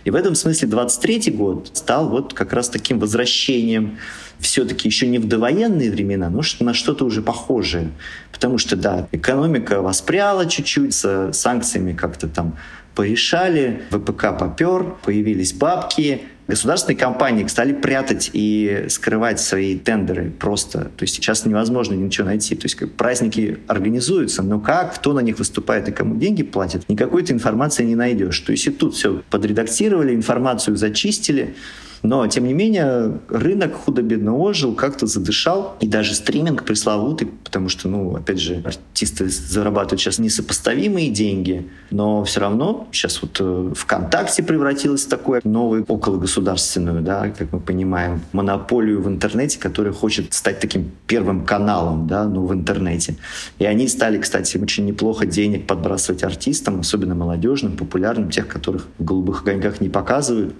И 0.05 0.11
в 0.11 0.15
этом 0.15 0.35
смысле 0.35 0.69
23 0.69 1.33
год 1.33 1.71
стал 1.73 2.09
вот 2.09 2.35
как 2.35 2.53
раз 2.53 2.69
таким 2.69 2.99
возвращением 2.99 3.99
все-таки 4.39 4.89
еще 4.89 5.07
не 5.07 5.19
в 5.19 5.27
довоенные 5.27 5.91
времена, 5.91 6.31
но 6.31 6.43
на 6.61 6.75
что-то 6.75 7.05
уже 7.05 7.23
похожее. 7.23 7.91
Потому 8.33 8.59
что, 8.59 8.77
да, 8.77 9.09
экономика 9.13 9.83
воспряла 9.83 10.47
чуть-чуть, 10.47 10.95
с 10.95 11.33
санкциями 11.33 11.93
как-то 11.93 12.29
там 12.29 12.57
порешали, 12.95 13.83
ВПК 13.91 14.37
попер, 14.39 14.97
появились 15.05 15.53
бабки, 15.53 16.23
Государственные 16.49 16.97
компании 16.97 17.47
стали 17.47 17.75
прятать 17.75 18.31
и 18.33 18.87
скрывать 18.89 19.39
свои 19.39 19.79
тендеры 19.79 20.31
просто. 20.31 20.91
То 20.97 21.03
есть 21.03 21.15
сейчас 21.15 21.45
невозможно 21.45 21.93
ничего 21.93 22.27
найти. 22.27 22.57
То 22.57 22.65
есть 22.65 22.75
как 22.75 22.91
праздники 22.93 23.59
организуются, 23.67 24.43
но 24.43 24.59
как, 24.59 24.95
кто 24.95 25.13
на 25.13 25.21
них 25.21 25.39
выступает 25.39 25.89
и 25.91 25.93
кому 25.93 26.17
деньги 26.17 26.43
платят, 26.43 26.89
никакой-то 26.89 27.35
информации 27.35 27.85
не 27.85 27.97
найдешь. 27.97 28.41
То 28.41 28.53
есть 28.53 28.67
и 28.67 28.71
тут 28.71 28.95
все 28.95 29.23
подредактировали, 29.29 30.15
информацию 30.15 30.79
зачистили, 30.79 31.55
Но, 32.03 32.27
тем 32.27 32.47
не 32.47 32.55
менее, 32.55 33.19
рынок 33.29 33.75
худо-бедно 33.75 34.37
ожил, 34.37 34.75
как-то 34.75 35.07
задышал. 35.07 35.75
И 35.81 35.89
даже 35.89 36.15
стриминг 36.15 36.65
пресловутый, 36.65 37.29
потому 37.45 37.69
что, 37.69 37.89
ну, 37.89 38.17
опять 38.17 38.41
же, 38.41 38.63
артисты 38.65 39.29
зарабатывают 39.29 40.01
сейчас 40.01 40.19
несопоставимые 40.19 41.11
деньги, 41.11 41.69
но 41.91 42.25
все 42.25 42.41
равно 42.41 42.89
сейчас 42.93 43.21
вот 43.23 43.37
э, 43.41 43.73
ВКонтакте 43.75 44.43
превратилась 44.43 45.07
в 45.07 45.09
такую 45.09 45.41
новую 45.45 45.85
окологосударственную, 45.89 47.03
да, 47.03 47.31
как 47.31 47.53
мы 47.53 47.61
понимаем, 47.61 48.21
монополию 48.33 49.03
в 49.03 49.09
интернете, 49.09 49.59
которая 49.59 49.93
хочет 49.93 50.33
стать 50.33 50.61
таким 50.61 50.91
первым 51.07 51.45
каналом, 51.45 52.07
да, 52.07 52.25
ну, 52.25 52.47
в 52.47 52.53
интернете. 52.53 53.17
И 53.59 53.65
они 53.65 53.89
стали, 53.89 54.19
кстати, 54.19 54.57
очень 54.59 54.87
неплохо 54.87 55.27
денег 55.27 55.67
подбрасывать 55.67 56.23
артистам, 56.23 56.81
особенно 56.81 57.15
молодежным, 57.15 57.77
популярным, 57.77 58.31
тех, 58.31 58.47
которых 58.47 58.87
в 58.99 59.05
«Голубых 59.05 59.43
огоньках» 59.43 59.81
не 59.81 59.89
показывают. 59.89 60.55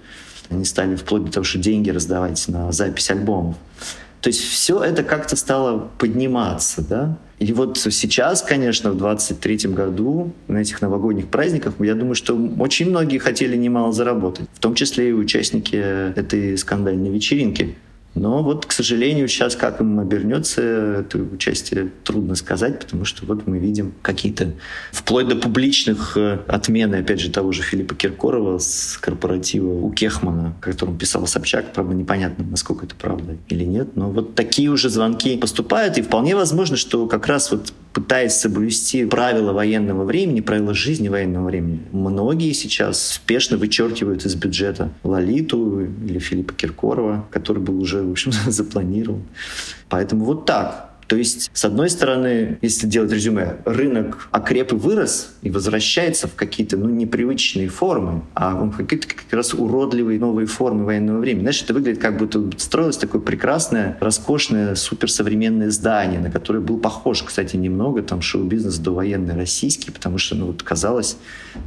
Они 0.49 0.65
стали 0.65 0.95
вплоть 0.95 1.25
до 1.25 1.31
того, 1.31 1.43
что 1.43 1.59
деньги 1.59 1.89
раздавать 1.89 2.47
на 2.47 2.71
запись 2.71 3.09
альбомов. 3.11 3.55
То 4.21 4.27
есть 4.27 4.41
все 4.41 4.83
это 4.83 5.03
как-то 5.03 5.35
стало 5.35 5.89
подниматься, 5.97 6.81
да. 6.81 7.17
И 7.39 7.53
вот 7.53 7.77
сейчас, 7.77 8.41
конечно, 8.41 8.91
в 8.91 8.97
23 8.97 9.69
году, 9.69 10.33
на 10.49 10.57
этих 10.57 10.81
новогодних 10.81 11.27
праздниках, 11.27 11.75
я 11.79 11.95
думаю, 11.95 12.15
что 12.15 12.35
очень 12.59 12.89
многие 12.89 13.17
хотели 13.17 13.55
немало 13.55 13.93
заработать, 13.93 14.49
в 14.53 14.59
том 14.59 14.75
числе 14.75 15.09
и 15.09 15.13
участники 15.13 15.75
этой 15.75 16.57
скандальной 16.57 17.09
вечеринки. 17.09 17.77
Но 18.15 18.43
вот, 18.43 18.65
к 18.65 18.71
сожалению, 18.71 19.27
сейчас 19.27 19.55
как 19.55 19.81
им 19.81 19.99
обернется 19.99 20.61
это 20.61 21.19
участие, 21.19 21.91
трудно 22.03 22.35
сказать, 22.35 22.79
потому 22.79 23.05
что 23.05 23.25
вот 23.25 23.47
мы 23.47 23.59
видим 23.59 23.93
какие-то, 24.01 24.53
вплоть 24.91 25.27
до 25.27 25.35
публичных 25.35 26.17
э, 26.17 26.39
отмены, 26.47 26.95
опять 26.95 27.19
же, 27.19 27.29
того 27.29 27.51
же 27.51 27.61
Филиппа 27.61 27.95
Киркорова 27.95 28.57
с 28.57 28.97
корпоратива 28.99 29.71
у 29.71 29.91
Кехмана, 29.91 30.55
о 30.59 30.63
котором 30.63 30.97
писал 30.97 31.27
Собчак. 31.27 31.71
Правда, 31.73 31.93
непонятно, 31.93 32.45
насколько 32.49 32.85
это 32.85 32.95
правда 32.95 33.37
или 33.47 33.63
нет. 33.63 33.95
Но 33.95 34.09
вот 34.09 34.35
такие 34.35 34.69
уже 34.69 34.89
звонки 34.89 35.37
поступают, 35.37 35.97
и 35.97 36.01
вполне 36.01 36.35
возможно, 36.35 36.77
что 36.77 37.07
как 37.07 37.27
раз 37.27 37.51
вот 37.51 37.73
пытаясь 37.93 38.33
соблюсти 38.33 39.05
правила 39.05 39.51
военного 39.51 40.03
времени, 40.03 40.41
правила 40.41 40.73
жизни 40.73 41.09
военного 41.09 41.47
времени, 41.47 41.81
многие 41.91 42.53
сейчас 42.53 43.13
спешно 43.13 43.57
вычеркивают 43.57 44.25
из 44.25 44.35
бюджета 44.35 44.91
Лолиту 45.03 45.81
или 45.81 46.19
Филиппа 46.19 46.53
Киркорова, 46.53 47.27
который 47.31 47.61
был 47.63 47.79
уже, 47.81 47.98
в 48.03 48.11
общем, 48.11 48.31
запланирован. 48.47 49.23
Поэтому 49.89 50.25
вот 50.25 50.45
так. 50.45 50.89
То 51.09 51.15
есть, 51.15 51.49
с 51.53 51.65
одной 51.65 51.89
стороны, 51.89 52.59
если 52.61 52.85
делать 52.85 53.11
резюме, 53.11 53.57
рынок 53.65 54.27
окреп 54.29 54.73
и 54.73 54.75
вырос 54.75 55.33
и 55.41 55.49
возвращается 55.49 56.27
в 56.27 56.35
какие-то 56.35 56.77
ну, 56.77 56.87
непривычные 56.87 57.67
формы, 57.67 58.21
а 58.35 58.53
в 58.53 58.77
какие-то 58.77 59.07
как 59.07 59.25
раз 59.31 59.55
уродливые 59.55 60.19
новые 60.19 60.45
формы 60.45 60.85
военного 60.85 61.17
времени. 61.17 61.41
Знаешь, 61.41 61.63
это 61.63 61.73
выглядит 61.73 61.99
как 61.99 62.19
будто 62.19 62.51
строилось 62.57 62.97
такое 62.97 63.21
прекрасное, 63.21 63.97
роскошное, 63.99 64.75
суперсовременное 64.75 65.71
здание, 65.71 66.19
на 66.19 66.29
которое 66.29 66.59
был 66.59 66.77
похож, 66.77 67.23
кстати, 67.23 67.55
немного 67.55 68.03
там 68.03 68.21
шоу-бизнес 68.21 68.77
до 68.77 68.91
военный 68.91 69.35
российский, 69.35 69.89
потому 69.89 70.19
что, 70.19 70.35
ну, 70.35 70.45
вот 70.45 70.61
казалось, 70.61 71.17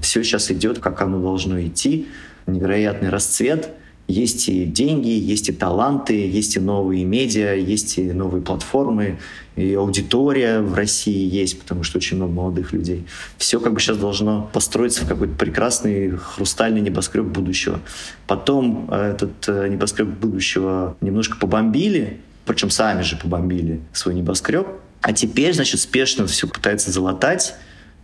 все 0.00 0.22
сейчас 0.22 0.52
идет, 0.52 0.78
как 0.78 1.02
оно 1.02 1.20
должно 1.20 1.60
идти, 1.60 2.06
невероятный 2.46 3.08
расцвет— 3.08 3.70
есть 4.08 4.48
и 4.48 4.64
деньги, 4.64 5.08
есть 5.08 5.48
и 5.48 5.52
таланты, 5.52 6.14
есть 6.14 6.56
и 6.56 6.60
новые 6.60 7.04
медиа, 7.04 7.54
есть 7.54 7.98
и 7.98 8.12
новые 8.12 8.42
платформы, 8.42 9.18
и 9.56 9.74
аудитория 9.74 10.60
в 10.60 10.74
России 10.74 11.28
есть, 11.28 11.60
потому 11.60 11.82
что 11.82 11.98
очень 11.98 12.16
много 12.16 12.32
молодых 12.32 12.72
людей. 12.72 13.06
Все 13.38 13.60
как 13.60 13.74
бы 13.74 13.80
сейчас 13.80 13.98
должно 13.98 14.50
построиться 14.52 15.04
в 15.04 15.08
какой-то 15.08 15.34
прекрасный 15.34 16.16
хрустальный 16.16 16.80
небоскреб 16.80 17.26
будущего. 17.26 17.80
Потом 18.26 18.88
э, 18.90 19.12
этот 19.12 19.48
э, 19.48 19.68
небоскреб 19.68 20.08
будущего 20.08 20.96
немножко 21.00 21.36
побомбили, 21.36 22.20
причем 22.44 22.70
сами 22.70 23.02
же 23.02 23.16
побомбили 23.16 23.80
свой 23.92 24.14
небоскреб, 24.14 24.66
а 25.00 25.12
теперь, 25.12 25.52
значит, 25.52 25.80
спешно 25.80 26.26
все 26.26 26.46
пытается 26.46 26.90
залатать, 26.90 27.54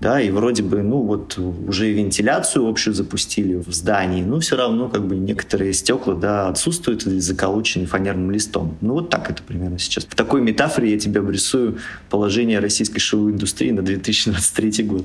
да, 0.00 0.20
и 0.20 0.30
вроде 0.30 0.62
бы, 0.62 0.82
ну, 0.82 1.02
вот 1.02 1.38
уже 1.38 1.90
и 1.90 1.94
вентиляцию 1.94 2.68
общую 2.68 2.94
запустили 2.94 3.54
в 3.54 3.72
здании, 3.72 4.22
но 4.22 4.38
все 4.38 4.56
равно 4.56 4.88
как 4.88 5.06
бы 5.06 5.16
некоторые 5.16 5.72
стекла, 5.72 6.14
да, 6.14 6.48
отсутствуют 6.48 7.06
или 7.06 7.18
заколочены 7.18 7.86
фанерным 7.86 8.30
листом. 8.30 8.76
Ну, 8.80 8.94
вот 8.94 9.10
так 9.10 9.28
это 9.30 9.42
примерно 9.42 9.78
сейчас. 9.78 10.04
В 10.04 10.14
такой 10.14 10.40
метафоре 10.40 10.92
я 10.92 10.98
тебе 10.98 11.20
обрисую 11.20 11.78
положение 12.10 12.60
российской 12.60 13.00
шоу-индустрии 13.00 13.72
на 13.72 13.82
2023 13.82 14.84
год. 14.84 15.04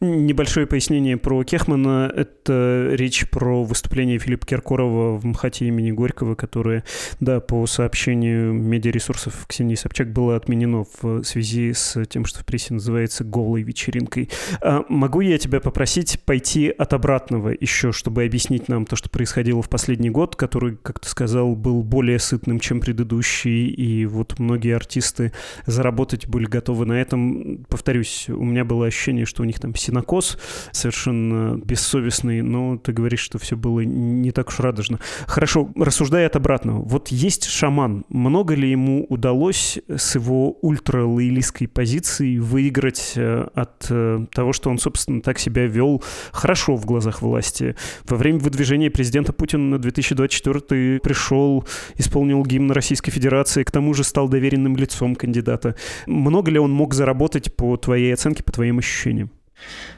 Небольшое 0.00 0.66
пояснение 0.66 1.16
про 1.16 1.42
Кехмана. 1.44 2.12
Это 2.14 2.90
речь 2.92 3.28
про 3.30 3.64
выступление 3.64 4.18
Филиппа 4.18 4.46
Киркорова 4.46 5.18
в 5.18 5.24
МХАТе 5.24 5.66
имени 5.66 5.90
Горького, 5.90 6.34
которое, 6.34 6.84
да, 7.20 7.40
по 7.40 7.66
сообщению 7.66 8.52
медиаресурсов 8.52 9.46
Ксении 9.46 9.74
Собчак 9.74 10.12
было 10.12 10.36
отменено 10.36 10.84
в 11.00 11.22
связи 11.24 11.72
с 11.72 12.04
тем, 12.06 12.24
что 12.24 12.40
в 12.40 12.46
прессе 12.46 12.74
называется 12.74 13.24
«голой 13.24 13.62
вечеринкой». 13.62 14.30
А 14.60 14.84
могу 14.88 15.20
я 15.20 15.38
тебя 15.38 15.60
попросить 15.60 16.20
пойти 16.24 16.68
от 16.68 16.92
обратного 16.92 17.50
еще, 17.58 17.92
чтобы 17.92 18.24
объяснить 18.24 18.68
нам 18.68 18.86
то, 18.86 18.96
что 18.96 19.10
происходило 19.10 19.62
в 19.62 19.68
последний 19.68 20.10
год, 20.10 20.36
который, 20.36 20.76
как 20.76 21.00
ты 21.00 21.08
сказал, 21.08 21.54
был 21.54 21.82
более 21.82 22.18
сытным, 22.18 22.60
чем 22.60 22.80
предыдущий, 22.80 23.66
и 23.68 24.06
вот 24.06 24.38
многие 24.38 24.74
артисты 24.74 25.32
заработать 25.66 26.26
были 26.26 26.46
готовы 26.46 26.86
на 26.86 26.94
этом. 27.00 27.64
Повторюсь, 27.68 28.28
у 28.28 28.44
меня 28.44 28.64
было 28.64 28.86
ощущение, 28.86 29.26
что 29.26 29.42
у 29.42 29.46
них 29.46 29.60
там 29.64 29.74
синокос 29.74 30.36
совершенно 30.72 31.56
бессовестный, 31.56 32.42
но 32.42 32.76
ты 32.76 32.92
говоришь, 32.92 33.20
что 33.20 33.38
все 33.38 33.56
было 33.56 33.80
не 33.80 34.30
так 34.30 34.48
уж 34.48 34.60
радужно. 34.60 35.00
Хорошо, 35.26 35.70
рассуждая 35.74 36.26
от 36.26 36.36
обратного. 36.36 36.82
Вот 36.82 37.08
есть 37.08 37.44
шаман. 37.48 38.04
Много 38.10 38.54
ли 38.54 38.70
ему 38.70 39.06
удалось 39.08 39.78
с 39.88 40.16
его 40.16 40.58
ультра-лоялистской 40.60 41.66
позиции 41.66 42.36
выиграть 42.36 43.14
э, 43.16 43.48
от 43.54 43.86
э, 43.88 44.26
того, 44.32 44.52
что 44.52 44.68
он, 44.68 44.76
собственно, 44.76 45.22
так 45.22 45.38
себя 45.38 45.66
вел 45.66 46.02
хорошо 46.30 46.76
в 46.76 46.84
глазах 46.84 47.22
власти. 47.22 47.74
Во 48.06 48.18
время 48.18 48.40
выдвижения 48.40 48.90
президента 48.90 49.32
Путина 49.32 49.64
на 49.64 49.78
2024 49.78 51.00
пришел, 51.00 51.66
исполнил 51.96 52.44
гимн 52.44 52.70
Российской 52.72 53.12
Федерации, 53.12 53.62
к 53.62 53.70
тому 53.70 53.94
же 53.94 54.04
стал 54.04 54.28
доверенным 54.28 54.76
лицом 54.76 55.14
кандидата. 55.14 55.74
Много 56.06 56.50
ли 56.50 56.58
он 56.58 56.70
мог 56.70 56.92
заработать 56.92 57.56
по 57.56 57.78
твоей 57.78 58.12
оценке, 58.12 58.42
по 58.42 58.52
твоим 58.52 58.78
ощущениям? 58.78 59.30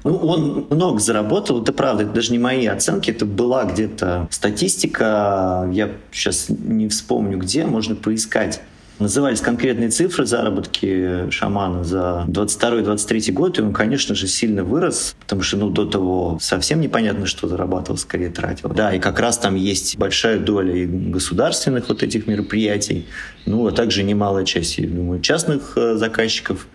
Ну, 0.05 0.17
он 0.17 0.67
много 0.71 1.01
заработал, 1.01 1.63
это 1.63 1.73
правда, 1.73 2.05
это 2.05 2.13
даже 2.13 2.33
не 2.33 2.39
мои 2.39 2.67
оценки, 2.67 3.11
это 3.11 3.27
была 3.27 3.65
где-то 3.65 4.29
статистика, 4.31 5.69
я 5.73 5.91
сейчас 6.13 6.47
не 6.49 6.89
вспомню 6.89 7.39
где, 7.39 7.65
можно 7.65 7.97
поискать. 7.97 8.61
Назывались 8.99 9.43
конкретные 9.43 9.91
цифры 9.91 10.25
заработки 10.25 11.29
шамана 11.31 11.85
за 11.85 12.25
22-23 12.29 13.33
год, 13.33 13.59
и 13.59 13.63
он, 13.63 13.75
конечно 13.75 14.15
же, 14.15 14.27
сильно 14.27 14.65
вырос, 14.65 15.15
потому 15.21 15.43
что 15.43 15.59
ну, 15.59 15.69
до 15.69 15.85
того 15.85 16.39
совсем 16.41 16.81
непонятно, 16.81 17.27
что 17.27 17.47
зарабатывал, 17.47 17.99
скорее 17.99 18.31
тратил. 18.31 18.71
Да, 18.71 18.95
и 18.95 18.99
как 18.99 19.21
раз 19.21 19.37
там 19.37 19.55
есть 19.55 19.99
большая 19.99 20.39
доля 20.39 20.75
и 20.75 20.87
государственных 20.87 21.89
вот 21.89 22.03
этих 22.03 22.27
мероприятий, 22.27 23.07
ну, 23.45 23.67
а 23.67 23.73
также 23.73 24.03
немалая 24.03 24.47
часть, 24.47 24.79
я 24.79 24.89
думаю, 24.89 25.21
частных 25.21 25.77
э, 25.77 25.97
заказчиков 25.97 26.67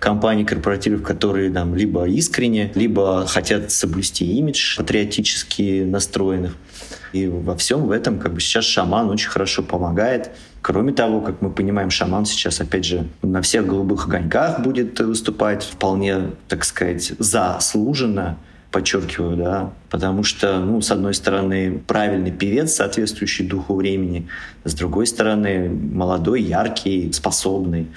компаний, 0.00 0.44
корпоративов, 0.44 1.02
которые 1.02 1.50
там 1.50 1.76
либо 1.76 2.08
искренне, 2.08 2.72
либо 2.74 3.26
хотят 3.26 3.70
соблюсти 3.70 4.24
имидж 4.38 4.76
патриотически 4.78 5.84
настроенных. 5.84 6.56
И 7.12 7.28
во 7.28 7.56
всем 7.56 7.86
в 7.86 7.90
этом 7.90 8.18
как 8.18 8.32
бы 8.32 8.40
сейчас 8.40 8.64
шаман 8.64 9.10
очень 9.10 9.28
хорошо 9.28 9.62
помогает. 9.62 10.30
Кроме 10.62 10.92
того, 10.92 11.20
как 11.20 11.42
мы 11.42 11.50
понимаем, 11.50 11.90
шаман 11.90 12.24
сейчас, 12.24 12.60
опять 12.60 12.84
же, 12.84 13.08
на 13.22 13.42
всех 13.42 13.66
голубых 13.66 14.06
огоньках 14.06 14.60
будет 14.60 14.98
выступать 15.00 15.64
вполне, 15.64 16.30
так 16.48 16.64
сказать, 16.64 17.12
заслуженно, 17.18 18.38
подчеркиваю, 18.70 19.36
да, 19.36 19.72
потому 19.90 20.22
что, 20.22 20.60
ну, 20.60 20.80
с 20.80 20.90
одной 20.92 21.12
стороны, 21.12 21.82
правильный 21.86 22.30
певец, 22.30 22.74
соответствующий 22.74 23.46
духу 23.46 23.74
времени, 23.74 24.28
с 24.64 24.74
другой 24.74 25.06
стороны, 25.06 25.68
молодой, 25.68 26.40
яркий, 26.40 27.10
способный 27.12 27.88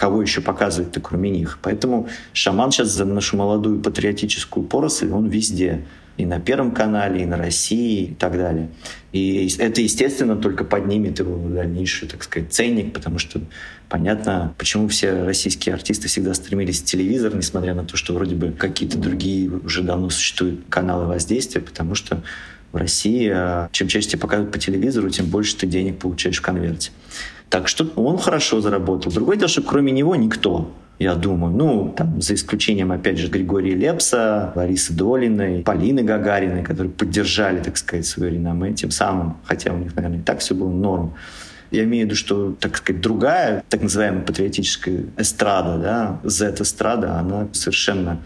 кого 0.00 0.22
еще 0.22 0.40
показывать-то 0.40 0.98
кроме 1.00 1.28
них. 1.28 1.58
Поэтому 1.60 2.08
шаман 2.32 2.72
сейчас 2.72 2.88
за 2.88 3.04
нашу 3.04 3.36
молодую 3.36 3.82
патриотическую 3.82 4.64
поросль, 4.64 5.10
он 5.12 5.28
везде. 5.28 5.84
И 6.16 6.24
на 6.24 6.40
Первом 6.40 6.72
канале, 6.72 7.22
и 7.22 7.26
на 7.26 7.36
России, 7.36 8.04
и 8.04 8.14
так 8.14 8.32
далее. 8.32 8.70
И 9.12 9.46
это, 9.58 9.82
естественно, 9.82 10.36
только 10.36 10.64
поднимет 10.64 11.18
его 11.18 11.36
дальнейший, 11.48 12.08
так 12.08 12.22
сказать, 12.22 12.50
ценник, 12.50 12.94
потому 12.94 13.18
что 13.18 13.42
понятно, 13.90 14.54
почему 14.56 14.88
все 14.88 15.22
российские 15.24 15.74
артисты 15.74 16.08
всегда 16.08 16.32
стремились 16.32 16.80
в 16.80 16.86
телевизор, 16.86 17.34
несмотря 17.36 17.74
на 17.74 17.84
то, 17.84 17.98
что 17.98 18.14
вроде 18.14 18.34
бы 18.34 18.52
какие-то 18.52 18.96
другие 18.96 19.50
уже 19.50 19.82
давно 19.82 20.08
существуют 20.08 20.60
каналы 20.70 21.06
воздействия, 21.06 21.60
потому 21.60 21.94
что 21.94 22.22
в 22.72 22.76
России 22.76 23.28
а, 23.28 23.68
чем 23.72 23.88
чаще 23.88 24.08
тебе 24.08 24.20
показывают 24.20 24.52
по 24.52 24.58
телевизору, 24.58 25.10
тем 25.10 25.26
больше 25.26 25.56
ты 25.56 25.66
денег 25.66 25.98
получаешь 25.98 26.38
в 26.38 26.42
конверте. 26.42 26.90
Так 27.50 27.66
что 27.66 27.84
он 27.96 28.16
хорошо 28.16 28.60
заработал. 28.60 29.12
Другое 29.12 29.36
дело, 29.36 29.48
что 29.48 29.62
кроме 29.62 29.92
него 29.92 30.14
никто. 30.16 30.70
я 31.00 31.14
думаю. 31.14 31.52
Ну, 31.52 31.94
там, 31.96 32.20
за 32.20 32.34
исключением, 32.34 32.92
опять 32.92 33.18
же, 33.18 33.28
Григория 33.28 33.74
Лепса, 33.74 34.52
Ларисы 34.54 34.92
Долиной, 34.92 35.62
Полины 35.62 36.02
Гагариной, 36.02 36.62
которые 36.62 36.92
поддержали, 36.92 37.60
так 37.60 37.76
сказать, 37.76 38.06
свое 38.06 38.32
реноме 38.32 38.72
тем 38.74 38.90
самым, 38.90 39.38
хотя 39.44 39.72
у 39.72 39.78
них, 39.78 39.96
наверное, 39.96 40.18
и 40.18 40.22
так 40.22 40.38
все 40.38 40.54
было 40.54 40.70
норм. 40.70 41.14
Я 41.72 41.84
имею 41.84 42.04
в 42.04 42.06
виду, 42.06 42.16
что, 42.16 42.52
так 42.60 42.76
сказать, 42.76 43.00
другая, 43.00 43.64
так 43.68 43.82
называемая 43.82 44.22
патриотическая 44.22 45.04
эстрада, 45.16 45.78
да, 45.78 46.20
Z-эстрада, 46.24 47.18
она 47.18 47.48
совершенно 47.52 48.18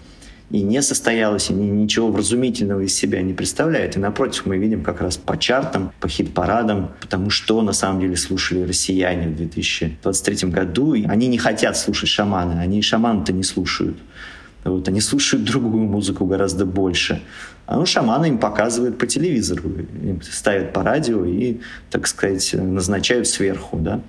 и 0.54 0.62
не 0.62 0.82
состоялась, 0.82 1.50
и 1.50 1.52
ничего 1.52 2.12
вразумительного 2.12 2.82
из 2.82 2.94
себя 2.94 3.22
не 3.22 3.34
представляет. 3.34 3.96
И 3.96 3.98
напротив, 3.98 4.46
мы 4.46 4.56
видим 4.56 4.84
как 4.84 5.00
раз 5.00 5.16
по 5.16 5.36
чартам, 5.36 5.92
по 5.98 6.08
хит-парадам, 6.08 6.92
потому 7.00 7.28
что 7.30 7.60
на 7.62 7.72
самом 7.72 8.00
деле 8.00 8.16
слушали 8.16 8.62
россияне 8.62 9.26
в 9.26 9.36
2023 9.36 10.50
году. 10.50 10.94
И 10.94 11.06
они 11.06 11.26
не 11.26 11.38
хотят 11.38 11.76
слушать 11.76 12.08
шамана, 12.08 12.60
они 12.60 12.82
шамана-то 12.82 13.32
не 13.32 13.42
слушают. 13.42 13.98
Вот, 14.62 14.86
они 14.86 15.00
слушают 15.00 15.44
другую 15.44 15.86
музыку 15.86 16.24
гораздо 16.24 16.64
больше. 16.64 17.20
А 17.66 17.76
ну, 17.76 17.84
шаманы 17.84 18.26
им 18.26 18.38
показывают 18.38 18.96
по 18.96 19.08
телевизору, 19.08 19.68
им 19.68 20.22
ставят 20.22 20.72
по 20.72 20.84
радио 20.84 21.24
и, 21.24 21.58
так 21.90 22.06
сказать, 22.06 22.54
назначают 22.54 23.26
сверху. 23.26 23.76
Да? 23.78 24.02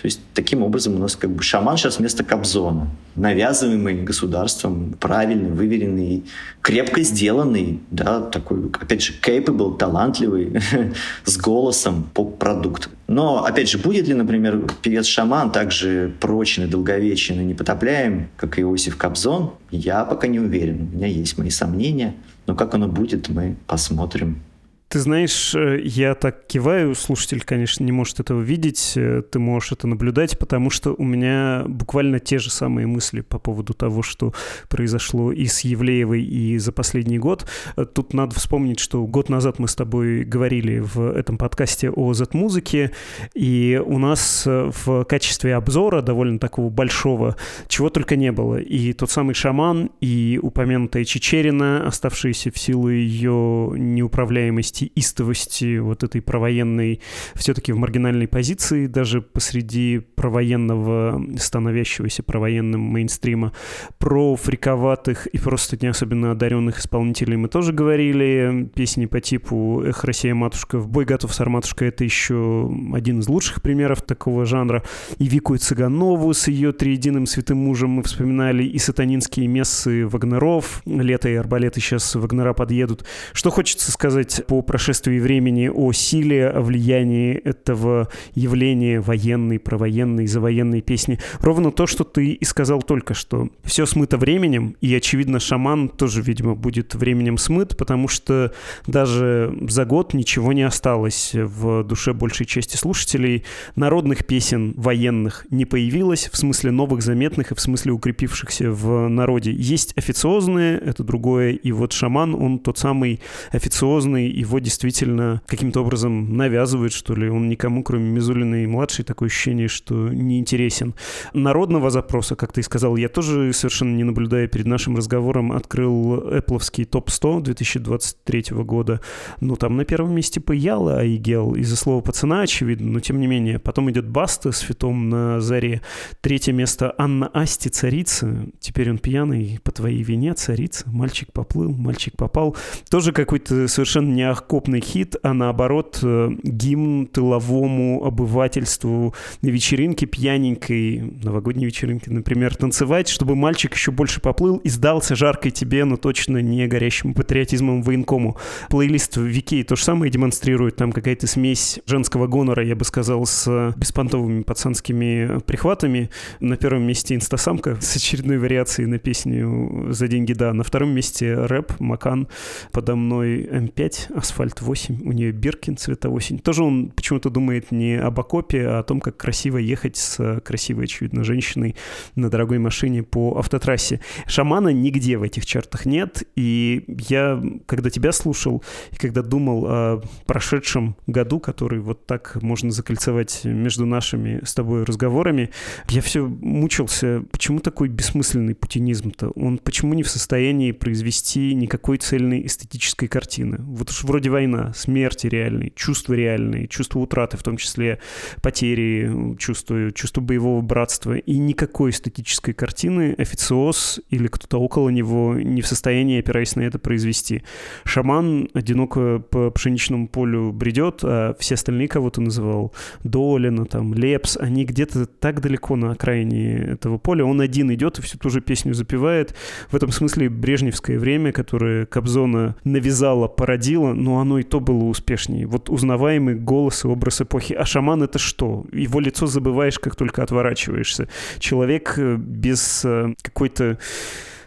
То 0.00 0.06
есть 0.06 0.20
таким 0.32 0.62
образом 0.62 0.94
у 0.94 0.98
нас 0.98 1.16
как 1.16 1.30
бы 1.30 1.42
шаман 1.42 1.76
сейчас 1.76 1.98
вместо 1.98 2.22
Кобзона, 2.22 2.88
навязываемый 3.16 4.02
государством, 4.02 4.94
правильный, 5.00 5.50
выверенный, 5.50 6.24
крепко 6.62 7.02
сделанный, 7.02 7.80
да, 7.90 8.20
такой, 8.20 8.70
опять 8.80 9.02
же, 9.02 9.12
capable, 9.20 9.76
талантливый, 9.76 10.60
с 11.24 11.36
голосом 11.36 12.08
поп-продукт. 12.14 12.90
Но, 13.08 13.44
опять 13.44 13.68
же, 13.68 13.78
будет 13.78 14.06
ли, 14.06 14.14
например, 14.14 14.66
певец-шаман 14.82 15.50
также 15.50 16.14
прочный, 16.20 16.68
долговечен 16.68 17.40
и 17.40 17.44
непотопляем, 17.44 18.28
как 18.36 18.60
Иосиф 18.60 18.96
Кобзон, 18.96 19.54
я 19.72 20.04
пока 20.04 20.28
не 20.28 20.38
уверен. 20.38 20.90
У 20.92 20.96
меня 20.96 21.08
есть 21.08 21.38
мои 21.38 21.50
сомнения. 21.50 22.14
Но 22.46 22.54
как 22.54 22.74
оно 22.74 22.88
будет, 22.88 23.28
мы 23.28 23.56
посмотрим. 23.66 24.42
Ты 24.88 25.00
знаешь, 25.00 25.54
э, 25.54 25.82
я 25.84 26.14
так 26.14 26.46
киваю, 26.46 26.94
слушатель, 26.94 27.42
конечно, 27.42 27.84
не 27.84 27.92
может 27.92 28.20
этого 28.20 28.40
видеть, 28.40 28.94
э, 28.96 29.20
ты 29.30 29.38
можешь 29.38 29.72
это 29.72 29.86
наблюдать, 29.86 30.38
потому 30.38 30.70
что 30.70 30.94
у 30.96 31.04
меня 31.04 31.64
буквально 31.68 32.20
те 32.20 32.38
же 32.38 32.48
самые 32.50 32.86
мысли 32.86 33.20
по 33.20 33.38
поводу 33.38 33.74
того, 33.74 34.02
что 34.02 34.32
произошло 34.70 35.30
и 35.30 35.44
с 35.44 35.60
Евлеевой, 35.60 36.22
и 36.22 36.56
за 36.56 36.72
последний 36.72 37.18
год. 37.18 37.46
Э, 37.76 37.84
тут 37.84 38.14
надо 38.14 38.34
вспомнить, 38.36 38.80
что 38.80 39.06
год 39.06 39.28
назад 39.28 39.58
мы 39.58 39.68
с 39.68 39.74
тобой 39.74 40.24
говорили 40.24 40.78
в 40.78 41.12
этом 41.12 41.36
подкасте 41.36 41.90
о 41.90 42.14
Z-музыке, 42.14 42.92
и 43.34 43.78
у 43.84 43.98
нас 43.98 44.44
в 44.46 45.04
качестве 45.04 45.54
обзора 45.56 46.00
довольно 46.00 46.38
такого 46.38 46.70
большого 46.70 47.36
чего 47.68 47.90
только 47.90 48.16
не 48.16 48.32
было. 48.32 48.56
И 48.56 48.94
тот 48.94 49.10
самый 49.10 49.34
шаман, 49.34 49.90
и 50.00 50.40
упомянутая 50.42 51.04
Чечерина, 51.04 51.86
оставшиеся 51.86 52.50
в 52.50 52.58
силу 52.58 52.88
ее 52.88 53.74
неуправляемости 53.76 54.77
истовости, 54.84 55.28
истовости 55.28 55.78
вот 55.78 56.02
этой 56.04 56.20
провоенной, 56.20 57.00
все-таки 57.34 57.72
в 57.72 57.76
маргинальной 57.76 58.28
позиции, 58.28 58.86
даже 58.86 59.20
посреди 59.20 59.98
провоенного, 59.98 61.22
становящегося 61.38 62.22
провоенным 62.22 62.80
мейнстрима. 62.80 63.52
Про 63.98 64.36
фриковатых 64.36 65.26
и 65.26 65.38
просто 65.38 65.76
не 65.80 65.88
особенно 65.88 66.30
одаренных 66.30 66.78
исполнителей 66.78 67.36
мы 67.36 67.48
тоже 67.48 67.72
говорили. 67.72 68.70
Песни 68.74 69.06
по 69.06 69.20
типу 69.20 69.82
«Эх, 69.84 70.04
Россия, 70.04 70.34
матушка», 70.34 70.78
«В 70.78 70.88
бой 70.88 71.04
готов, 71.04 71.34
сарматушка»— 71.34 71.84
это 71.86 72.04
еще 72.04 72.70
один 72.94 73.20
из 73.20 73.28
лучших 73.28 73.62
примеров 73.62 74.02
такого 74.02 74.44
жанра. 74.44 74.82
И 75.18 75.26
Вику 75.26 75.54
и 75.54 75.58
Цыганову 75.58 76.32
с 76.32 76.48
ее 76.48 76.72
триединым 76.72 77.26
святым 77.26 77.58
мужем 77.58 77.90
мы 77.90 78.02
вспоминали, 78.02 78.64
и 78.64 78.78
сатанинские 78.78 79.46
мессы 79.46 80.06
Вагнеров, 80.06 80.82
«Лето 80.86 81.28
и 81.28 81.34
арбалеты» 81.34 81.80
сейчас 81.80 82.14
Вагнера 82.14 82.52
подъедут. 82.52 83.04
Что 83.32 83.50
хочется 83.50 83.90
сказать 83.90 84.44
по 84.46 84.62
прошествии 84.68 85.18
времени 85.18 85.68
о 85.68 85.92
силе, 85.92 86.46
о 86.48 86.60
влиянии 86.60 87.34
этого 87.34 88.08
явления 88.34 89.00
военной, 89.00 89.58
провоенной, 89.58 90.26
завоенной 90.26 90.82
песни. 90.82 91.18
Ровно 91.40 91.72
то, 91.72 91.86
что 91.86 92.04
ты 92.04 92.32
и 92.32 92.44
сказал 92.44 92.82
только 92.82 93.14
что. 93.14 93.48
Все 93.64 93.86
смыто 93.86 94.18
временем, 94.18 94.76
и, 94.82 94.94
очевидно, 94.94 95.40
шаман 95.40 95.88
тоже, 95.88 96.20
видимо, 96.20 96.54
будет 96.54 96.94
временем 96.94 97.38
смыт, 97.38 97.76
потому 97.78 98.08
что 98.08 98.52
даже 98.86 99.56
за 99.68 99.86
год 99.86 100.12
ничего 100.12 100.52
не 100.52 100.62
осталось 100.62 101.32
в 101.34 101.82
душе 101.84 102.12
большей 102.12 102.44
части 102.44 102.76
слушателей. 102.76 103.44
Народных 103.74 104.26
песен 104.26 104.74
военных 104.76 105.46
не 105.50 105.64
появилось, 105.64 106.28
в 106.30 106.36
смысле 106.36 106.72
новых 106.72 107.02
заметных 107.02 107.52
и 107.52 107.54
в 107.54 107.60
смысле 107.60 107.92
укрепившихся 107.92 108.70
в 108.70 109.08
народе. 109.08 109.50
Есть 109.50 109.96
официозные, 109.96 110.78
это 110.78 111.02
другое, 111.04 111.52
и 111.52 111.72
вот 111.72 111.92
шаман, 111.92 112.34
он 112.34 112.58
тот 112.58 112.76
самый 112.76 113.20
официозный, 113.50 114.28
его 114.28 114.57
его 114.58 114.64
действительно 114.64 115.40
каким-то 115.46 115.80
образом 115.80 116.36
навязывают, 116.36 116.92
что 116.92 117.14
ли. 117.14 117.30
Он 117.30 117.48
никому, 117.48 117.82
кроме 117.82 118.10
Мизулина 118.10 118.62
и 118.62 118.66
младшей, 118.66 119.04
такое 119.04 119.28
ощущение, 119.28 119.68
что 119.68 119.94
не 120.08 120.38
интересен. 120.38 120.94
Народного 121.32 121.90
запроса, 121.90 122.36
как 122.36 122.52
ты 122.52 122.60
и 122.60 122.64
сказал, 122.64 122.96
я 122.96 123.08
тоже 123.08 123.52
совершенно 123.52 123.96
не 123.96 124.04
наблюдая 124.04 124.48
перед 124.48 124.66
нашим 124.66 124.96
разговором, 124.96 125.52
открыл 125.52 126.28
Apple 126.30 126.84
топ-100 126.84 127.42
2023 127.42 128.44
года. 128.50 129.00
Ну, 129.40 129.56
там 129.56 129.76
на 129.76 129.84
первом 129.84 130.14
месте 130.14 130.40
Паяла 130.40 130.98
Айгел 130.98 131.54
из-за 131.54 131.76
слова 131.76 132.00
пацана, 132.00 132.42
очевидно, 132.42 132.88
но 132.88 133.00
тем 133.00 133.20
не 133.20 133.26
менее. 133.26 133.58
Потом 133.58 133.90
идет 133.90 134.08
Баста 134.08 134.52
с 134.52 134.58
фитом 134.58 135.08
на 135.08 135.40
заре. 135.40 135.82
Третье 136.20 136.52
место 136.52 136.94
Анна 136.98 137.28
Асти, 137.28 137.68
царица. 137.68 138.46
Теперь 138.60 138.90
он 138.90 138.98
пьяный, 138.98 139.60
по 139.62 139.72
твоей 139.72 140.02
вине, 140.02 140.34
царица. 140.34 140.84
Мальчик 140.90 141.32
поплыл, 141.32 141.70
мальчик 141.70 142.16
попал. 142.16 142.56
Тоже 142.90 143.12
какой-то 143.12 143.68
совершенно 143.68 144.12
не 144.12 144.22
окопный 144.48 144.80
хит, 144.80 145.16
а 145.22 145.34
наоборот 145.34 146.00
э, 146.02 146.30
гимн 146.42 147.06
тыловому 147.06 148.02
обывательству 148.02 149.14
на 149.42 149.48
вечеринке 149.48 150.06
пьяненькой, 150.06 151.02
новогодней 151.22 151.66
вечеринке, 151.66 152.10
например, 152.10 152.56
танцевать, 152.56 153.08
чтобы 153.08 153.36
мальчик 153.36 153.74
еще 153.74 153.90
больше 153.90 154.22
поплыл 154.22 154.56
и 154.56 154.70
сдался 154.70 155.14
жаркой 155.16 155.50
тебе, 155.50 155.84
но 155.84 155.98
точно 155.98 156.38
не 156.38 156.66
горящим 156.66 157.12
патриотизмом 157.12 157.82
военкому. 157.82 158.38
Плейлист 158.70 159.18
в 159.18 159.22
Викей 159.22 159.62
то 159.64 159.76
же 159.76 159.84
самое 159.84 160.10
демонстрирует, 160.10 160.76
там 160.76 160.92
какая-то 160.92 161.26
смесь 161.26 161.80
женского 161.84 162.26
гонора, 162.26 162.64
я 162.64 162.74
бы 162.74 162.86
сказал, 162.86 163.26
с 163.26 163.74
беспонтовыми 163.76 164.44
пацанскими 164.44 165.40
прихватами. 165.40 166.08
На 166.40 166.56
первом 166.56 166.84
месте 166.84 167.14
инстасамка 167.14 167.76
с 167.82 167.96
очередной 167.96 168.38
вариацией 168.38 168.86
на 168.86 168.98
песню 168.98 169.88
«За 169.90 170.08
деньги, 170.08 170.32
да». 170.32 170.54
На 170.54 170.64
втором 170.64 170.94
месте 170.94 171.34
рэп, 171.34 171.78
Макан, 171.80 172.28
подо 172.72 172.96
мной 172.96 173.42
М5, 173.42 174.16
Асфальт 174.38 174.60
8, 174.60 175.00
у 175.04 175.10
нее 175.10 175.32
Биркин 175.32 175.76
цвета 175.76 176.10
осень. 176.10 176.38
Тоже 176.38 176.62
он 176.62 176.90
почему-то 176.90 177.28
думает 177.28 177.72
не 177.72 177.96
об 177.96 178.20
окопе, 178.20 178.68
а 178.68 178.78
о 178.78 178.82
том, 178.84 179.00
как 179.00 179.16
красиво 179.16 179.58
ехать 179.58 179.96
с 179.96 180.40
красивой, 180.44 180.84
очевидно, 180.84 181.24
женщиной 181.24 181.74
на 182.14 182.30
дорогой 182.30 182.60
машине 182.60 183.02
по 183.02 183.36
автотрассе. 183.36 184.00
Шамана 184.28 184.68
нигде 184.68 185.18
в 185.18 185.24
этих 185.24 185.44
чартах 185.44 185.86
нет, 185.86 186.22
и 186.36 186.84
я, 186.86 187.42
когда 187.66 187.90
тебя 187.90 188.12
слушал, 188.12 188.62
и 188.92 188.96
когда 188.96 189.22
думал 189.22 189.66
о 189.66 190.02
прошедшем 190.26 190.94
году, 191.08 191.40
который 191.40 191.80
вот 191.80 192.06
так 192.06 192.40
можно 192.40 192.70
закольцевать 192.70 193.40
между 193.42 193.86
нашими 193.86 194.38
с 194.44 194.54
тобой 194.54 194.84
разговорами, 194.84 195.50
я 195.88 196.00
все 196.00 196.24
мучился, 196.24 197.24
почему 197.32 197.58
такой 197.58 197.88
бессмысленный 197.88 198.54
путинизм-то? 198.54 199.30
Он 199.30 199.58
почему 199.58 199.94
не 199.94 200.04
в 200.04 200.08
состоянии 200.08 200.70
произвести 200.70 201.54
никакой 201.54 201.98
цельной 201.98 202.46
эстетической 202.46 203.08
картины? 203.08 203.56
Вот 203.58 203.90
уж 203.90 204.04
вроде 204.04 204.27
вроде 204.28 204.46
война, 204.46 204.72
смерти 204.74 205.26
реальные, 205.26 205.72
чувства 205.74 206.14
реальные, 206.14 206.68
чувство 206.68 207.00
утраты, 207.00 207.36
в 207.36 207.42
том 207.42 207.56
числе 207.56 207.98
потери, 208.42 209.36
чувство, 209.38 209.90
чувство 209.92 210.20
боевого 210.20 210.60
братства. 210.60 211.16
И 211.16 211.38
никакой 211.38 211.90
эстетической 211.90 212.52
картины 212.52 213.14
официоз 213.18 214.00
или 214.10 214.28
кто-то 214.28 214.58
около 214.58 214.90
него 214.90 215.34
не 215.34 215.62
в 215.62 215.66
состоянии, 215.66 216.20
опираясь 216.20 216.56
на 216.56 216.62
это, 216.62 216.78
произвести. 216.78 217.42
Шаман 217.84 218.48
одиноко 218.54 219.18
по 219.18 219.50
пшеничному 219.50 220.08
полю 220.08 220.52
бредет, 220.52 221.00
а 221.02 221.34
все 221.38 221.54
остальные, 221.54 221.88
кого 221.88 222.10
ты 222.10 222.20
называл, 222.20 222.72
Долина, 223.04 223.64
там, 223.64 223.94
Лепс, 223.94 224.36
они 224.36 224.64
где-то 224.64 225.06
так 225.06 225.40
далеко 225.40 225.76
на 225.76 225.92
окраине 225.92 226.56
этого 226.56 226.98
поля. 226.98 227.24
Он 227.24 227.40
один 227.40 227.72
идет 227.72 227.98
и 227.98 228.02
всю 228.02 228.18
ту 228.18 228.30
же 228.30 228.40
песню 228.40 228.74
запевает. 228.74 229.34
В 229.70 229.76
этом 229.76 229.90
смысле 229.90 230.28
брежневское 230.28 230.98
время, 230.98 231.32
которое 231.32 231.86
Кобзона 231.86 232.56
навязала, 232.64 233.28
породила, 233.28 233.92
но 233.92 234.17
оно 234.20 234.38
и 234.38 234.42
то 234.42 234.60
было 234.60 234.84
успешнее. 234.84 235.46
Вот 235.46 235.70
узнаваемый 235.70 236.34
голос 236.34 236.84
и 236.84 236.88
образ 236.88 237.20
эпохи. 237.20 237.52
А 237.54 237.64
шаман— 237.64 238.02
это 238.04 238.18
что? 238.18 238.64
Его 238.72 239.00
лицо 239.00 239.26
забываешь, 239.26 239.78
как 239.78 239.96
только 239.96 240.22
отворачиваешься. 240.22 241.08
Человек 241.38 241.94
э, 241.98 242.16
без 242.16 242.84
э, 242.84 243.14
какой-то 243.22 243.78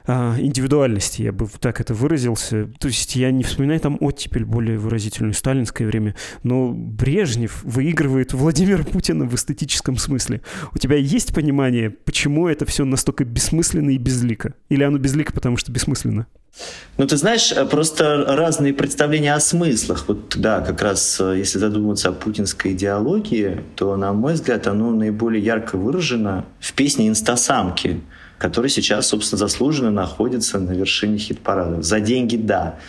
а, 0.06 0.36
индивидуальности, 0.40 1.22
я 1.22 1.32
бы 1.32 1.48
так 1.60 1.82
это 1.82 1.94
выразился. 1.94 2.70
То 2.80 2.88
есть 2.88 3.16
я 3.16 3.32
не 3.32 3.44
вспоминаю 3.44 3.80
там 3.80 3.98
оттепель 4.00 4.46
более 4.46 4.78
выразительную, 4.78 5.34
сталинское 5.34 5.88
время, 5.88 6.16
но 6.44 6.72
Брежнев 6.72 7.64
выигрывает 7.64 8.34
Владимира 8.34 8.84
Путина 8.84 9.26
в 9.26 9.36
эстетическом 9.36 9.98
смысле. 9.98 10.42
У 10.74 10.78
тебя 10.78 10.98
есть 10.98 11.34
понимание, 11.34 11.90
почему 11.90 12.48
это 12.48 12.66
все 12.66 12.86
настолько 12.86 13.26
бессмысленно 13.26 13.92
и 13.92 13.98
безлико? 13.98 14.54
Или 14.70 14.84
оно 14.84 14.98
безлико, 14.98 15.34
потому 15.34 15.58
что 15.58 15.72
бессмысленно? 15.72 16.28
Ну, 16.98 17.08
ты 17.08 17.18
знаешь, 17.18 17.52
э, 17.52 17.66
просто 17.66 18.26
разные 18.28 18.74
представления 18.74 19.34
о 19.34 19.40
смыслах. 19.40 20.06
Вот, 20.08 20.36
да, 20.38 20.62
как 20.62 20.82
раз, 20.82 21.20
э, 21.20 21.36
если 21.38 21.60
задуматься 21.60 22.10
о 22.10 22.12
путинской 22.12 22.74
идеологии, 22.74 23.62
то, 23.76 23.96
на 23.96 24.12
мой 24.14 24.34
взгляд, 24.34 24.68
оно 24.68 24.92
наиболее 24.92 25.44
ярко 25.44 25.78
выражено 25.78 26.46
в 26.60 26.74
песне 26.74 27.08
«Инстасамки», 27.08 28.02
которая 28.42 28.70
сейчас, 28.70 29.10
собственно, 29.10 29.38
заслуженно 29.38 29.92
находится 29.92 30.58
на 30.58 30.72
вершине 30.72 31.20
хит-парада. 31.20 31.84
«За 31.84 32.00
деньги– 32.00 32.36
да». 32.38 32.80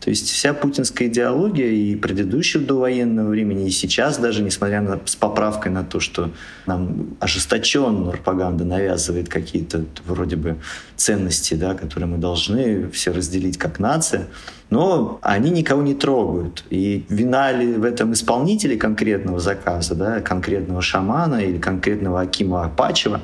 То 0.00 0.08
есть 0.08 0.30
вся 0.30 0.54
путинская 0.54 1.08
идеология 1.08 1.66
и 1.66 1.94
предыдущего 1.96 2.64
довоенного 2.64 3.28
времени, 3.28 3.66
и 3.66 3.70
сейчас 3.70 4.16
даже, 4.16 4.42
несмотря 4.42 4.80
на, 4.80 4.98
с 5.04 5.16
поправкой 5.16 5.72
на 5.72 5.84
то, 5.84 6.00
что 6.00 6.30
нам 6.64 7.16
ожесточенно 7.18 8.12
пропаганда 8.12 8.64
навязывает 8.64 9.28
какие-то 9.28 9.84
вроде 10.06 10.36
бы 10.36 10.56
ценности, 10.96 11.52
да, 11.54 11.74
которые 11.74 12.08
мы 12.08 12.16
должны 12.16 12.88
все 12.90 13.10
разделить 13.12 13.58
как 13.58 13.78
нация, 13.78 14.28
но 14.70 15.18
они 15.22 15.50
никого 15.50 15.82
не 15.82 15.94
трогают. 15.94 16.64
И 16.70 17.04
вина 17.10 17.52
ли 17.52 17.74
в 17.74 17.84
этом 17.84 18.12
исполнителе 18.14 18.76
конкретного 18.76 19.38
заказа, 19.40 19.94
да, 19.96 20.20
конкретного 20.20 20.80
шамана 20.80 21.40
или 21.44 21.58
конкретного 21.58 22.22
Акима 22.22 22.64
Апачева, 22.64 23.20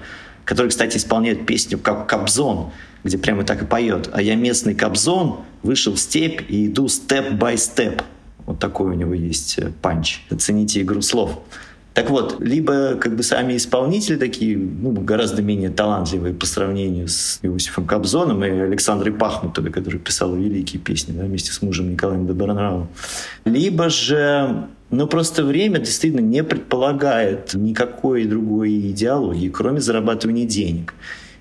который, 0.46 0.68
кстати, 0.68 0.96
исполняет 0.96 1.44
песню 1.44 1.76
как 1.76 2.08
Кобзон, 2.08 2.70
где 3.04 3.18
прямо 3.18 3.44
так 3.44 3.62
и 3.62 3.66
поет. 3.66 4.08
А 4.12 4.22
я 4.22 4.36
местный 4.36 4.74
Кобзон, 4.74 5.40
вышел 5.62 5.94
в 5.94 5.98
степь 5.98 6.42
и 6.48 6.68
иду 6.68 6.88
step 6.88 7.30
by 7.30 7.50
step. 7.50 8.02
Вот 8.46 8.60
такой 8.60 8.92
у 8.92 8.94
него 8.94 9.12
есть 9.12 9.58
э, 9.58 9.72
панч. 9.82 10.22
Оцените 10.30 10.80
игру 10.82 11.02
слов. 11.02 11.42
Так 11.94 12.10
вот, 12.10 12.36
либо 12.40 12.94
как 12.94 13.16
бы 13.16 13.22
сами 13.22 13.56
исполнители 13.56 14.16
такие, 14.16 14.56
ну, 14.56 14.92
гораздо 14.92 15.42
менее 15.42 15.70
талантливые 15.70 16.34
по 16.34 16.46
сравнению 16.46 17.08
с 17.08 17.40
Иосифом 17.42 17.86
Кобзоном 17.86 18.44
и 18.44 18.50
Александрой 18.50 19.14
Пахмутовой, 19.14 19.72
которая 19.72 19.98
писала 19.98 20.36
великие 20.36 20.80
песни 20.80 21.12
да, 21.12 21.24
вместе 21.24 21.52
с 21.52 21.62
мужем 21.62 21.90
Николаем 21.90 22.26
Добронравовым. 22.26 22.88
Либо 23.46 23.88
же 23.88 24.68
ну, 24.90 25.06
просто 25.06 25.44
время 25.44 25.78
действительно 25.78 26.20
не 26.20 26.44
предполагает 26.44 27.54
никакой 27.54 28.24
другой 28.24 28.90
идеологии, 28.90 29.48
кроме 29.48 29.80
зарабатывания 29.80 30.46
денег. 30.46 30.94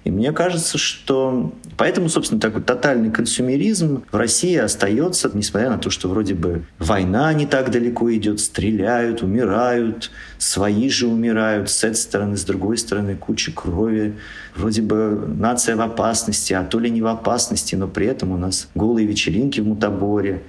И 0.05 0.11
мне 0.11 0.31
кажется, 0.31 0.77
что 0.77 1.51
поэтому, 1.77 2.09
собственно, 2.09 2.39
такой 2.39 2.61
тотальный 2.61 3.09
консумеризм 3.09 4.03
в 4.11 4.15
России 4.15 4.55
остается, 4.55 5.31
несмотря 5.33 5.71
на 5.71 5.79
то, 5.79 5.89
что 5.89 6.07
вроде 6.07 6.35
бы 6.35 6.63
война 6.77 7.33
не 7.33 7.47
так 7.47 7.71
далеко 7.71 8.13
идет, 8.13 8.39
стреляют, 8.39 9.23
умирают, 9.23 10.11
свои 10.37 10.89
же 10.89 11.07
умирают 11.07 11.71
с 11.71 11.83
этой 11.83 11.95
стороны, 11.95 12.37
с 12.37 12.43
другой 12.43 12.77
стороны 12.77 13.15
куча 13.15 13.51
крови. 13.51 14.13
Вроде 14.55 14.83
бы 14.83 15.25
нация 15.27 15.75
в 15.75 15.81
опасности, 15.81 16.53
а 16.53 16.63
то 16.63 16.77
ли 16.77 16.91
не 16.91 17.01
в 17.01 17.07
опасности, 17.07 17.73
но 17.73 17.87
при 17.87 18.05
этом 18.05 18.31
у 18.31 18.37
нас 18.37 18.69
голые 18.75 19.07
вечеринки 19.07 19.59
в 19.59 19.65
Мутаборе. 19.65 20.43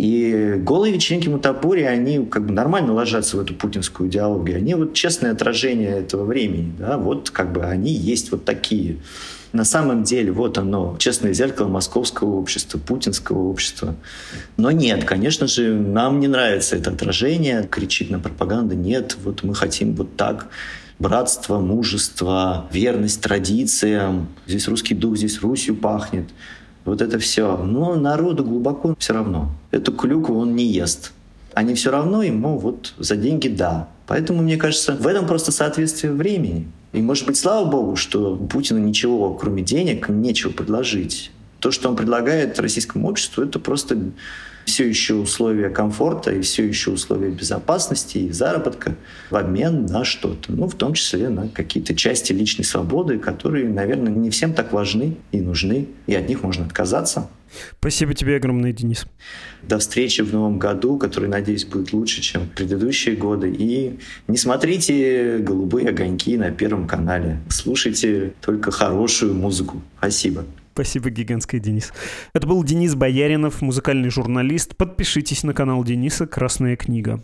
И 0.00 0.54
голые 0.56 0.94
вечеринки 0.94 1.28
Мутапури, 1.28 1.82
они 1.82 2.24
как 2.24 2.46
бы 2.46 2.54
нормально 2.54 2.94
ложатся 2.94 3.36
в 3.36 3.40
эту 3.40 3.52
путинскую 3.54 4.08
идеологию. 4.08 4.56
Они 4.56 4.72
вот 4.74 4.94
честное 4.94 5.32
отражение 5.32 5.90
этого 5.90 6.24
времени. 6.24 6.72
Да? 6.78 6.96
Вот 6.96 7.28
как 7.28 7.52
бы 7.52 7.64
они 7.64 7.92
есть 7.92 8.32
вот 8.32 8.46
такие. 8.46 8.96
На 9.52 9.62
самом 9.64 10.02
деле, 10.02 10.32
вот 10.32 10.56
оно, 10.56 10.96
честное 10.98 11.34
зеркало 11.34 11.68
московского 11.68 12.36
общества, 12.36 12.78
путинского 12.78 13.40
общества. 13.50 13.94
Но 14.56 14.70
нет, 14.70 15.04
конечно 15.04 15.46
же, 15.46 15.74
нам 15.74 16.18
не 16.18 16.28
нравится 16.28 16.76
это 16.76 16.92
отражение, 16.92 17.68
кричит 17.70 18.08
на 18.08 18.20
пропаганду, 18.20 18.76
нет, 18.76 19.18
вот 19.22 19.42
мы 19.42 19.54
хотим 19.54 19.94
вот 19.96 20.16
так 20.16 20.46
братство, 20.98 21.58
мужество, 21.58 22.68
верность 22.72 23.20
традициям. 23.20 24.28
Здесь 24.46 24.66
русский 24.66 24.94
дух, 24.94 25.18
здесь 25.18 25.42
Русью 25.42 25.74
пахнет 25.74 26.30
вот 26.84 27.02
это 27.02 27.18
все. 27.18 27.56
Но 27.56 27.94
народу 27.96 28.44
глубоко 28.44 28.94
все 28.98 29.14
равно. 29.14 29.50
Эту 29.70 29.92
клюкву 29.92 30.38
он 30.38 30.54
не 30.54 30.64
ест. 30.64 31.12
Они 31.54 31.74
все 31.74 31.90
равно 31.90 32.22
ему 32.22 32.58
вот 32.58 32.94
за 32.98 33.16
деньги 33.16 33.48
да. 33.48 33.88
Поэтому, 34.06 34.42
мне 34.42 34.56
кажется, 34.56 34.94
в 34.94 35.06
этом 35.06 35.26
просто 35.26 35.52
соответствие 35.52 36.12
времени. 36.12 36.68
И, 36.92 37.00
может 37.00 37.26
быть, 37.26 37.36
слава 37.36 37.68
богу, 37.70 37.96
что 37.96 38.36
Путину 38.36 38.80
ничего, 38.80 39.34
кроме 39.34 39.62
денег, 39.62 40.08
нечего 40.08 40.50
предложить. 40.50 41.30
То, 41.60 41.70
что 41.70 41.88
он 41.88 41.96
предлагает 41.96 42.58
российскому 42.58 43.08
обществу, 43.08 43.42
это 43.44 43.58
просто 43.60 43.98
все 44.64 44.88
еще 44.88 45.14
условия 45.14 45.68
комфорта 45.70 46.32
и 46.32 46.40
все 46.40 46.66
еще 46.66 46.90
условия 46.90 47.30
безопасности 47.30 48.18
и 48.18 48.30
заработка 48.30 48.94
в 49.30 49.36
обмен 49.36 49.86
на 49.86 50.04
что-то. 50.04 50.52
Ну, 50.52 50.68
в 50.68 50.74
том 50.74 50.94
числе 50.94 51.28
на 51.28 51.48
какие-то 51.48 51.94
части 51.94 52.32
личной 52.32 52.64
свободы, 52.64 53.18
которые, 53.18 53.68
наверное, 53.68 54.12
не 54.12 54.30
всем 54.30 54.52
так 54.52 54.72
важны 54.72 55.16
и 55.32 55.40
нужны, 55.40 55.88
и 56.06 56.14
от 56.14 56.28
них 56.28 56.42
можно 56.42 56.64
отказаться. 56.64 57.28
Спасибо 57.78 58.14
тебе 58.14 58.36
огромное, 58.36 58.72
Денис. 58.72 59.06
До 59.62 59.78
встречи 59.78 60.20
в 60.22 60.32
новом 60.32 60.58
году, 60.58 60.98
который, 60.98 61.28
надеюсь, 61.28 61.64
будет 61.64 61.92
лучше, 61.92 62.20
чем 62.20 62.48
предыдущие 62.48 63.16
годы. 63.16 63.50
И 63.50 63.98
не 64.28 64.36
смотрите 64.36 65.38
«Голубые 65.38 65.88
огоньки» 65.88 66.36
на 66.36 66.52
Первом 66.52 66.86
канале. 66.86 67.40
Слушайте 67.48 68.34
только 68.40 68.70
хорошую 68.70 69.34
музыку. 69.34 69.82
Спасибо. 69.98 70.44
Спасибо 70.72 71.10
гигантское, 71.10 71.60
Денис. 71.60 71.92
Это 72.32 72.46
был 72.46 72.62
Денис 72.64 72.94
Бояринов, 72.94 73.60
музыкальный 73.62 74.10
журналист. 74.10 74.76
Подпишитесь 74.76 75.42
на 75.42 75.52
канал 75.52 75.84
Дениса 75.84 76.26
«Красная 76.26 76.76
книга». 76.76 77.20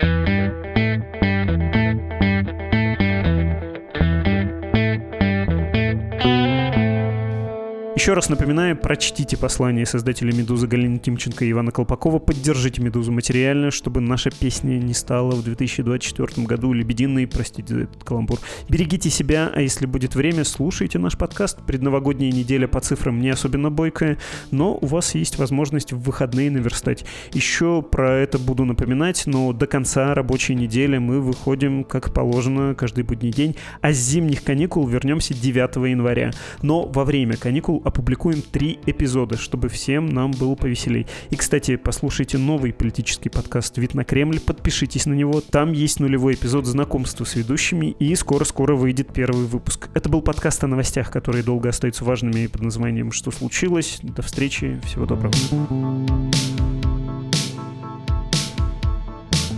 Еще 8.06 8.14
раз 8.14 8.28
напоминаю, 8.28 8.76
прочтите 8.76 9.36
послание 9.36 9.84
создателя 9.84 10.32
«Медузы» 10.32 10.68
Галины 10.68 10.98
Тимченко 10.98 11.44
и 11.44 11.50
Ивана 11.50 11.72
Колпакова, 11.72 12.20
поддержите 12.20 12.80
«Медузу» 12.80 13.10
материально, 13.10 13.72
чтобы 13.72 14.00
наша 14.00 14.30
песня 14.30 14.78
не 14.78 14.94
стала 14.94 15.32
в 15.32 15.42
2024 15.42 16.46
году 16.46 16.72
лебединой, 16.72 17.26
простите 17.26 17.74
за 17.74 17.80
этот 17.80 18.04
каламбур. 18.04 18.38
Берегите 18.68 19.10
себя, 19.10 19.50
а 19.52 19.60
если 19.60 19.86
будет 19.86 20.14
время, 20.14 20.44
слушайте 20.44 21.00
наш 21.00 21.18
подкаст. 21.18 21.58
Предновогодняя 21.66 22.30
неделя 22.30 22.68
по 22.68 22.78
цифрам 22.78 23.20
не 23.20 23.28
особенно 23.28 23.72
бойкая, 23.72 24.18
но 24.52 24.78
у 24.80 24.86
вас 24.86 25.16
есть 25.16 25.36
возможность 25.38 25.92
в 25.92 25.98
выходные 25.98 26.48
наверстать. 26.48 27.04
Еще 27.32 27.82
про 27.82 28.12
это 28.12 28.38
буду 28.38 28.64
напоминать, 28.64 29.24
но 29.26 29.52
до 29.52 29.66
конца 29.66 30.14
рабочей 30.14 30.54
недели 30.54 30.98
мы 30.98 31.20
выходим, 31.20 31.82
как 31.82 32.14
положено, 32.14 32.76
каждый 32.76 33.02
будний 33.02 33.32
день, 33.32 33.56
а 33.80 33.92
с 33.92 33.96
зимних 33.96 34.44
каникул 34.44 34.86
вернемся 34.86 35.34
9 35.34 35.90
января. 35.90 36.30
Но 36.62 36.86
во 36.86 37.04
время 37.04 37.36
каникул 37.36 37.82
опубликуем 37.96 38.42
три 38.42 38.78
эпизода, 38.84 39.38
чтобы 39.38 39.68
всем 39.70 40.06
нам 40.06 40.30
было 40.30 40.54
повеселей. 40.54 41.06
И, 41.30 41.36
кстати, 41.36 41.76
послушайте 41.76 42.36
новый 42.36 42.74
политический 42.74 43.30
подкаст 43.30 43.78
«Вид 43.78 43.94
на 43.94 44.04
Кремль», 44.04 44.38
подпишитесь 44.38 45.06
на 45.06 45.14
него. 45.14 45.40
Там 45.40 45.72
есть 45.72 45.98
нулевой 45.98 46.34
эпизод 46.34 46.66
знакомства 46.66 47.24
с 47.24 47.34
ведущими, 47.34 47.96
и 47.98 48.14
скоро-скоро 48.14 48.76
выйдет 48.76 49.14
первый 49.14 49.46
выпуск. 49.46 49.88
Это 49.94 50.10
был 50.10 50.20
подкаст 50.20 50.62
о 50.62 50.66
новостях, 50.66 51.10
которые 51.10 51.42
долго 51.42 51.70
остаются 51.70 52.04
важными 52.04 52.46
под 52.48 52.60
названием 52.60 53.12
«Что 53.12 53.30
случилось?». 53.30 53.98
До 54.02 54.20
встречи, 54.20 54.78
всего 54.84 55.06
доброго. 55.06 55.32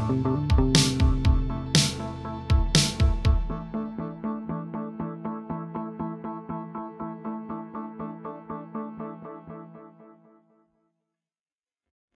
thank 0.09 0.26
you 0.26 0.47